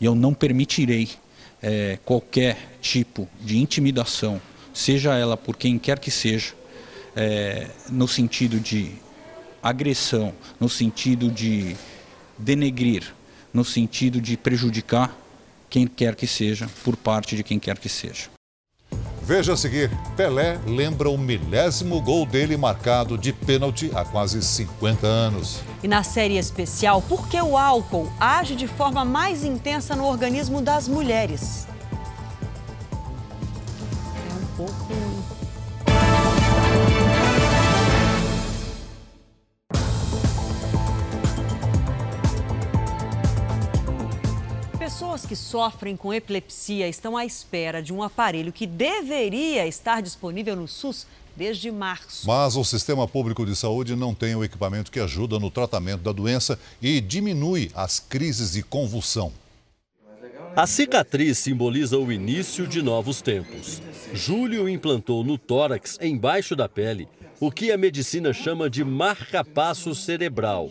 e 0.00 0.04
eu 0.04 0.14
não 0.14 0.34
permitirei 0.34 1.08
é, 1.62 1.98
qualquer 2.04 2.78
tipo 2.80 3.28
de 3.40 3.58
intimidação, 3.58 4.40
seja 4.72 5.14
ela 5.14 5.36
por 5.36 5.56
quem 5.56 5.78
quer 5.78 5.98
que 5.98 6.10
seja, 6.10 6.54
é, 7.14 7.68
no 7.90 8.08
sentido 8.08 8.58
de 8.58 8.92
agressão, 9.62 10.32
no 10.58 10.68
sentido 10.68 11.30
de 11.30 11.76
denegrir, 12.38 13.14
no 13.52 13.64
sentido 13.64 14.20
de 14.20 14.36
prejudicar 14.36 15.14
quem 15.70 15.86
quer 15.86 16.16
que 16.16 16.26
seja, 16.26 16.68
por 16.84 16.96
parte 16.96 17.36
de 17.36 17.44
quem 17.44 17.58
quer 17.58 17.78
que 17.78 17.88
seja. 17.88 18.28
Veja 19.22 19.52
a 19.52 19.56
seguir: 19.56 19.88
Pelé 20.16 20.58
lembra 20.66 21.08
o 21.08 21.16
milésimo 21.16 22.00
gol 22.02 22.26
dele 22.26 22.56
marcado 22.56 23.16
de 23.16 23.32
pênalti 23.32 23.88
há 23.94 24.04
quase 24.04 24.42
50 24.42 25.06
anos. 25.06 25.60
E 25.84 25.88
na 25.88 26.02
série 26.02 26.36
especial, 26.36 27.00
por 27.00 27.28
que 27.28 27.40
o 27.40 27.56
álcool 27.56 28.12
age 28.18 28.56
de 28.56 28.66
forma 28.66 29.04
mais 29.04 29.44
intensa 29.44 29.94
no 29.94 30.04
organismo 30.04 30.60
das 30.60 30.88
mulheres? 30.88 31.68
É 34.28 34.34
um 34.34 34.56
pouco 34.56 34.92
Pessoas 45.20 45.26
que 45.26 45.36
sofrem 45.36 45.96
com 45.96 46.14
epilepsia 46.14 46.88
estão 46.88 47.16
à 47.16 47.24
espera 47.24 47.82
de 47.82 47.92
um 47.92 48.02
aparelho 48.02 48.52
que 48.52 48.66
deveria 48.66 49.66
estar 49.66 50.00
disponível 50.00 50.56
no 50.56 50.68
SUS 50.68 51.06
desde 51.36 51.70
março. 51.70 52.26
Mas 52.26 52.56
o 52.56 52.64
Sistema 52.64 53.06
Público 53.06 53.44
de 53.44 53.54
Saúde 53.54 53.96
não 53.96 54.14
tem 54.14 54.34
o 54.34 54.44
equipamento 54.44 54.90
que 54.90 55.00
ajuda 55.00 55.38
no 55.38 55.50
tratamento 55.50 56.02
da 56.02 56.12
doença 56.12 56.58
e 56.80 57.00
diminui 57.00 57.70
as 57.74 57.98
crises 57.98 58.52
de 58.52 58.62
convulsão. 58.62 59.32
A 60.56 60.66
cicatriz 60.66 61.38
simboliza 61.38 61.98
o 61.98 62.10
início 62.10 62.66
de 62.66 62.82
novos 62.82 63.20
tempos. 63.20 63.82
Júlio 64.14 64.68
implantou 64.68 65.22
no 65.22 65.36
tórax, 65.36 65.98
embaixo 66.00 66.56
da 66.56 66.68
pele, 66.68 67.08
o 67.38 67.50
que 67.50 67.70
a 67.70 67.76
medicina 67.76 68.32
chama 68.32 68.70
de 68.70 68.84
marcapasso 68.84 69.94
cerebral. 69.94 70.70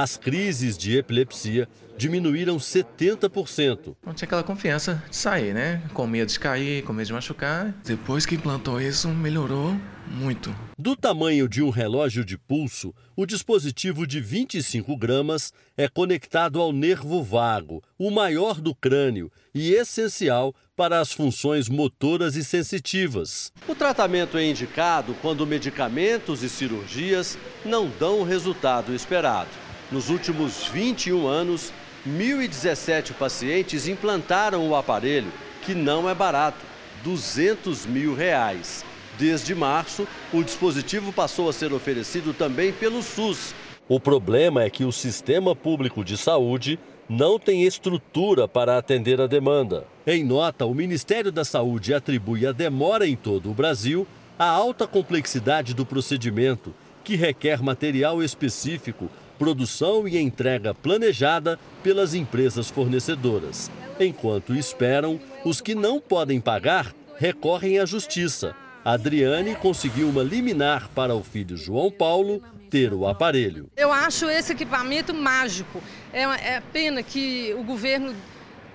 As 0.00 0.16
crises 0.16 0.78
de 0.78 0.96
epilepsia 0.96 1.68
diminuíram 1.96 2.56
70%. 2.56 3.96
Não 4.06 4.14
tinha 4.14 4.26
aquela 4.26 4.44
confiança 4.44 5.02
de 5.10 5.16
sair, 5.16 5.52
né? 5.52 5.82
Com 5.92 6.06
medo 6.06 6.30
de 6.30 6.38
cair, 6.38 6.84
com 6.84 6.92
medo 6.92 7.08
de 7.08 7.12
machucar. 7.12 7.74
Depois 7.84 8.24
que 8.24 8.36
implantou 8.36 8.80
isso, 8.80 9.08
melhorou 9.08 9.76
muito. 10.06 10.54
Do 10.78 10.94
tamanho 10.94 11.48
de 11.48 11.64
um 11.64 11.70
relógio 11.70 12.24
de 12.24 12.38
pulso, 12.38 12.94
o 13.16 13.26
dispositivo 13.26 14.06
de 14.06 14.20
25 14.20 14.96
gramas 14.96 15.52
é 15.76 15.88
conectado 15.88 16.60
ao 16.60 16.72
nervo 16.72 17.20
vago, 17.20 17.82
o 17.98 18.08
maior 18.08 18.60
do 18.60 18.76
crânio 18.76 19.32
e 19.52 19.72
essencial 19.72 20.54
para 20.76 21.00
as 21.00 21.10
funções 21.10 21.68
motoras 21.68 22.36
e 22.36 22.44
sensitivas. 22.44 23.52
O 23.66 23.74
tratamento 23.74 24.38
é 24.38 24.44
indicado 24.48 25.12
quando 25.20 25.44
medicamentos 25.44 26.44
e 26.44 26.48
cirurgias 26.48 27.36
não 27.64 27.90
dão 27.98 28.20
o 28.20 28.24
resultado 28.24 28.94
esperado. 28.94 29.50
Nos 29.90 30.10
últimos 30.10 30.66
21 30.66 31.26
anos, 31.26 31.72
1.017 32.06 33.14
pacientes 33.14 33.88
implantaram 33.88 34.68
o 34.68 34.76
aparelho, 34.76 35.32
que 35.62 35.74
não 35.74 36.08
é 36.08 36.14
barato, 36.14 36.58
200 37.02 37.86
mil 37.86 38.14
reais. 38.14 38.84
Desde 39.18 39.54
março, 39.54 40.06
o 40.32 40.44
dispositivo 40.44 41.10
passou 41.10 41.48
a 41.48 41.52
ser 41.54 41.72
oferecido 41.72 42.34
também 42.34 42.70
pelo 42.70 43.02
SUS. 43.02 43.54
O 43.88 43.98
problema 43.98 44.62
é 44.62 44.68
que 44.68 44.84
o 44.84 44.92
sistema 44.92 45.56
público 45.56 46.04
de 46.04 46.18
saúde 46.18 46.78
não 47.08 47.38
tem 47.38 47.64
estrutura 47.64 48.46
para 48.46 48.76
atender 48.76 49.18
a 49.22 49.26
demanda. 49.26 49.86
Em 50.06 50.22
nota, 50.22 50.66
o 50.66 50.74
Ministério 50.74 51.32
da 51.32 51.46
Saúde 51.46 51.94
atribui 51.94 52.46
a 52.46 52.52
demora 52.52 53.06
em 53.08 53.16
todo 53.16 53.50
o 53.50 53.54
Brasil 53.54 54.06
à 54.38 54.44
alta 54.44 54.86
complexidade 54.86 55.72
do 55.72 55.86
procedimento, 55.86 56.74
que 57.02 57.16
requer 57.16 57.62
material 57.62 58.22
específico 58.22 59.08
produção 59.38 60.08
e 60.08 60.18
entrega 60.18 60.74
planejada 60.74 61.58
pelas 61.82 62.14
empresas 62.14 62.68
fornecedoras. 62.68 63.70
Enquanto 64.00 64.54
esperam, 64.54 65.20
os 65.44 65.60
que 65.60 65.74
não 65.74 66.00
podem 66.00 66.40
pagar 66.40 66.94
recorrem 67.16 67.78
à 67.78 67.86
justiça. 67.86 68.54
Adriane 68.84 69.54
conseguiu 69.56 70.08
uma 70.08 70.22
liminar 70.22 70.88
para 70.94 71.14
o 71.14 71.22
filho 71.22 71.56
João 71.56 71.90
Paulo 71.90 72.42
ter 72.70 72.92
o 72.92 73.06
aparelho. 73.06 73.70
Eu 73.76 73.92
acho 73.92 74.28
esse 74.28 74.52
equipamento 74.52 75.12
mágico. 75.12 75.82
É, 76.12 76.22
é 76.22 76.62
pena 76.72 77.02
que 77.02 77.54
o 77.58 77.64
governo 77.64 78.14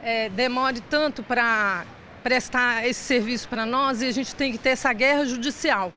é, 0.04 0.30
demore 0.30 0.82
tanto 0.82 1.23
para 1.23 1.86
prestar 2.23 2.88
esse 2.88 2.99
serviço 2.99 3.47
para 3.47 3.65
nós 3.65 4.02
e 4.02 4.08
a 4.08 4.12
gente 4.12 4.36
tem 4.36 4.52
que 4.52 4.58
ter 4.58 4.69
essa 4.69 4.91
guerra 4.93 5.26
judicial. 5.26 5.91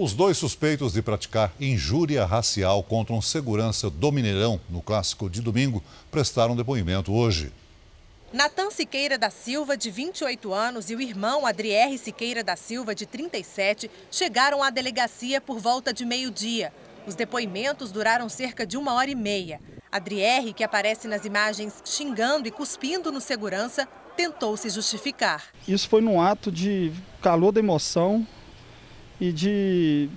Os 0.00 0.12
dois 0.12 0.38
suspeitos 0.38 0.92
de 0.92 1.02
praticar 1.02 1.52
injúria 1.58 2.24
racial 2.24 2.84
contra 2.84 3.12
um 3.12 3.20
segurança 3.20 3.90
do 3.90 4.12
Mineirão 4.12 4.60
no 4.70 4.80
clássico 4.80 5.28
de 5.28 5.42
domingo 5.42 5.82
prestaram 6.08 6.54
depoimento 6.54 7.12
hoje. 7.12 7.52
Natan 8.32 8.70
Siqueira 8.70 9.18
da 9.18 9.28
Silva, 9.28 9.76
de 9.76 9.90
28 9.90 10.54
anos, 10.54 10.88
e 10.88 10.94
o 10.94 11.00
irmão 11.00 11.44
Adrier 11.44 11.98
Siqueira 11.98 12.44
da 12.44 12.54
Silva, 12.54 12.94
de 12.94 13.06
37, 13.06 13.90
chegaram 14.08 14.62
à 14.62 14.70
delegacia 14.70 15.40
por 15.40 15.58
volta 15.58 15.92
de 15.92 16.04
meio-dia. 16.04 16.72
Os 17.04 17.16
depoimentos 17.16 17.90
duraram 17.90 18.28
cerca 18.28 18.64
de 18.64 18.76
uma 18.76 18.94
hora 18.94 19.10
e 19.10 19.16
meia. 19.16 19.60
Adrier, 19.90 20.54
que 20.54 20.62
aparece 20.62 21.08
nas 21.08 21.24
imagens 21.24 21.82
xingando 21.84 22.46
e 22.46 22.52
cuspindo 22.52 23.10
no 23.10 23.20
segurança, 23.20 23.88
tentou 24.16 24.56
se 24.56 24.70
justificar. 24.70 25.46
Isso 25.66 25.88
foi 25.88 26.00
num 26.00 26.20
ato 26.20 26.52
de 26.52 26.92
calor 27.20 27.50
da 27.50 27.58
emoção, 27.58 28.24
e 29.20 29.32
de, 29.32 30.08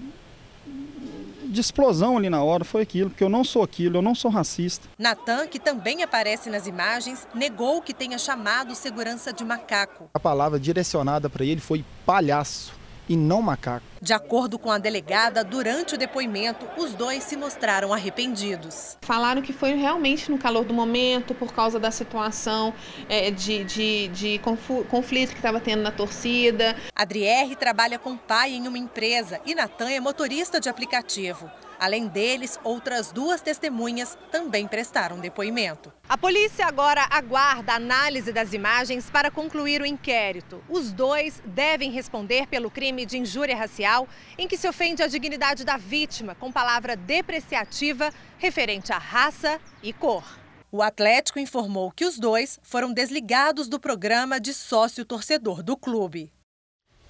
de 1.46 1.62
explosão 1.62 2.18
ali 2.18 2.30
na 2.30 2.44
hora 2.44 2.64
foi 2.64 2.82
aquilo, 2.82 3.10
porque 3.10 3.24
eu 3.24 3.30
não 3.30 3.44
sou 3.44 3.64
aquilo, 3.64 3.98
eu 3.98 4.02
não 4.02 4.16
sou 4.16 4.30
racista. 4.32 4.88
Natan, 4.98 5.48
que 5.48 5.60
também 5.60 6.04
aparece 6.04 6.50
nas 6.50 6.68
imagens, 6.68 7.28
negou 7.34 7.82
que 7.82 7.94
tenha 7.94 8.18
chamado 8.18 8.76
segurança 8.76 9.34
de 9.34 9.44
macaco. 9.44 10.10
A 10.14 10.20
palavra 10.20 10.60
direcionada 10.60 11.30
para 11.30 11.46
ele 11.46 11.62
foi 11.62 11.84
palhaço 12.06 12.81
e 13.08 13.16
não 13.16 13.42
macaco. 13.42 13.86
De 14.02 14.14
acordo 14.14 14.58
com 14.58 14.72
a 14.72 14.78
delegada, 14.78 15.44
durante 15.44 15.96
o 15.96 15.98
depoimento, 15.98 16.68
os 16.78 16.94
dois 16.94 17.24
se 17.24 17.36
mostraram 17.38 17.94
arrependidos. 17.94 18.98
Falaram 19.02 19.42
que 19.42 19.54
foi 19.54 19.74
realmente 19.74 20.32
no 20.32 20.38
calor 20.38 20.66
do 20.66 20.74
momento, 20.74 21.36
por 21.36 21.54
causa 21.54 21.80
da 21.80 21.92
situação 21.92 22.74
é, 23.08 23.30
de, 23.30 23.64
de, 23.64 24.08
de 24.08 24.42
conflito 24.90 25.32
que 25.32 25.38
estava 25.38 25.60
tendo 25.60 25.84
na 25.84 25.92
torcida. 25.92 26.76
Adriere 26.96 27.56
trabalha 27.56 28.00
com 28.00 28.14
o 28.14 28.18
pai 28.18 28.54
em 28.54 28.68
uma 28.68 28.78
empresa 28.78 29.40
e 29.46 29.54
Natan 29.54 29.90
é 29.90 30.00
motorista 30.00 30.60
de 30.60 30.70
aplicativo. 30.70 31.50
Além 31.82 32.06
deles, 32.06 32.60
outras 32.64 33.12
duas 33.12 33.42
testemunhas 33.42 34.16
também 34.32 34.68
prestaram 34.68 35.18
depoimento. 35.18 35.92
A 36.08 36.16
polícia 36.16 36.68
agora 36.68 37.08
aguarda 37.10 37.72
a 37.72 37.78
análise 37.78 38.32
das 38.32 38.54
imagens 38.54 39.10
para 39.10 39.32
concluir 39.32 39.82
o 39.82 39.86
inquérito. 39.88 40.64
Os 40.70 40.92
dois 40.92 41.42
devem 41.44 41.90
responder 41.90 42.46
pelo 42.46 42.70
crime 42.70 43.04
de 43.04 43.18
injúria 43.18 43.58
racial, 43.58 44.08
em 44.38 44.48
que 44.48 44.58
se 44.58 44.70
ofende 44.70 45.02
a 45.02 45.08
dignidade 45.08 45.66
da 45.66 45.76
vítima 45.76 46.36
com 46.36 46.52
palavra 46.52 46.96
depreciativa 46.96 48.14
referente 48.38 48.94
à 48.94 49.00
raça 49.00 49.60
e 49.82 49.92
cor. 49.92 50.24
O 50.72 50.84
Atlético 50.84 51.40
informou 51.40 51.90
que 51.90 52.06
os 52.06 52.20
dois 52.20 52.60
foram 52.62 52.94
desligados 52.94 53.68
do 53.68 53.80
programa 53.80 54.40
de 54.40 54.54
sócio 54.54 55.04
torcedor 55.04 55.64
do 55.64 55.76
clube. 55.76 56.32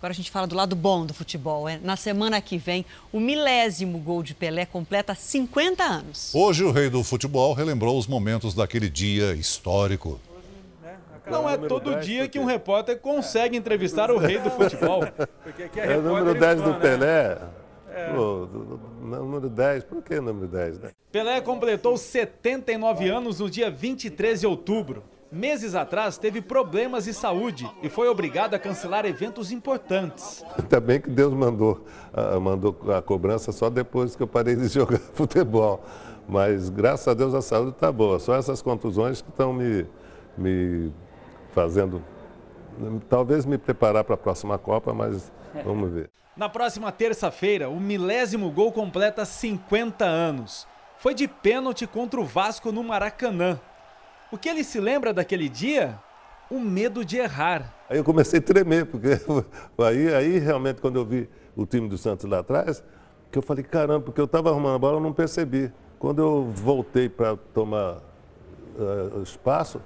Agora 0.02 0.14
a 0.14 0.16
gente 0.16 0.32
fala 0.32 0.48
do 0.48 0.56
lado 0.56 0.76
bom 0.76 1.06
do 1.06 1.14
futebol. 1.14 1.70
É? 1.70 1.78
Na 1.78 1.96
semana 1.96 2.42
que 2.42 2.58
vem, 2.58 2.84
o 3.14 3.20
milésimo 3.20 4.00
gol 4.00 4.24
de 4.24 4.34
Pelé 4.34 4.66
completa 4.66 5.14
50 5.14 5.84
anos. 5.84 6.34
Hoje, 6.34 6.64
o 6.64 6.72
rei 6.72 6.90
do 6.90 7.04
futebol 7.04 7.54
relembrou 7.54 7.96
os 8.00 8.08
momentos 8.08 8.56
daquele 8.56 8.90
dia 8.90 9.34
histórico. 9.34 10.20
Não 11.30 11.48
é 11.48 11.56
todo 11.56 12.00
dia 12.00 12.28
que 12.28 12.40
um 12.40 12.46
repórter 12.46 12.98
consegue 12.98 13.56
entrevistar 13.56 14.10
o 14.10 14.18
rei 14.18 14.40
do 14.40 14.50
futebol. 14.50 15.04
Porque 15.44 15.64
aqui 15.64 15.80
é, 15.80 15.94
é 15.94 15.98
o 15.98 16.02
número 16.02 16.34
10 16.34 16.62
do 16.64 16.72
né? 16.72 16.80
Pelé. 16.80 17.38
É. 17.94 18.10
Pô, 18.12 18.50
número 19.04 19.50
10, 19.50 19.84
por 19.84 20.02
que 20.02 20.20
número 20.20 20.48
10, 20.48 20.80
né? 20.80 20.90
Pelé 21.12 21.40
completou 21.42 21.96
79 21.96 23.08
anos 23.08 23.40
no 23.40 23.48
dia 23.48 23.70
23 23.70 24.40
de 24.40 24.48
outubro. 24.48 25.04
Meses 25.32 25.76
atrás 25.76 26.18
teve 26.18 26.42
problemas 26.42 27.06
de 27.06 27.14
saúde 27.14 27.70
e 27.82 27.88
foi 27.88 28.10
obrigado 28.10 28.54
a 28.54 28.60
cancelar 28.60 29.06
eventos 29.06 29.50
importantes. 29.50 30.44
Ainda 30.62 30.80
bem 30.82 31.00
que 31.00 31.10
Deus 31.10 31.34
mandou, 31.34 31.86
uh, 32.14 32.42
mandou 32.42 32.78
a 32.92 33.02
cobrança 33.02 33.54
só 33.54 33.70
depois 33.70 34.14
que 34.14 34.22
eu 34.22 34.28
parei 34.28 34.56
de 34.56 34.68
jogar 34.70 35.00
futebol. 35.14 35.84
Mas 36.28 36.70
graças 36.70 37.08
a 37.08 37.14
Deus 37.14 37.34
a 37.34 37.42
saúde 37.42 37.72
está 37.72 37.90
boa. 37.92 38.20
Só 38.20 38.36
essas 38.36 38.62
contusões 38.62 39.22
que 39.22 39.30
estão 39.30 39.54
me, 39.54 39.88
me 40.38 40.92
fazendo 41.52 42.04
talvez 43.10 43.46
me 43.46 43.58
preparar 43.58 44.04
para 44.04 44.16
a 44.16 44.18
próxima 44.18 44.58
Copa, 44.58 44.94
mas 44.94 45.32
vamos 45.64 45.92
ver. 45.92 46.10
Na 46.36 46.50
próxima 46.50 46.92
terça-feira, 46.92 47.70
o 47.70 47.80
milésimo 47.80 48.50
gol 48.52 48.72
completa 48.72 49.26
50 49.26 50.06
anos. 50.06 50.68
Foi 50.98 51.14
de 51.14 51.28
pênalti 51.28 51.86
contra 51.88 52.20
o 52.20 52.26
Vasco 52.26 52.72
no 52.72 52.84
Maracanã. 52.84 53.60
O 54.32 54.38
que 54.38 54.48
ele 54.48 54.64
se 54.64 54.80
lembra 54.80 55.14
daquele 55.14 55.50
dia? 55.50 56.00
O 56.50 56.58
medo 56.58 57.04
de 57.04 57.18
errar. 57.18 57.76
Aí 57.90 57.98
eu 57.98 58.04
comecei 58.04 58.40
a 58.40 58.42
tremer, 58.42 58.86
porque 58.86 59.10
aí, 59.78 60.14
aí 60.14 60.40
realmente 60.40 60.82
quando 60.82 60.96
eu 60.96 61.06
vi 61.06 61.30
o 61.56 61.66
time 61.66 61.90
do 61.90 61.98
Santos 61.98 62.30
lá 62.30 62.40
atrás, 62.40 62.82
que 63.30 63.38
eu 63.38 63.42
falei, 63.42 63.64
caramba, 63.64 64.06
porque 64.06 64.22
eu 64.22 64.26
estava 64.26 64.50
arrumando 64.50 64.76
a 64.76 64.80
bola, 64.80 64.98
eu 64.98 65.02
não 65.02 65.12
percebi. 65.12 65.72
Quando 66.00 66.22
eu 66.22 66.46
voltei 66.46 67.10
para 67.10 67.36
tomar 67.54 67.98
uh, 68.78 69.22
espaço, 69.22 69.82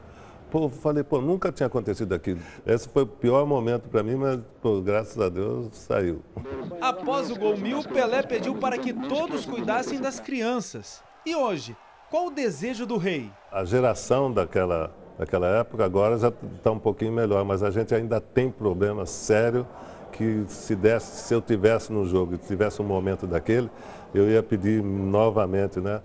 pô, 0.52 0.70
falei, 0.70 1.04
pô, 1.04 1.20
nunca 1.20 1.52
tinha 1.52 1.66
acontecido 1.66 2.14
aquilo. 2.14 2.40
Esse 2.68 2.88
foi 2.88 3.02
o 3.02 3.08
pior 3.08 3.46
momento 3.48 3.90
para 3.90 4.04
mim, 4.04 4.16
mas, 4.16 4.40
pô, 4.62 4.80
graças 4.80 5.20
a 5.20 5.28
Deus, 5.28 5.76
saiu. 5.76 6.22
Após 6.80 7.32
o 7.32 7.36
gol 7.36 7.58
mil, 7.58 7.84
Pelé 7.84 8.22
pediu 8.22 8.56
para 8.56 8.78
que 8.78 8.94
todos 8.94 9.46
cuidassem 9.46 10.00
das 10.00 10.20
crianças. 10.20 11.04
E 11.26 11.36
hoje, 11.36 11.76
qual 12.10 12.28
o 12.28 12.32
desejo 12.32 12.86
do 12.86 12.98
rei? 12.98 13.32
A 13.56 13.64
geração 13.64 14.30
daquela, 14.30 14.94
daquela 15.18 15.48
época 15.48 15.86
agora 15.86 16.18
já 16.18 16.28
está 16.28 16.72
um 16.72 16.78
pouquinho 16.78 17.14
melhor, 17.14 17.46
mas 17.46 17.64
a 17.64 17.72
gente 17.72 17.96
ainda 17.96 18.20
tem 18.20 18.52
problema 18.52 19.06
sério 19.06 19.66
que 20.12 20.44
se 20.50 20.76
desse, 20.76 21.24
se 21.24 21.34
eu 21.34 21.42
tivesse 21.42 21.90
no 21.94 22.06
jogo 22.06 22.36
e 22.36 22.38
tivesse 22.38 22.82
um 22.82 22.86
momento 22.86 23.26
daquele, 23.26 23.70
eu 24.14 24.30
ia 24.30 24.44
pedir 24.44 24.84
novamente, 24.84 25.80
né? 25.80 26.02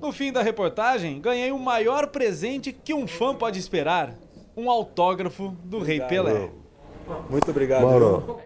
No 0.00 0.12
fim 0.12 0.30
da 0.30 0.40
reportagem, 0.40 1.20
ganhei 1.20 1.50
o 1.50 1.58
maior 1.58 2.06
presente 2.06 2.72
que 2.72 2.94
um 2.94 3.08
fã 3.08 3.34
pode 3.34 3.58
esperar: 3.58 4.14
um 4.56 4.70
autógrafo 4.70 5.48
do 5.64 5.78
obrigado. 5.78 6.12
Rei 6.12 6.22
Pelé. 6.22 6.50
Muito 7.28 7.50
obrigado. 7.50 7.82
Mauro. 7.82 8.38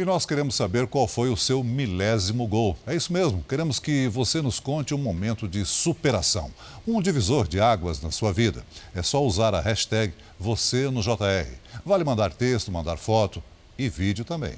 E 0.00 0.04
nós 0.06 0.24
queremos 0.24 0.54
saber 0.54 0.86
qual 0.86 1.06
foi 1.06 1.28
o 1.28 1.36
seu 1.36 1.62
milésimo 1.62 2.46
gol. 2.46 2.74
É 2.86 2.96
isso 2.96 3.12
mesmo, 3.12 3.44
queremos 3.46 3.78
que 3.78 4.08
você 4.08 4.40
nos 4.40 4.58
conte 4.58 4.94
um 4.94 4.98
momento 4.98 5.46
de 5.46 5.62
superação, 5.66 6.50
um 6.88 7.02
divisor 7.02 7.46
de 7.46 7.60
águas 7.60 8.00
na 8.00 8.10
sua 8.10 8.32
vida. 8.32 8.64
É 8.94 9.02
só 9.02 9.22
usar 9.22 9.54
a 9.54 9.60
hashtag 9.60 10.14
você 10.38 10.88
no 10.88 11.02
JR. 11.02 11.52
Vale 11.84 12.02
mandar 12.02 12.32
texto, 12.32 12.72
mandar 12.72 12.96
foto 12.96 13.42
e 13.78 13.90
vídeo 13.90 14.24
também. 14.24 14.54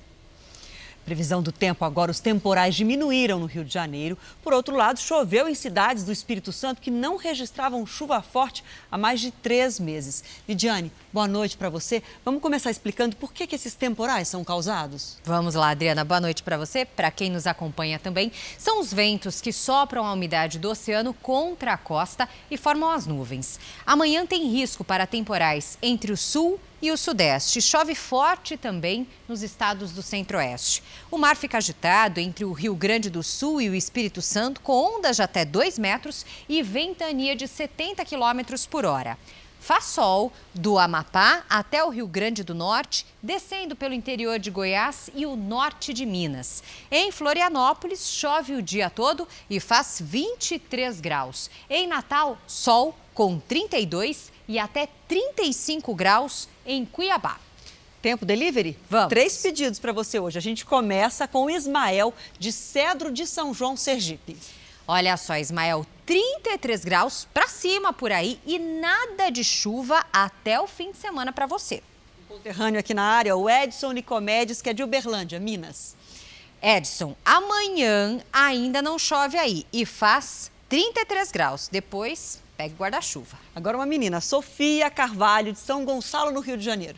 Previsão 1.05 1.43
do 1.43 1.51
tempo 1.51 1.85
agora, 1.85 2.13
os 2.13 2.21
temporais 2.21 2.77
diminuíram 2.77 3.41
no 3.41 3.47
Rio 3.47 3.65
de 3.65 3.75
Janeiro. 3.75 4.17
Por 4.43 4.53
outro 4.53 4.77
lado, 4.77 5.01
choveu 5.01 5.49
em 5.49 5.55
cidades 5.55 6.05
do 6.05 6.13
Espírito 6.13 6.53
Santo 6.53 6.81
que 6.81 6.91
não 6.93 7.17
registravam 7.17 7.85
chuva 7.85 8.23
forte 8.23 8.63
há 8.91 8.97
mais 8.97 9.21
de 9.21 9.33
três 9.33 9.81
meses. 9.81 10.23
Lidiane, 10.49 10.93
boa 11.13 11.27
noite 11.27 11.57
para 11.57 11.69
você. 11.69 12.03
Vamos 12.25 12.41
começar 12.41 12.71
explicando 12.71 13.17
por 13.17 13.33
que, 13.33 13.49
que 13.49 13.57
esses 13.57 13.75
temporais 13.75 14.29
são 14.29 14.45
causados? 14.45 15.19
Vamos 15.25 15.57
lá, 15.57 15.71
Adriana. 15.71 16.05
Boa 16.05 16.21
noite 16.21 16.43
para 16.43 16.57
você, 16.57 16.85
para 16.85 17.11
quem 17.11 17.31
nos 17.31 17.49
acompanha 17.49 17.99
também. 17.99 18.31
São 18.57 18.81
os 18.81 18.93
ventos 18.93 19.41
que 19.41 19.53
sopram 19.53 20.07
a 20.07 20.13
umidade 20.13 20.59
do 20.59 20.71
oceano 20.71 21.13
contra 21.15 21.73
a 21.73 21.79
costa 21.79 22.29
e 22.49 22.57
formam 22.57 22.91
as 22.91 23.07
nuvens. 23.07 23.59
Amanhã 23.85 24.25
tem 24.25 24.49
risco 24.49 24.85
para 24.85 25.07
temporais 25.07 25.77
entre 25.83 26.13
o 26.13 26.17
sul 26.17 26.61
e 26.83 26.91
o 26.91 26.97
sudeste. 26.97 27.63
Chove 27.63 27.95
forte 27.95 28.57
também 28.57 29.07
nos 29.29 29.43
estados 29.43 29.93
do 29.93 30.03
centro-oeste. 30.03 30.83
O 31.11 31.17
mar 31.17 31.37
fica 31.37 31.59
agitado 31.59 32.19
entre 32.19 32.45
o 32.45 32.53
Rio 32.53 32.75
Grande 32.75 33.09
do 33.09 33.23
Sul 33.23 33.63
e 33.63 33.71
o 33.71 33.75
Espírito 33.75 34.21
Santo, 34.21 34.61
com 34.61 34.97
ondas 34.97 35.17
de 35.17 35.23
até 35.23 35.45
2 35.45 35.79
metros 35.79 36.27
e 36.49 36.61
ventania 36.63 37.37
de 37.37 37.47
70 37.47 38.05
quilômetros 38.05 38.67
por 38.67 38.85
hora. 38.85 39.17
Faz 39.61 39.85
sol 39.85 40.33
do 40.53 40.77
Amapá 40.77 41.45
até 41.49 41.85
o 41.85 41.89
Rio 41.89 42.09
Grande 42.09 42.43
do 42.43 42.53
Norte, 42.53 43.07
descendo 43.23 43.77
pelo 43.77 43.95
interior 43.95 44.37
de 44.41 44.51
Goiás 44.51 45.09
e 45.15 45.25
o 45.25 45.37
norte 45.37 45.93
de 45.95 46.05
Minas. 46.05 46.65
Em 46.91 47.13
Florianópolis, 47.13 48.09
chove 48.09 48.55
o 48.55 48.61
dia 48.61 48.91
todo 48.91 49.29
e 49.49 49.61
faz 49.61 50.03
23 50.05 51.01
graus. 51.01 51.49
Em 51.71 51.87
Natal, 51.87 52.37
sol 52.45 52.93
com 53.15 53.39
32 53.39 54.33
e 54.49 54.59
até 54.59 54.89
35 55.07 55.95
graus 55.95 56.49
em 56.67 56.85
Cuiabá. 56.85 57.39
Tempo 58.01 58.27
delivery? 58.27 58.77
Vamos. 58.91 59.09
Três 59.09 59.39
pedidos 59.39 59.79
para 59.79 59.93
você 59.93 60.19
hoje. 60.19 60.37
A 60.37 60.43
gente 60.43 60.65
começa 60.65 61.29
com 61.29 61.45
o 61.45 61.51
Ismael, 61.51 62.13
de 62.39 62.51
Cedro 62.51 63.13
de 63.13 63.27
São 63.27 63.55
João, 63.55 63.77
Sergipe. 63.77 64.37
Olha 64.89 65.17
só, 65.17 65.37
Ismael, 65.37 65.87
33 66.05 66.85
graus 66.85 67.29
para 67.33 67.47
cima 67.47 67.93
por 67.93 68.11
aí 68.11 68.41
e 68.45 68.59
nada 68.59 69.31
de 69.31 69.45
chuva 69.45 70.05
até 70.13 70.61
o 70.61 70.67
fim 70.67 70.91
de 70.91 70.99
semana 70.99 71.33
para 71.33 71.47
você. 71.47 71.83
Conterrâneo 72.29 72.81
aqui 72.81 72.93
na 72.93 73.05
área, 73.05 73.37
o 73.37 73.49
Edson 73.49 73.93
Nicomedes, 73.93 74.61
que 74.61 74.71
é 74.71 74.73
de 74.73 74.83
Uberlândia, 74.83 75.39
Minas. 75.39 75.95
Edson, 76.61 77.15
amanhã 77.25 78.21
ainda 78.33 78.83
não 78.83 78.99
chove 78.99 79.37
aí 79.37 79.65
e 79.73 79.87
faz 79.87 80.51
33 80.69 81.31
graus. 81.31 81.69
Depois 81.71 82.43
pegue 82.63 82.75
guarda-chuva. 82.77 83.37
Agora 83.57 83.77
uma 83.77 83.87
menina, 83.87 84.21
Sofia 84.21 84.89
Carvalho, 84.89 85.53
de 85.53 85.59
São 85.59 85.85
Gonçalo, 85.85 86.31
no 86.31 86.39
Rio 86.39 86.57
de 86.57 86.65
Janeiro. 86.65 86.97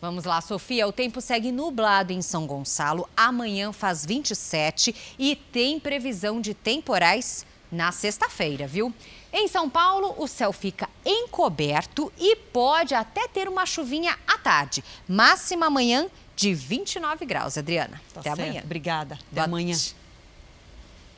Vamos 0.00 0.24
lá, 0.24 0.40
Sofia. 0.40 0.86
O 0.86 0.92
tempo 0.92 1.20
segue 1.20 1.50
nublado 1.50 2.12
em 2.12 2.22
São 2.22 2.46
Gonçalo. 2.46 3.08
Amanhã 3.16 3.72
faz 3.72 4.06
27 4.06 4.94
e 5.18 5.34
tem 5.34 5.80
previsão 5.80 6.40
de 6.40 6.54
temporais 6.54 7.44
na 7.72 7.90
sexta-feira, 7.90 8.68
viu? 8.68 8.94
Em 9.32 9.48
São 9.48 9.68
Paulo, 9.68 10.14
o 10.16 10.28
céu 10.28 10.52
fica 10.52 10.88
encoberto 11.04 12.12
e 12.16 12.36
pode 12.36 12.94
até 12.94 13.26
ter 13.26 13.48
uma 13.48 13.66
chuvinha 13.66 14.16
à 14.28 14.38
tarde. 14.38 14.84
Máxima 15.08 15.66
amanhã 15.66 16.06
de 16.36 16.54
29 16.54 17.26
graus, 17.26 17.58
Adriana. 17.58 18.00
Tá 18.14 18.20
Até 18.20 18.30
certo. 18.30 18.42
amanhã. 18.42 18.62
Obrigada. 18.64 19.14
Até 19.14 19.24
Boa 19.32 19.44
amanhã. 19.44 19.76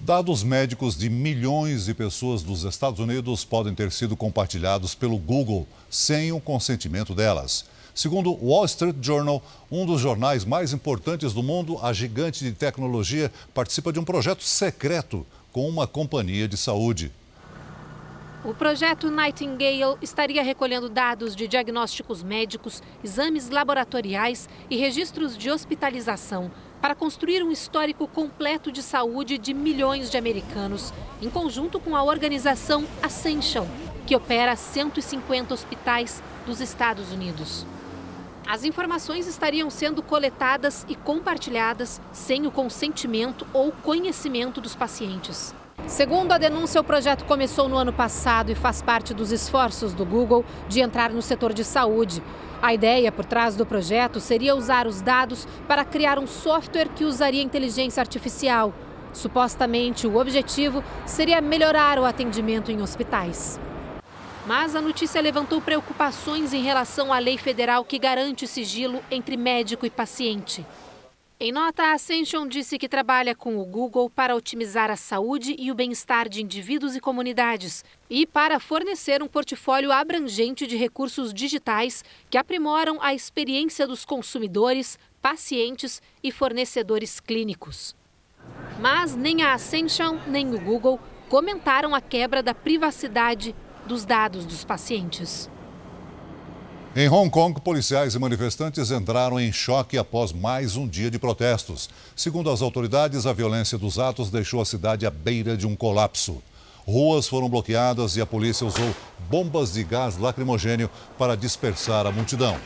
Dados 0.04 0.42
médicos 0.42 0.98
de 0.98 1.08
milhões 1.08 1.84
de 1.84 1.94
pessoas 1.94 2.42
dos 2.42 2.64
Estados 2.64 2.98
Unidos 2.98 3.44
podem 3.44 3.72
ter 3.72 3.92
sido 3.92 4.16
compartilhados 4.16 4.96
pelo 4.96 5.16
Google 5.16 5.64
sem 5.88 6.32
o 6.32 6.40
consentimento 6.40 7.14
delas. 7.14 7.64
Segundo 7.94 8.32
o 8.32 8.48
Wall 8.48 8.64
Street 8.64 8.96
Journal, 9.00 9.40
um 9.70 9.86
dos 9.86 10.00
jornais 10.00 10.44
mais 10.44 10.72
importantes 10.72 11.32
do 11.32 11.40
mundo, 11.40 11.78
a 11.80 11.92
gigante 11.92 12.42
de 12.42 12.50
tecnologia 12.50 13.30
participa 13.54 13.92
de 13.92 14.00
um 14.00 14.04
projeto 14.04 14.42
secreto 14.42 15.24
com 15.52 15.68
uma 15.68 15.86
companhia 15.86 16.48
de 16.48 16.56
saúde. 16.56 17.12
O 18.44 18.52
projeto 18.52 19.08
Nightingale 19.08 19.98
estaria 20.02 20.42
recolhendo 20.42 20.88
dados 20.88 21.36
de 21.36 21.46
diagnósticos 21.46 22.24
médicos, 22.24 22.82
exames 23.04 23.48
laboratoriais 23.50 24.48
e 24.68 24.76
registros 24.76 25.38
de 25.38 25.48
hospitalização 25.48 26.50
para 26.82 26.96
construir 26.96 27.44
um 27.44 27.52
histórico 27.52 28.08
completo 28.08 28.72
de 28.72 28.82
saúde 28.82 29.38
de 29.38 29.54
milhões 29.54 30.10
de 30.10 30.18
americanos, 30.18 30.92
em 31.22 31.30
conjunto 31.30 31.78
com 31.78 31.94
a 31.94 32.02
organização 32.02 32.84
Ascension, 33.00 33.68
que 34.04 34.16
opera 34.16 34.56
150 34.56 35.54
hospitais 35.54 36.20
dos 36.44 36.60
Estados 36.60 37.12
Unidos. 37.12 37.64
As 38.44 38.64
informações 38.64 39.28
estariam 39.28 39.70
sendo 39.70 40.02
coletadas 40.02 40.84
e 40.88 40.96
compartilhadas 40.96 42.00
sem 42.12 42.48
o 42.48 42.50
consentimento 42.50 43.46
ou 43.52 43.70
conhecimento 43.70 44.60
dos 44.60 44.74
pacientes. 44.74 45.54
Segundo 45.86 46.32
a 46.32 46.38
denúncia, 46.38 46.80
o 46.80 46.84
projeto 46.84 47.24
começou 47.24 47.68
no 47.68 47.76
ano 47.76 47.92
passado 47.92 48.50
e 48.50 48.54
faz 48.54 48.80
parte 48.80 49.12
dos 49.12 49.30
esforços 49.30 49.92
do 49.92 50.06
Google 50.06 50.44
de 50.68 50.80
entrar 50.80 51.10
no 51.10 51.20
setor 51.20 51.52
de 51.52 51.64
saúde. 51.64 52.22
A 52.62 52.72
ideia 52.72 53.10
por 53.10 53.24
trás 53.24 53.56
do 53.56 53.66
projeto 53.66 54.20
seria 54.20 54.54
usar 54.54 54.86
os 54.86 55.02
dados 55.02 55.46
para 55.66 55.84
criar 55.84 56.18
um 56.18 56.26
software 56.26 56.88
que 56.88 57.04
usaria 57.04 57.42
inteligência 57.42 58.00
artificial. 58.00 58.72
Supostamente, 59.12 60.06
o 60.06 60.16
objetivo 60.16 60.82
seria 61.04 61.40
melhorar 61.40 61.98
o 61.98 62.04
atendimento 62.04 62.70
em 62.70 62.80
hospitais. 62.80 63.60
Mas 64.46 64.74
a 64.74 64.80
notícia 64.80 65.20
levantou 65.20 65.60
preocupações 65.60 66.52
em 66.52 66.62
relação 66.62 67.12
à 67.12 67.18
lei 67.18 67.36
federal 67.36 67.84
que 67.84 67.98
garante 67.98 68.46
sigilo 68.46 69.00
entre 69.10 69.36
médico 69.36 69.84
e 69.84 69.90
paciente. 69.90 70.64
Em 71.44 71.50
nota, 71.50 71.82
a 71.82 71.94
Ascension 71.94 72.46
disse 72.46 72.78
que 72.78 72.88
trabalha 72.88 73.34
com 73.34 73.58
o 73.58 73.64
Google 73.64 74.08
para 74.08 74.36
otimizar 74.36 74.92
a 74.92 74.96
saúde 74.96 75.56
e 75.58 75.72
o 75.72 75.74
bem-estar 75.74 76.28
de 76.28 76.40
indivíduos 76.40 76.94
e 76.94 77.00
comunidades 77.00 77.84
e 78.08 78.24
para 78.24 78.60
fornecer 78.60 79.20
um 79.20 79.26
portfólio 79.26 79.90
abrangente 79.90 80.68
de 80.68 80.76
recursos 80.76 81.34
digitais 81.34 82.04
que 82.30 82.38
aprimoram 82.38 83.02
a 83.02 83.12
experiência 83.12 83.88
dos 83.88 84.04
consumidores, 84.04 84.96
pacientes 85.20 86.00
e 86.22 86.30
fornecedores 86.30 87.18
clínicos. 87.18 87.96
Mas 88.78 89.16
nem 89.16 89.42
a 89.42 89.54
Ascension 89.54 90.20
nem 90.28 90.54
o 90.54 90.60
Google 90.60 91.00
comentaram 91.28 91.92
a 91.92 92.00
quebra 92.00 92.40
da 92.40 92.54
privacidade 92.54 93.52
dos 93.84 94.04
dados 94.04 94.46
dos 94.46 94.64
pacientes. 94.64 95.50
Em 96.94 97.08
Hong 97.08 97.30
Kong, 97.30 97.58
policiais 97.58 98.14
e 98.14 98.18
manifestantes 98.18 98.90
entraram 98.90 99.40
em 99.40 99.50
choque 99.50 99.96
após 99.96 100.30
mais 100.30 100.76
um 100.76 100.86
dia 100.86 101.10
de 101.10 101.18
protestos. 101.18 101.88
Segundo 102.14 102.50
as 102.50 102.60
autoridades, 102.60 103.24
a 103.24 103.32
violência 103.32 103.78
dos 103.78 103.98
atos 103.98 104.30
deixou 104.30 104.60
a 104.60 104.66
cidade 104.66 105.06
à 105.06 105.10
beira 105.10 105.56
de 105.56 105.66
um 105.66 105.74
colapso. 105.74 106.42
Ruas 106.86 107.26
foram 107.26 107.48
bloqueadas 107.48 108.16
e 108.16 108.20
a 108.20 108.26
polícia 108.26 108.66
usou 108.66 108.94
bombas 109.30 109.72
de 109.72 109.82
gás 109.82 110.18
lacrimogênio 110.18 110.90
para 111.16 111.34
dispersar 111.34 112.06
a 112.06 112.12
multidão. 112.12 112.58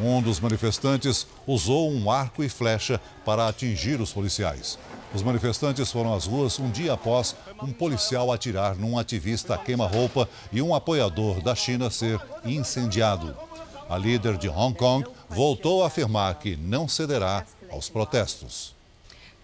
Um 0.00 0.20
dos 0.20 0.40
manifestantes 0.40 1.24
usou 1.46 1.88
um 1.88 2.10
arco 2.10 2.42
e 2.42 2.48
flecha 2.48 3.00
para 3.24 3.46
atingir 3.46 4.00
os 4.00 4.12
policiais. 4.12 4.76
Os 5.14 5.22
manifestantes 5.22 5.92
foram 5.92 6.12
às 6.12 6.24
ruas 6.24 6.58
um 6.58 6.68
dia 6.68 6.94
após 6.94 7.36
um 7.62 7.72
policial 7.72 8.32
atirar 8.32 8.74
num 8.74 8.98
ativista 8.98 9.56
queima-roupa 9.56 10.28
e 10.52 10.60
um 10.60 10.74
apoiador 10.74 11.40
da 11.40 11.54
China 11.54 11.88
ser 11.90 12.20
incendiado. 12.44 13.47
A 13.88 13.96
líder 13.96 14.36
de 14.36 14.50
Hong 14.50 14.76
Kong 14.76 15.08
voltou 15.30 15.82
a 15.82 15.86
afirmar 15.86 16.34
que 16.34 16.56
não 16.56 16.86
cederá 16.86 17.46
aos 17.70 17.88
protestos. 17.88 18.76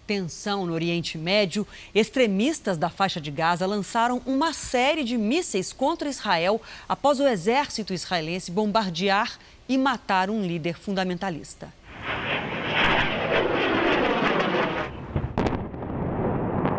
Tensão 0.05 0.67
no 0.67 0.73
Oriente 0.73 1.17
Médio, 1.17 1.65
extremistas 1.95 2.77
da 2.77 2.87
faixa 2.87 3.19
de 3.19 3.31
Gaza 3.31 3.65
lançaram 3.65 4.21
uma 4.23 4.53
série 4.53 5.03
de 5.03 5.17
mísseis 5.17 5.73
contra 5.73 6.07
Israel 6.07 6.61
após 6.87 7.19
o 7.19 7.27
exército 7.27 7.91
israelense 7.91 8.51
bombardear 8.51 9.39
e 9.67 9.79
matar 9.79 10.29
um 10.29 10.45
líder 10.45 10.77
fundamentalista. 10.77 11.73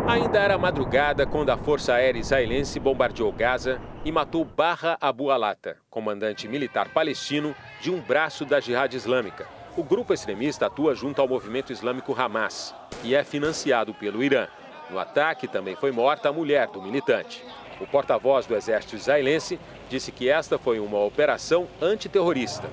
Ainda 0.07 0.39
era 0.39 0.57
madrugada 0.57 1.27
quando 1.27 1.51
a 1.51 1.59
Força 1.59 1.95
Aérea 1.95 2.21
Israelense 2.21 2.79
bombardeou 2.79 3.33
Gaza 3.33 3.81
e 4.07 4.13
matou 4.13 4.45
Barra 4.45 4.97
Abu 5.01 5.33
Alata, 5.33 5.79
comandante 5.91 6.47
militar 6.47 6.91
palestino 6.91 7.57
de 7.81 7.91
um 7.91 8.01
braço 8.01 8.45
da 8.45 8.61
Jihad 8.61 8.95
Islâmica. 8.95 9.49
O 9.77 9.83
grupo 9.83 10.15
extremista 10.15 10.67
atua 10.67 10.95
junto 10.95 11.21
ao 11.21 11.27
movimento 11.27 11.73
islâmico 11.73 12.15
Hamas 12.17 12.73
e 13.03 13.17
é 13.17 13.25
financiado 13.25 13.93
pelo 13.93 14.23
Irã. 14.23 14.47
No 14.89 15.01
ataque 15.01 15.49
também 15.49 15.75
foi 15.75 15.91
morta 15.91 16.29
a 16.29 16.33
mulher 16.33 16.69
do 16.69 16.81
militante. 16.81 17.45
O 17.81 17.87
porta-voz 17.89 18.47
do 18.47 18.55
exército 18.55 18.95
israelense 18.95 19.59
disse 19.89 20.13
que 20.13 20.29
esta 20.29 20.57
foi 20.57 20.79
uma 20.79 21.01
operação 21.01 21.67
antiterrorista. 21.83 22.71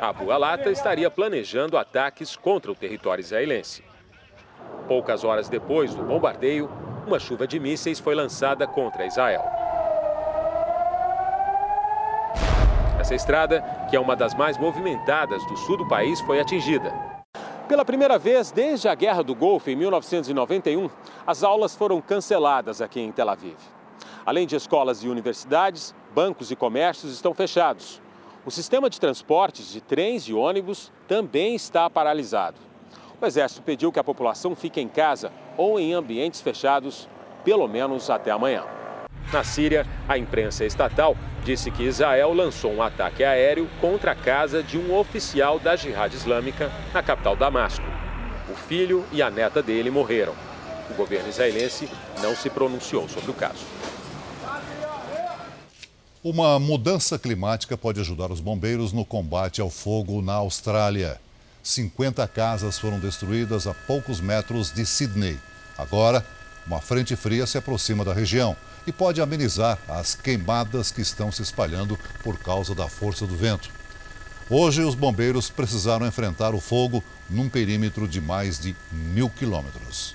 Abu 0.00 0.30
Alata 0.30 0.70
estaria 0.70 1.10
planejando 1.10 1.76
ataques 1.76 2.36
contra 2.36 2.70
o 2.70 2.76
território 2.76 3.22
israelense. 3.22 3.82
Poucas 4.86 5.24
horas 5.24 5.48
depois 5.48 5.92
do 5.92 6.04
bombardeio, 6.04 6.70
uma 7.04 7.18
chuva 7.18 7.44
de 7.44 7.58
mísseis 7.58 7.98
foi 7.98 8.14
lançada 8.14 8.68
contra 8.68 9.04
Israel. 9.04 9.63
Essa 13.04 13.14
estrada, 13.14 13.60
que 13.90 13.96
é 13.96 14.00
uma 14.00 14.16
das 14.16 14.34
mais 14.34 14.56
movimentadas 14.56 15.44
do 15.44 15.54
sul 15.58 15.76
do 15.76 15.86
país, 15.86 16.22
foi 16.22 16.40
atingida. 16.40 16.90
Pela 17.68 17.84
primeira 17.84 18.18
vez 18.18 18.50
desde 18.50 18.88
a 18.88 18.94
Guerra 18.94 19.22
do 19.22 19.34
Golfo, 19.34 19.68
em 19.68 19.76
1991, 19.76 20.88
as 21.26 21.44
aulas 21.44 21.76
foram 21.76 22.00
canceladas 22.00 22.80
aqui 22.80 23.02
em 23.02 23.12
Tel 23.12 23.28
Aviv. 23.28 23.58
Além 24.24 24.46
de 24.46 24.56
escolas 24.56 25.04
e 25.04 25.08
universidades, 25.10 25.94
bancos 26.14 26.50
e 26.50 26.56
comércios 26.56 27.12
estão 27.12 27.34
fechados. 27.34 28.00
O 28.46 28.50
sistema 28.50 28.88
de 28.88 28.98
transportes 28.98 29.70
de 29.70 29.82
trens 29.82 30.22
e 30.22 30.32
ônibus 30.32 30.90
também 31.06 31.54
está 31.54 31.90
paralisado. 31.90 32.56
O 33.20 33.26
Exército 33.26 33.60
pediu 33.60 33.92
que 33.92 34.00
a 34.00 34.04
população 34.04 34.56
fique 34.56 34.80
em 34.80 34.88
casa 34.88 35.30
ou 35.58 35.78
em 35.78 35.92
ambientes 35.92 36.40
fechados, 36.40 37.06
pelo 37.44 37.68
menos 37.68 38.08
até 38.08 38.30
amanhã. 38.30 38.64
Na 39.32 39.42
Síria, 39.42 39.86
a 40.08 40.16
imprensa 40.16 40.64
estatal 40.64 41.16
disse 41.44 41.70
que 41.70 41.82
Israel 41.82 42.32
lançou 42.32 42.72
um 42.72 42.82
ataque 42.82 43.24
aéreo 43.24 43.68
contra 43.80 44.12
a 44.12 44.14
casa 44.14 44.62
de 44.62 44.78
um 44.78 44.96
oficial 44.96 45.58
da 45.58 45.76
Jihad 45.76 46.14
Islâmica 46.14 46.70
na 46.92 47.02
capital 47.02 47.36
Damasco. 47.36 47.84
O 48.50 48.54
filho 48.54 49.04
e 49.12 49.22
a 49.22 49.30
neta 49.30 49.62
dele 49.62 49.90
morreram. 49.90 50.34
O 50.90 50.94
governo 50.94 51.28
israelense 51.28 51.88
não 52.22 52.36
se 52.36 52.50
pronunciou 52.50 53.08
sobre 53.08 53.30
o 53.30 53.34
caso. 53.34 53.64
Uma 56.22 56.58
mudança 56.58 57.18
climática 57.18 57.76
pode 57.76 58.00
ajudar 58.00 58.30
os 58.30 58.40
bombeiros 58.40 58.92
no 58.92 59.04
combate 59.04 59.60
ao 59.60 59.68
fogo 59.68 60.22
na 60.22 60.34
Austrália. 60.34 61.20
50 61.62 62.26
casas 62.28 62.78
foram 62.78 62.98
destruídas 62.98 63.66
a 63.66 63.74
poucos 63.74 64.20
metros 64.20 64.72
de 64.72 64.86
Sydney. 64.86 65.38
Agora, 65.76 66.24
uma 66.66 66.80
frente 66.80 67.14
fria 67.16 67.46
se 67.46 67.58
aproxima 67.58 68.04
da 68.04 68.12
região 68.12 68.56
e 68.86 68.92
pode 68.92 69.20
amenizar 69.20 69.78
as 69.88 70.14
queimadas 70.14 70.90
que 70.90 71.00
estão 71.00 71.30
se 71.30 71.42
espalhando 71.42 71.98
por 72.22 72.38
causa 72.38 72.74
da 72.74 72.88
força 72.88 73.26
do 73.26 73.36
vento. 73.36 73.70
Hoje, 74.48 74.82
os 74.82 74.94
bombeiros 74.94 75.48
precisaram 75.48 76.06
enfrentar 76.06 76.54
o 76.54 76.60
fogo 76.60 77.02
num 77.30 77.48
perímetro 77.48 78.06
de 78.06 78.20
mais 78.20 78.58
de 78.58 78.76
mil 78.92 79.30
quilômetros. 79.30 80.14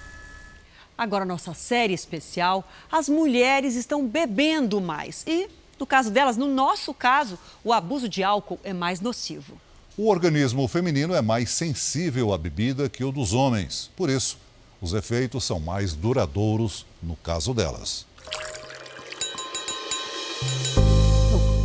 Agora, 0.95 1.25
nossa 1.25 1.53
série 1.53 1.93
especial: 1.93 2.67
as 2.91 3.09
mulheres 3.09 3.75
estão 3.75 4.05
bebendo 4.05 4.79
mais. 4.79 5.23
E, 5.25 5.49
no 5.79 5.85
caso 5.85 6.11
delas, 6.11 6.37
no 6.37 6.47
nosso 6.47 6.93
caso, 6.93 7.39
o 7.63 7.73
abuso 7.73 8.07
de 8.07 8.23
álcool 8.23 8.59
é 8.63 8.73
mais 8.73 9.01
nocivo. 9.01 9.57
O 9.97 10.07
organismo 10.07 10.67
feminino 10.67 11.13
é 11.13 11.21
mais 11.21 11.49
sensível 11.49 12.31
à 12.31 12.37
bebida 12.37 12.87
que 12.87 13.03
o 13.03 13.11
dos 13.11 13.33
homens. 13.33 13.89
Por 13.95 14.09
isso, 14.09 14.37
os 14.81 14.93
efeitos 14.93 15.43
são 15.43 15.59
mais 15.59 15.93
duradouros 15.93 16.85
no 17.01 17.15
caso 17.17 17.53
delas. 17.53 18.05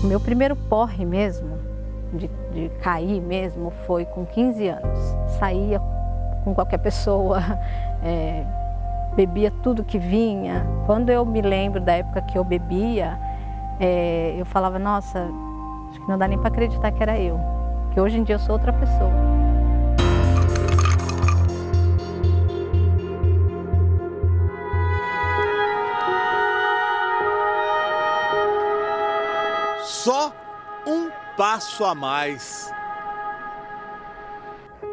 O 0.03 0.07
meu 0.07 0.21
primeiro 0.21 0.55
porre 0.55 1.05
mesmo, 1.05 1.59
de, 2.13 2.29
de 2.53 2.69
cair 2.81 3.21
mesmo, 3.21 3.73
foi 3.87 4.05
com 4.05 4.27
15 4.27 4.69
anos. 4.69 4.99
Saía 5.39 5.81
com 6.45 6.55
qualquer 6.55 6.79
pessoa, 6.79 7.41
é, 8.03 8.45
bebia 9.17 9.51
tudo 9.63 9.85
que 9.85 9.99
vinha. 9.99 10.67
Quando 10.87 11.11
eu 11.11 11.25
me 11.25 11.41
lembro 11.41 11.81
da 11.81 11.93
época 11.93 12.21
que 12.23 12.37
eu 12.37 12.45
bebia, 12.45 13.19
é, 13.81 14.35
eu 14.39 14.45
falava, 14.45 14.79
nossa, 14.79 15.27
acho 15.91 16.01
que 16.01 16.09
não 16.09 16.19
dá 16.19 16.29
nem 16.29 16.39
para 16.39 16.49
acreditar 16.49 16.91
que 16.93 17.03
era 17.03 17.19
eu 17.19 17.55
que 17.95 18.01
hoje 18.01 18.19
em 18.19 18.25
dia 18.25 18.35
eu 18.35 18.41
sou 18.41 18.55
outra 18.55 18.73
pessoa. 18.73 19.13
Só 30.05 30.33
um 30.87 31.11
passo 31.35 31.83
a 31.83 31.95
mais. 31.95 32.71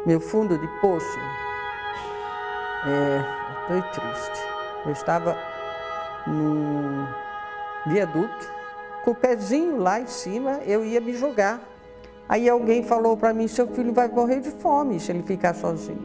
Meu 0.06 0.18
fundo 0.18 0.56
de 0.56 0.66
poço 0.80 1.18
é, 2.86 3.68
foi 3.68 3.82
triste. 3.82 4.42
Eu 4.86 4.92
estava 4.92 5.36
no 6.26 7.06
viaduto, 7.86 8.50
com 9.04 9.10
o 9.10 9.14
pezinho 9.14 9.76
lá 9.76 10.00
em 10.00 10.06
cima, 10.06 10.60
eu 10.64 10.84
ia 10.84 11.00
me 11.00 11.12
jogar 11.14 11.60
Aí 12.32 12.48
alguém 12.48 12.82
falou 12.82 13.14
para 13.14 13.34
mim: 13.34 13.46
seu 13.46 13.66
filho 13.66 13.92
vai 13.92 14.08
morrer 14.08 14.40
de 14.40 14.50
fome 14.50 14.98
se 14.98 15.12
ele 15.12 15.22
ficar 15.22 15.54
sozinho. 15.54 16.00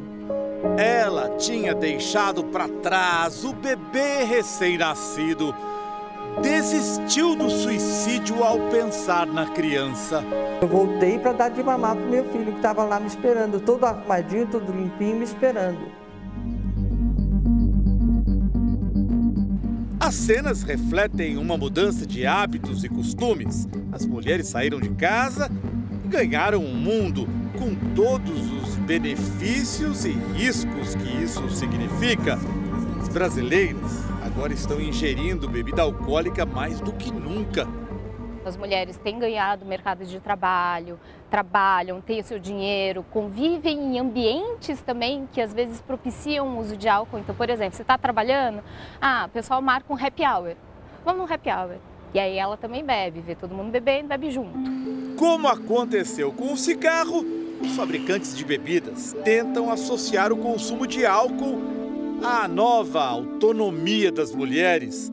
Ela 0.77 1.29
tinha 1.37 1.73
deixado 1.73 2.43
para 2.43 2.67
trás 2.67 3.45
o 3.45 3.53
bebê 3.53 4.25
recém-nascido. 4.25 5.55
Desistiu 6.41 7.35
do 7.35 7.49
suicídio 7.49 8.43
ao 8.43 8.59
pensar 8.69 9.25
na 9.27 9.47
criança. 9.47 10.23
Eu 10.61 10.67
voltei 10.67 11.17
para 11.19 11.33
dar 11.33 11.49
de 11.49 11.63
mamar 11.63 11.95
pro 11.95 12.05
meu 12.05 12.23
filho 12.31 12.51
que 12.51 12.57
estava 12.57 12.83
lá 12.83 12.99
me 12.99 13.07
esperando, 13.07 13.59
todo 13.59 13.85
arrumadinho, 13.85 14.47
todo 14.47 14.71
limpinho, 14.71 15.17
me 15.17 15.23
esperando. 15.23 15.79
As 19.99 20.15
cenas 20.15 20.63
refletem 20.63 21.37
uma 21.37 21.57
mudança 21.57 22.05
de 22.05 22.25
hábitos 22.25 22.83
e 22.83 22.89
costumes. 22.89 23.67
As 23.91 24.05
mulheres 24.05 24.47
saíram 24.47 24.79
de 24.79 24.89
casa 24.91 25.51
ganharam 26.07 26.63
um 26.63 26.73
mundo 26.73 27.27
com 27.57 27.75
todos 27.93 28.51
os 28.51 28.75
benefícios 28.77 30.05
e 30.05 30.11
riscos 30.35 30.95
que 30.95 31.23
isso 31.23 31.49
significa. 31.49 32.39
As 33.01 33.09
brasileiras 33.09 34.05
agora 34.37 34.53
estão 34.53 34.79
ingerindo 34.79 35.49
bebida 35.49 35.81
alcoólica 35.81 36.45
mais 36.45 36.79
do 36.79 36.93
que 36.93 37.11
nunca. 37.11 37.67
As 38.45 38.55
mulheres 38.55 38.95
têm 38.95 39.17
ganhado 39.17 39.65
mercado 39.65 40.05
de 40.05 40.19
trabalho, 40.19 40.99
trabalham, 41.27 41.99
têm 41.99 42.19
o 42.19 42.23
seu 42.23 42.37
dinheiro, 42.37 43.03
convivem 43.09 43.79
em 43.79 43.99
ambientes 43.99 44.79
também 44.79 45.27
que 45.33 45.41
às 45.41 45.51
vezes 45.51 45.81
propiciam 45.81 46.49
o 46.49 46.59
uso 46.59 46.77
de 46.77 46.87
álcool. 46.87 47.17
Então, 47.17 47.33
por 47.33 47.49
exemplo, 47.49 47.75
você 47.75 47.81
está 47.81 47.97
trabalhando, 47.97 48.61
ah, 49.01 49.25
o 49.27 49.29
pessoal 49.29 49.59
marca 49.59 49.91
um 49.91 49.97
happy 49.97 50.23
hour. 50.23 50.55
Vamos 51.03 51.27
no 51.27 51.33
happy 51.33 51.49
hour. 51.49 51.77
E 52.13 52.19
aí 52.19 52.37
ela 52.37 52.55
também 52.55 52.85
bebe, 52.85 53.21
vê 53.21 53.33
todo 53.33 53.55
mundo 53.55 53.71
bebendo, 53.71 54.09
bebe 54.09 54.29
junto. 54.29 54.55
Como 55.17 55.47
aconteceu 55.47 56.31
com 56.31 56.53
o 56.53 56.57
cigarro, 56.57 57.25
os 57.59 57.75
fabricantes 57.75 58.37
de 58.37 58.45
bebidas 58.45 59.13
tentam 59.25 59.71
associar 59.71 60.31
o 60.31 60.37
consumo 60.37 60.85
de 60.85 61.07
álcool 61.07 61.86
à 62.23 62.47
nova 62.47 63.03
autonomia 63.03 64.11
das 64.11 64.33
mulheres, 64.33 65.11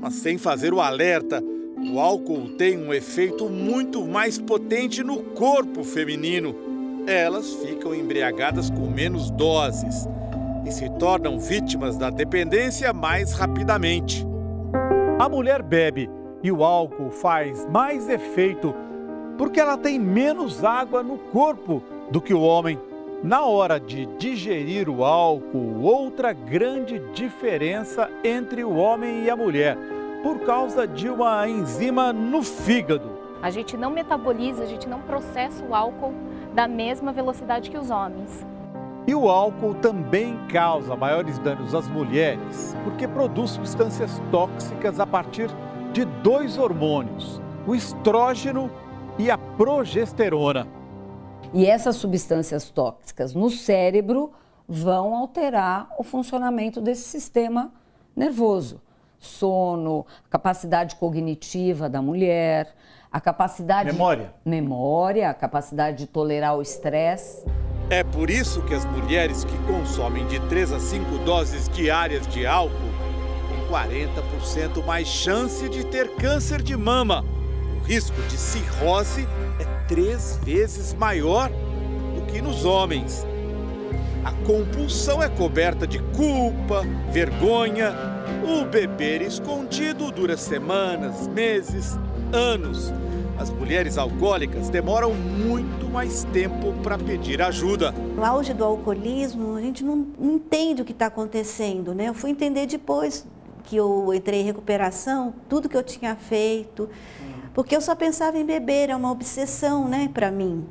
mas 0.00 0.14
sem 0.14 0.38
fazer 0.38 0.72
o 0.72 0.80
alerta. 0.80 1.42
O 1.92 2.00
álcool 2.00 2.50
tem 2.56 2.78
um 2.78 2.92
efeito 2.94 3.48
muito 3.48 4.06
mais 4.06 4.38
potente 4.38 5.02
no 5.02 5.22
corpo 5.22 5.84
feminino. 5.84 6.54
Elas 7.06 7.52
ficam 7.54 7.94
embriagadas 7.94 8.70
com 8.70 8.86
menos 8.86 9.30
doses 9.30 10.08
e 10.66 10.72
se 10.72 10.88
tornam 10.98 11.38
vítimas 11.38 11.98
da 11.98 12.08
dependência 12.08 12.92
mais 12.92 13.34
rapidamente. 13.34 14.26
A 15.18 15.28
mulher 15.28 15.62
bebe 15.62 16.08
e 16.42 16.50
o 16.50 16.64
álcool 16.64 17.10
faz 17.10 17.66
mais 17.70 18.08
efeito 18.08 18.74
porque 19.36 19.60
ela 19.60 19.76
tem 19.76 19.98
menos 19.98 20.64
água 20.64 21.02
no 21.02 21.18
corpo 21.18 21.82
do 22.10 22.20
que 22.20 22.32
o 22.32 22.40
homem. 22.40 22.78
Na 23.24 23.42
hora 23.46 23.80
de 23.80 24.04
digerir 24.18 24.86
o 24.86 25.02
álcool, 25.02 25.80
outra 25.80 26.34
grande 26.34 26.98
diferença 27.14 28.10
entre 28.22 28.62
o 28.62 28.74
homem 28.74 29.24
e 29.24 29.30
a 29.30 29.34
mulher, 29.34 29.78
por 30.22 30.40
causa 30.40 30.86
de 30.86 31.08
uma 31.08 31.48
enzima 31.48 32.12
no 32.12 32.42
fígado. 32.42 33.08
A 33.40 33.48
gente 33.48 33.78
não 33.78 33.90
metaboliza, 33.90 34.62
a 34.62 34.66
gente 34.66 34.86
não 34.86 35.00
processa 35.00 35.64
o 35.64 35.74
álcool 35.74 36.12
da 36.52 36.68
mesma 36.68 37.12
velocidade 37.12 37.70
que 37.70 37.78
os 37.78 37.88
homens. 37.88 38.46
E 39.06 39.14
o 39.14 39.26
álcool 39.30 39.72
também 39.72 40.38
causa 40.52 40.94
maiores 40.94 41.38
danos 41.38 41.74
às 41.74 41.88
mulheres, 41.88 42.76
porque 42.84 43.08
produz 43.08 43.52
substâncias 43.52 44.20
tóxicas 44.30 45.00
a 45.00 45.06
partir 45.06 45.48
de 45.94 46.04
dois 46.04 46.58
hormônios, 46.58 47.40
o 47.66 47.74
estrógeno 47.74 48.70
e 49.18 49.30
a 49.30 49.38
progesterona. 49.38 50.83
E 51.54 51.66
essas 51.66 51.94
substâncias 51.94 52.68
tóxicas 52.68 53.32
no 53.32 53.48
cérebro 53.48 54.32
vão 54.68 55.14
alterar 55.14 55.88
o 55.96 56.02
funcionamento 56.02 56.80
desse 56.80 57.04
sistema 57.04 57.72
nervoso. 58.16 58.82
Sono, 59.20 60.04
capacidade 60.28 60.96
cognitiva 60.96 61.88
da 61.88 62.02
mulher, 62.02 62.74
a 63.10 63.20
capacidade. 63.20 63.92
Memória. 63.92 64.34
Memória, 64.44 65.30
a 65.30 65.34
capacidade 65.34 65.98
de 65.98 66.06
tolerar 66.08 66.56
o 66.56 66.60
estresse. 66.60 67.46
É 67.88 68.02
por 68.02 68.30
isso 68.30 68.60
que 68.62 68.74
as 68.74 68.84
mulheres 68.84 69.44
que 69.44 69.56
consomem 69.58 70.26
de 70.26 70.40
3 70.48 70.72
a 70.72 70.80
5 70.80 71.18
doses 71.18 71.68
diárias 71.68 72.26
de 72.26 72.44
álcool 72.44 72.74
têm 73.48 73.64
40% 73.68 74.84
mais 74.84 75.06
chance 75.06 75.68
de 75.68 75.86
ter 75.86 76.16
câncer 76.16 76.60
de 76.60 76.76
mama. 76.76 77.24
Risco 77.86 78.16
de 78.28 78.38
cirrose 78.38 79.28
é 79.60 79.64
três 79.86 80.38
vezes 80.42 80.94
maior 80.94 81.50
do 82.14 82.22
que 82.22 82.40
nos 82.40 82.64
homens. 82.64 83.26
A 84.24 84.32
compulsão 84.46 85.22
é 85.22 85.28
coberta 85.28 85.86
de 85.86 85.98
culpa, 85.98 86.82
vergonha. 87.12 87.92
O 88.42 88.64
beber 88.64 89.20
escondido 89.20 90.10
dura 90.10 90.34
semanas, 90.34 91.28
meses, 91.28 91.98
anos. 92.32 92.90
As 93.38 93.50
mulheres 93.50 93.98
alcoólicas 93.98 94.70
demoram 94.70 95.12
muito 95.12 95.86
mais 95.86 96.24
tempo 96.32 96.72
para 96.82 96.96
pedir 96.96 97.42
ajuda. 97.42 97.92
No 97.92 98.24
auge 98.24 98.54
do 98.54 98.64
alcoolismo, 98.64 99.56
a 99.56 99.60
gente 99.60 99.84
não, 99.84 100.06
não 100.18 100.36
entende 100.36 100.80
o 100.80 100.86
que 100.86 100.92
está 100.92 101.06
acontecendo, 101.06 101.94
né? 101.94 102.08
Eu 102.08 102.14
fui 102.14 102.30
entender 102.30 102.66
depois 102.66 103.26
que 103.64 103.76
eu 103.76 104.12
entrei 104.14 104.40
em 104.40 104.44
recuperação, 104.44 105.34
tudo 105.48 105.68
que 105.68 105.76
eu 105.76 105.82
tinha 105.82 106.14
feito, 106.14 106.88
porque 107.54 107.74
eu 107.74 107.80
só 107.80 107.94
pensava 107.94 108.36
em 108.36 108.44
beber, 108.44 108.90
é 108.90 108.96
uma 108.96 109.12
obsessão, 109.12 109.88
né, 109.88 110.10
para 110.12 110.30
mim. 110.30 110.66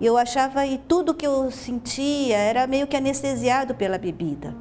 E 0.00 0.06
eu 0.06 0.16
achava 0.16 0.64
e 0.64 0.78
tudo 0.78 1.14
que 1.14 1.26
eu 1.26 1.50
sentia 1.50 2.36
era 2.36 2.66
meio 2.66 2.86
que 2.86 2.96
anestesiado 2.96 3.74
pela 3.74 3.98
bebida. 3.98 4.54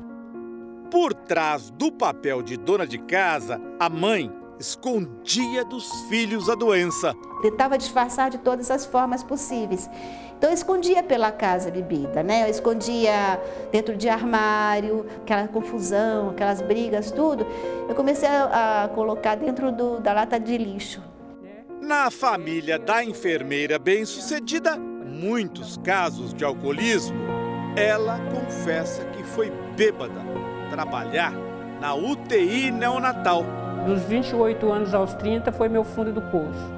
Por 0.89 1.13
trás 1.13 1.69
do 1.69 1.91
papel 1.91 2.41
de 2.41 2.57
dona 2.57 2.87
de 2.87 2.97
casa, 2.97 3.61
a 3.79 3.89
mãe 3.89 4.31
escondia 4.59 5.63
dos 5.63 5.91
filhos 6.03 6.49
a 6.49 6.55
doença. 6.55 7.13
Tentava 7.41 7.77
disfarçar 7.77 8.31
de 8.31 8.39
todas 8.39 8.71
as 8.71 8.85
formas 8.85 9.21
possíveis. 9.21 9.87
Então 10.37 10.49
eu 10.49 10.53
escondia 10.53 11.03
pela 11.03 11.31
casa 11.31 11.69
a 11.69 11.71
bebida, 11.71 12.23
né? 12.23 12.43
Eu 12.43 12.49
escondia 12.49 13.39
dentro 13.71 13.95
de 13.95 14.07
armário, 14.07 15.05
aquela 15.21 15.47
confusão, 15.47 16.29
aquelas 16.29 16.61
brigas, 16.61 17.11
tudo. 17.11 17.45
Eu 17.87 17.93
comecei 17.93 18.29
a, 18.29 18.85
a 18.85 18.87
colocar 18.87 19.35
dentro 19.35 19.71
do, 19.71 19.99
da 19.99 20.13
lata 20.13 20.39
de 20.39 20.57
lixo. 20.57 21.01
Na 21.81 22.09
família 22.09 22.79
da 22.79 23.03
enfermeira 23.03 23.77
bem-sucedida, 23.77 24.75
muitos 24.77 25.77
casos 25.77 26.33
de 26.33 26.43
alcoolismo, 26.43 27.17
ela 27.75 28.19
confessa 28.31 29.05
que 29.05 29.23
foi 29.23 29.51
bêbada 29.75 30.19
trabalhar 30.69 31.31
na 31.79 31.93
UTI 31.93 32.71
neonatal. 32.71 33.45
Dos 33.85 34.01
28 34.03 34.71
anos 34.71 34.93
aos 34.93 35.13
30 35.13 35.51
foi 35.51 35.69
meu 35.69 35.83
fundo 35.83 36.11
do 36.11 36.21
poço. 36.21 36.77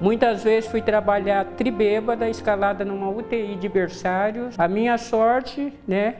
Muitas 0.00 0.44
vezes 0.44 0.70
fui 0.70 0.80
trabalhar 0.80 1.44
tribêbada, 1.56 2.28
escalada 2.28 2.84
numa 2.84 3.08
UTI 3.08 3.56
de 3.56 3.68
berçários. 3.68 4.58
A 4.58 4.68
minha 4.68 4.96
sorte, 4.96 5.72
né, 5.88 6.16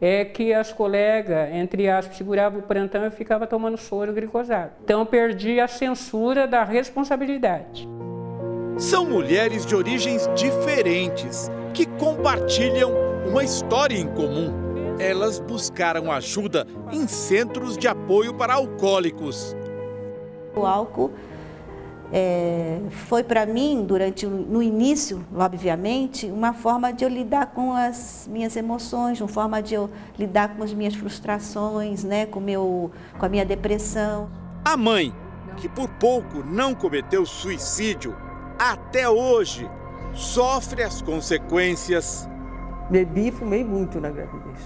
é 0.00 0.24
que 0.24 0.52
as 0.52 0.72
colegas, 0.72 1.52
entre 1.52 1.88
aspas, 1.88 2.16
seguravam 2.16 2.60
o 2.60 2.62
plantão 2.62 3.02
e 3.02 3.06
eu 3.06 3.10
ficava 3.10 3.46
tomando 3.46 3.76
soro 3.76 4.12
glicosado. 4.12 4.72
Então 4.84 5.04
perdi 5.04 5.58
a 5.58 5.66
censura 5.66 6.46
da 6.46 6.62
responsabilidade. 6.62 7.88
São 8.76 9.04
mulheres 9.04 9.66
de 9.66 9.74
origens 9.74 10.28
diferentes 10.36 11.50
que 11.74 11.84
compartilham 11.84 12.92
uma 13.28 13.42
história 13.42 13.96
em 13.96 14.06
comum. 14.06 14.96
Elas 15.00 15.40
buscaram 15.40 16.10
ajuda 16.12 16.66
em 16.92 17.06
centros 17.08 17.76
de 17.76 17.88
apoio 17.88 18.34
para 18.34 18.54
alcoólicos. 18.54 19.56
O 20.54 20.64
álcool 20.64 21.12
é, 22.12 22.80
foi 22.90 23.22
para 23.22 23.44
mim, 23.44 23.84
durante 23.84 24.26
no 24.26 24.62
início, 24.62 25.24
obviamente, 25.34 26.26
uma 26.26 26.52
forma 26.54 26.92
de 26.92 27.04
eu 27.04 27.08
lidar 27.08 27.46
com 27.46 27.72
as 27.72 28.28
minhas 28.30 28.56
emoções, 28.56 29.20
uma 29.20 29.28
forma 29.28 29.62
de 29.62 29.74
eu 29.74 29.90
lidar 30.18 30.56
com 30.56 30.62
as 30.62 30.72
minhas 30.72 30.94
frustrações, 30.94 32.04
né, 32.04 32.24
com, 32.26 32.40
meu, 32.40 32.90
com 33.18 33.26
a 33.26 33.28
minha 33.28 33.44
depressão. 33.44 34.30
A 34.64 34.76
mãe, 34.76 35.12
que 35.56 35.68
por 35.68 35.88
pouco 35.88 36.42
não 36.44 36.74
cometeu 36.74 37.26
suicídio, 37.26 38.16
até 38.58 39.08
hoje 39.08 39.68
sofre 40.14 40.82
as 40.82 41.02
consequências. 41.02 42.28
Bebi 42.90 43.28
e 43.28 43.32
fumei 43.32 43.62
muito 43.62 44.00
na 44.00 44.10
gravidez. 44.10 44.58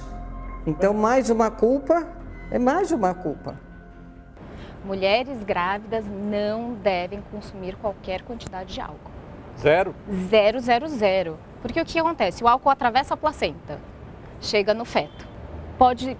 Então, 0.64 0.94
mais 0.94 1.28
uma 1.28 1.50
culpa 1.50 2.06
é 2.52 2.58
mais 2.58 2.92
uma 2.92 3.12
culpa. 3.14 3.71
Mulheres 4.84 5.44
grávidas 5.44 6.04
não 6.04 6.74
devem 6.74 7.22
consumir 7.30 7.76
qualquer 7.76 8.22
quantidade 8.22 8.74
de 8.74 8.80
álcool. 8.80 9.12
Zero? 9.58 9.94
Zero, 10.28 10.58
zero, 10.58 10.88
zero. 10.88 11.38
Porque 11.60 11.80
o 11.80 11.84
que 11.84 11.98
acontece? 11.98 12.42
O 12.42 12.48
álcool 12.48 12.70
atravessa 12.70 13.14
a 13.14 13.16
placenta, 13.16 13.78
chega 14.40 14.74
no 14.74 14.84
feto. 14.84 15.28
Pode 15.78 16.16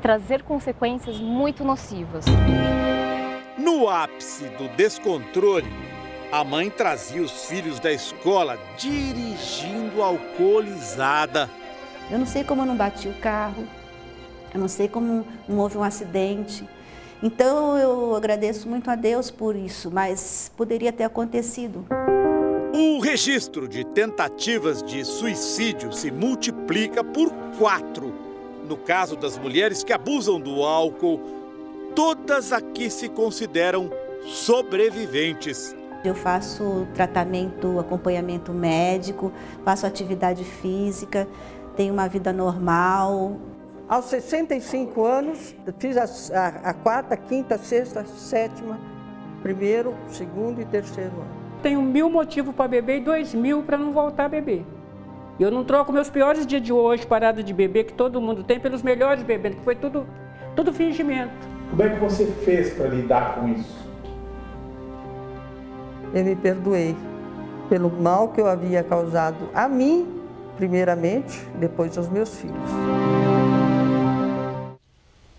trazer 0.00 0.42
consequências 0.42 1.20
muito 1.20 1.64
nocivas. 1.64 2.24
No 3.58 3.90
ápice 3.90 4.44
do 4.50 4.68
descontrole, 4.74 5.70
a 6.32 6.42
mãe 6.42 6.70
trazia 6.70 7.20
os 7.20 7.44
filhos 7.44 7.78
da 7.78 7.92
escola 7.92 8.58
dirigindo 8.78 10.02
alcoolizada. 10.02 11.50
Eu 12.10 12.18
não 12.18 12.26
sei 12.26 12.42
como 12.42 12.62
eu 12.62 12.66
não 12.66 12.76
bati 12.76 13.08
o 13.08 13.14
carro, 13.14 13.66
eu 14.54 14.60
não 14.60 14.68
sei 14.68 14.88
como 14.88 15.26
não 15.46 15.58
houve 15.58 15.76
um 15.76 15.82
acidente. 15.82 16.66
Então 17.22 17.76
eu 17.76 18.14
agradeço 18.14 18.68
muito 18.68 18.88
a 18.90 18.94
Deus 18.94 19.30
por 19.30 19.56
isso, 19.56 19.90
mas 19.90 20.52
poderia 20.56 20.92
ter 20.92 21.04
acontecido. 21.04 21.84
O 22.72 23.00
registro 23.00 23.66
de 23.66 23.84
tentativas 23.84 24.82
de 24.82 25.04
suicídio 25.04 25.92
se 25.92 26.12
multiplica 26.12 27.02
por 27.02 27.32
quatro. 27.58 28.14
No 28.68 28.76
caso 28.76 29.16
das 29.16 29.36
mulheres 29.36 29.82
que 29.82 29.92
abusam 29.92 30.38
do 30.38 30.62
álcool, 30.62 31.20
todas 31.94 32.52
aqui 32.52 32.88
se 32.88 33.08
consideram 33.08 33.90
sobreviventes. 34.24 35.74
Eu 36.04 36.14
faço 36.14 36.86
tratamento, 36.94 37.80
acompanhamento 37.80 38.52
médico, 38.52 39.32
faço 39.64 39.84
atividade 39.84 40.44
física, 40.44 41.26
tenho 41.76 41.92
uma 41.92 42.06
vida 42.06 42.32
normal, 42.32 43.36
aos 43.88 44.04
65 44.06 45.04
anos, 45.04 45.54
fiz 45.78 45.96
a, 45.96 46.04
a, 46.38 46.70
a 46.70 46.74
quarta, 46.74 47.16
quinta, 47.16 47.56
sexta, 47.56 48.04
sétima, 48.04 48.78
primeiro, 49.42 49.94
segundo 50.08 50.60
e 50.60 50.64
terceiro 50.64 51.12
ano. 51.12 51.38
Tenho 51.62 51.80
mil 51.80 52.10
motivos 52.10 52.54
para 52.54 52.68
beber 52.68 52.98
e 52.98 53.00
dois 53.00 53.34
mil 53.34 53.62
para 53.62 53.78
não 53.78 53.92
voltar 53.92 54.26
a 54.26 54.28
beber. 54.28 54.64
Eu 55.40 55.50
não 55.50 55.64
troco 55.64 55.92
meus 55.92 56.10
piores 56.10 56.46
dias 56.46 56.60
de 56.60 56.72
hoje, 56.72 57.06
parado 57.06 57.42
de 57.42 57.54
beber, 57.54 57.84
que 57.84 57.92
todo 57.94 58.20
mundo 58.20 58.42
tem, 58.42 58.60
pelos 58.60 58.82
melhores 58.82 59.22
bebendo, 59.22 59.56
que 59.56 59.62
foi 59.62 59.76
tudo, 59.76 60.06
tudo 60.54 60.72
fingimento. 60.72 61.32
Como 61.70 61.82
é 61.82 61.88
que 61.88 62.00
você 62.00 62.26
fez 62.26 62.74
para 62.74 62.88
lidar 62.88 63.36
com 63.36 63.48
isso? 63.48 63.88
Eu 66.12 66.24
me 66.24 66.34
perdoei 66.34 66.96
pelo 67.68 67.90
mal 67.90 68.28
que 68.28 68.40
eu 68.40 68.46
havia 68.46 68.82
causado 68.82 69.48
a 69.54 69.68
mim, 69.68 70.08
primeiramente, 70.56 71.46
depois 71.58 71.96
aos 71.96 72.08
meus 72.08 72.34
filhos. 72.36 73.07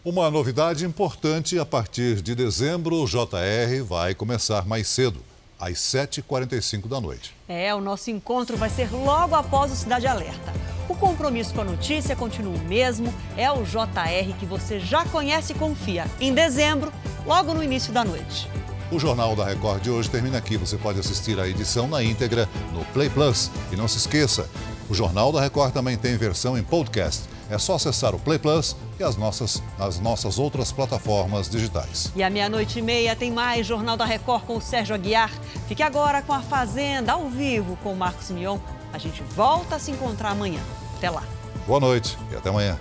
Uma 0.10 0.32
novidade 0.32 0.84
importante: 0.86 1.60
a 1.60 1.66
partir 1.66 2.24
de 2.24 2.34
dezembro, 2.34 2.95
o 2.95 3.05
JR 3.05 3.84
vai 3.88 4.16
começar 4.16 4.66
mais 4.66 4.88
cedo, 4.88 5.20
às 5.60 5.74
7h45 5.74 6.88
da 6.88 6.99
noite. 6.99 7.36
É, 7.47 7.76
o 7.76 7.80
nosso 7.80 8.10
encontro 8.10 8.57
vai 8.57 8.72
ser 8.72 8.91
logo 8.91 9.36
após 9.36 9.72
o 9.72 9.76
Cidade 9.76 10.07
Alerta. 10.07 10.51
O 10.89 10.95
compromisso 10.95 11.53
com 11.53 11.62
a 11.62 11.64
notícia 11.64 12.16
continua 12.16 12.55
o 12.55 12.66
mesmo, 12.68 13.14
é 13.38 13.51
o 13.51 13.62
JR 13.62 14.34
que 14.39 14.47
você 14.47 14.80
já 14.80 15.05
conhece 15.05 15.53
e 15.53 15.55
confia. 15.55 16.07
Em 16.20 16.34
dezembro, 16.34 16.91
logo 17.24 17.53
no 17.53 17.64
início 17.64 17.93
da 17.93 18.03
noite. 18.03 18.49
O 18.91 18.97
Jornal 18.97 19.36
da 19.36 19.45
Record 19.45 19.84
de 19.84 19.91
hoje 19.91 20.10
termina 20.10 20.39
aqui. 20.39 20.57
Você 20.57 20.76
pode 20.76 20.99
assistir 20.99 21.39
a 21.39 21.47
edição 21.47 21.88
na 21.88 22.01
íntegra 22.01 22.49
no 22.74 22.84
Play 22.86 23.12
Plus. 23.12 23.51
E 23.72 23.76
não 23.76 23.88
se 23.88 23.97
esqueça, 23.97 24.49
o 24.89 24.95
Jornal 24.95 25.32
da 25.32 25.39
Record 25.39 25.72
também 25.72 25.95
tem 25.95 26.18
versão 26.18 26.57
em 26.57 26.64
podcast. 26.64 27.30
É 27.50 27.58
só 27.58 27.76
acessar 27.76 28.14
o 28.14 28.20
Play 28.20 28.38
Plus 28.38 28.76
e 29.00 29.04
as 29.04 29.18
nossas, 29.18 29.62
as 29.80 30.00
nossas 30.00 30.38
outras 30.38 30.72
plataformas 30.72 31.50
digitais. 31.50 32.12
E 32.16 32.22
à 32.22 32.30
meia-noite 32.30 32.80
e 32.80 32.82
meia 32.82 33.16
tem 33.16 33.32
mais 33.32 33.66
Jornal 33.66 33.97
da 33.97 34.06
Record 34.06 34.43
com 34.43 34.58
o 34.58 34.62
Sérgio 34.62 34.93
Aguiar. 34.93 35.32
Fique 35.68 35.82
agora 35.82 36.22
com 36.22 36.34
a 36.34 36.41
Fazenda 36.41 37.14
ao 37.14 37.28
vivo 37.30 37.78
com 37.84 37.93
o 37.93 37.97
Marcos 37.97 38.30
Mion. 38.30 38.60
A 38.93 38.97
gente 38.97 39.24
volta 39.36 39.76
a 39.76 39.80
se 39.80 39.91
encontrar 39.91 40.32
amanhã. 40.32 40.62
Até 40.97 41.10
lá. 41.10 41.24
Boa 41.66 41.80
noite 41.80 42.18
e 42.32 42.36
até 42.36 42.50
amanhã. 42.50 42.78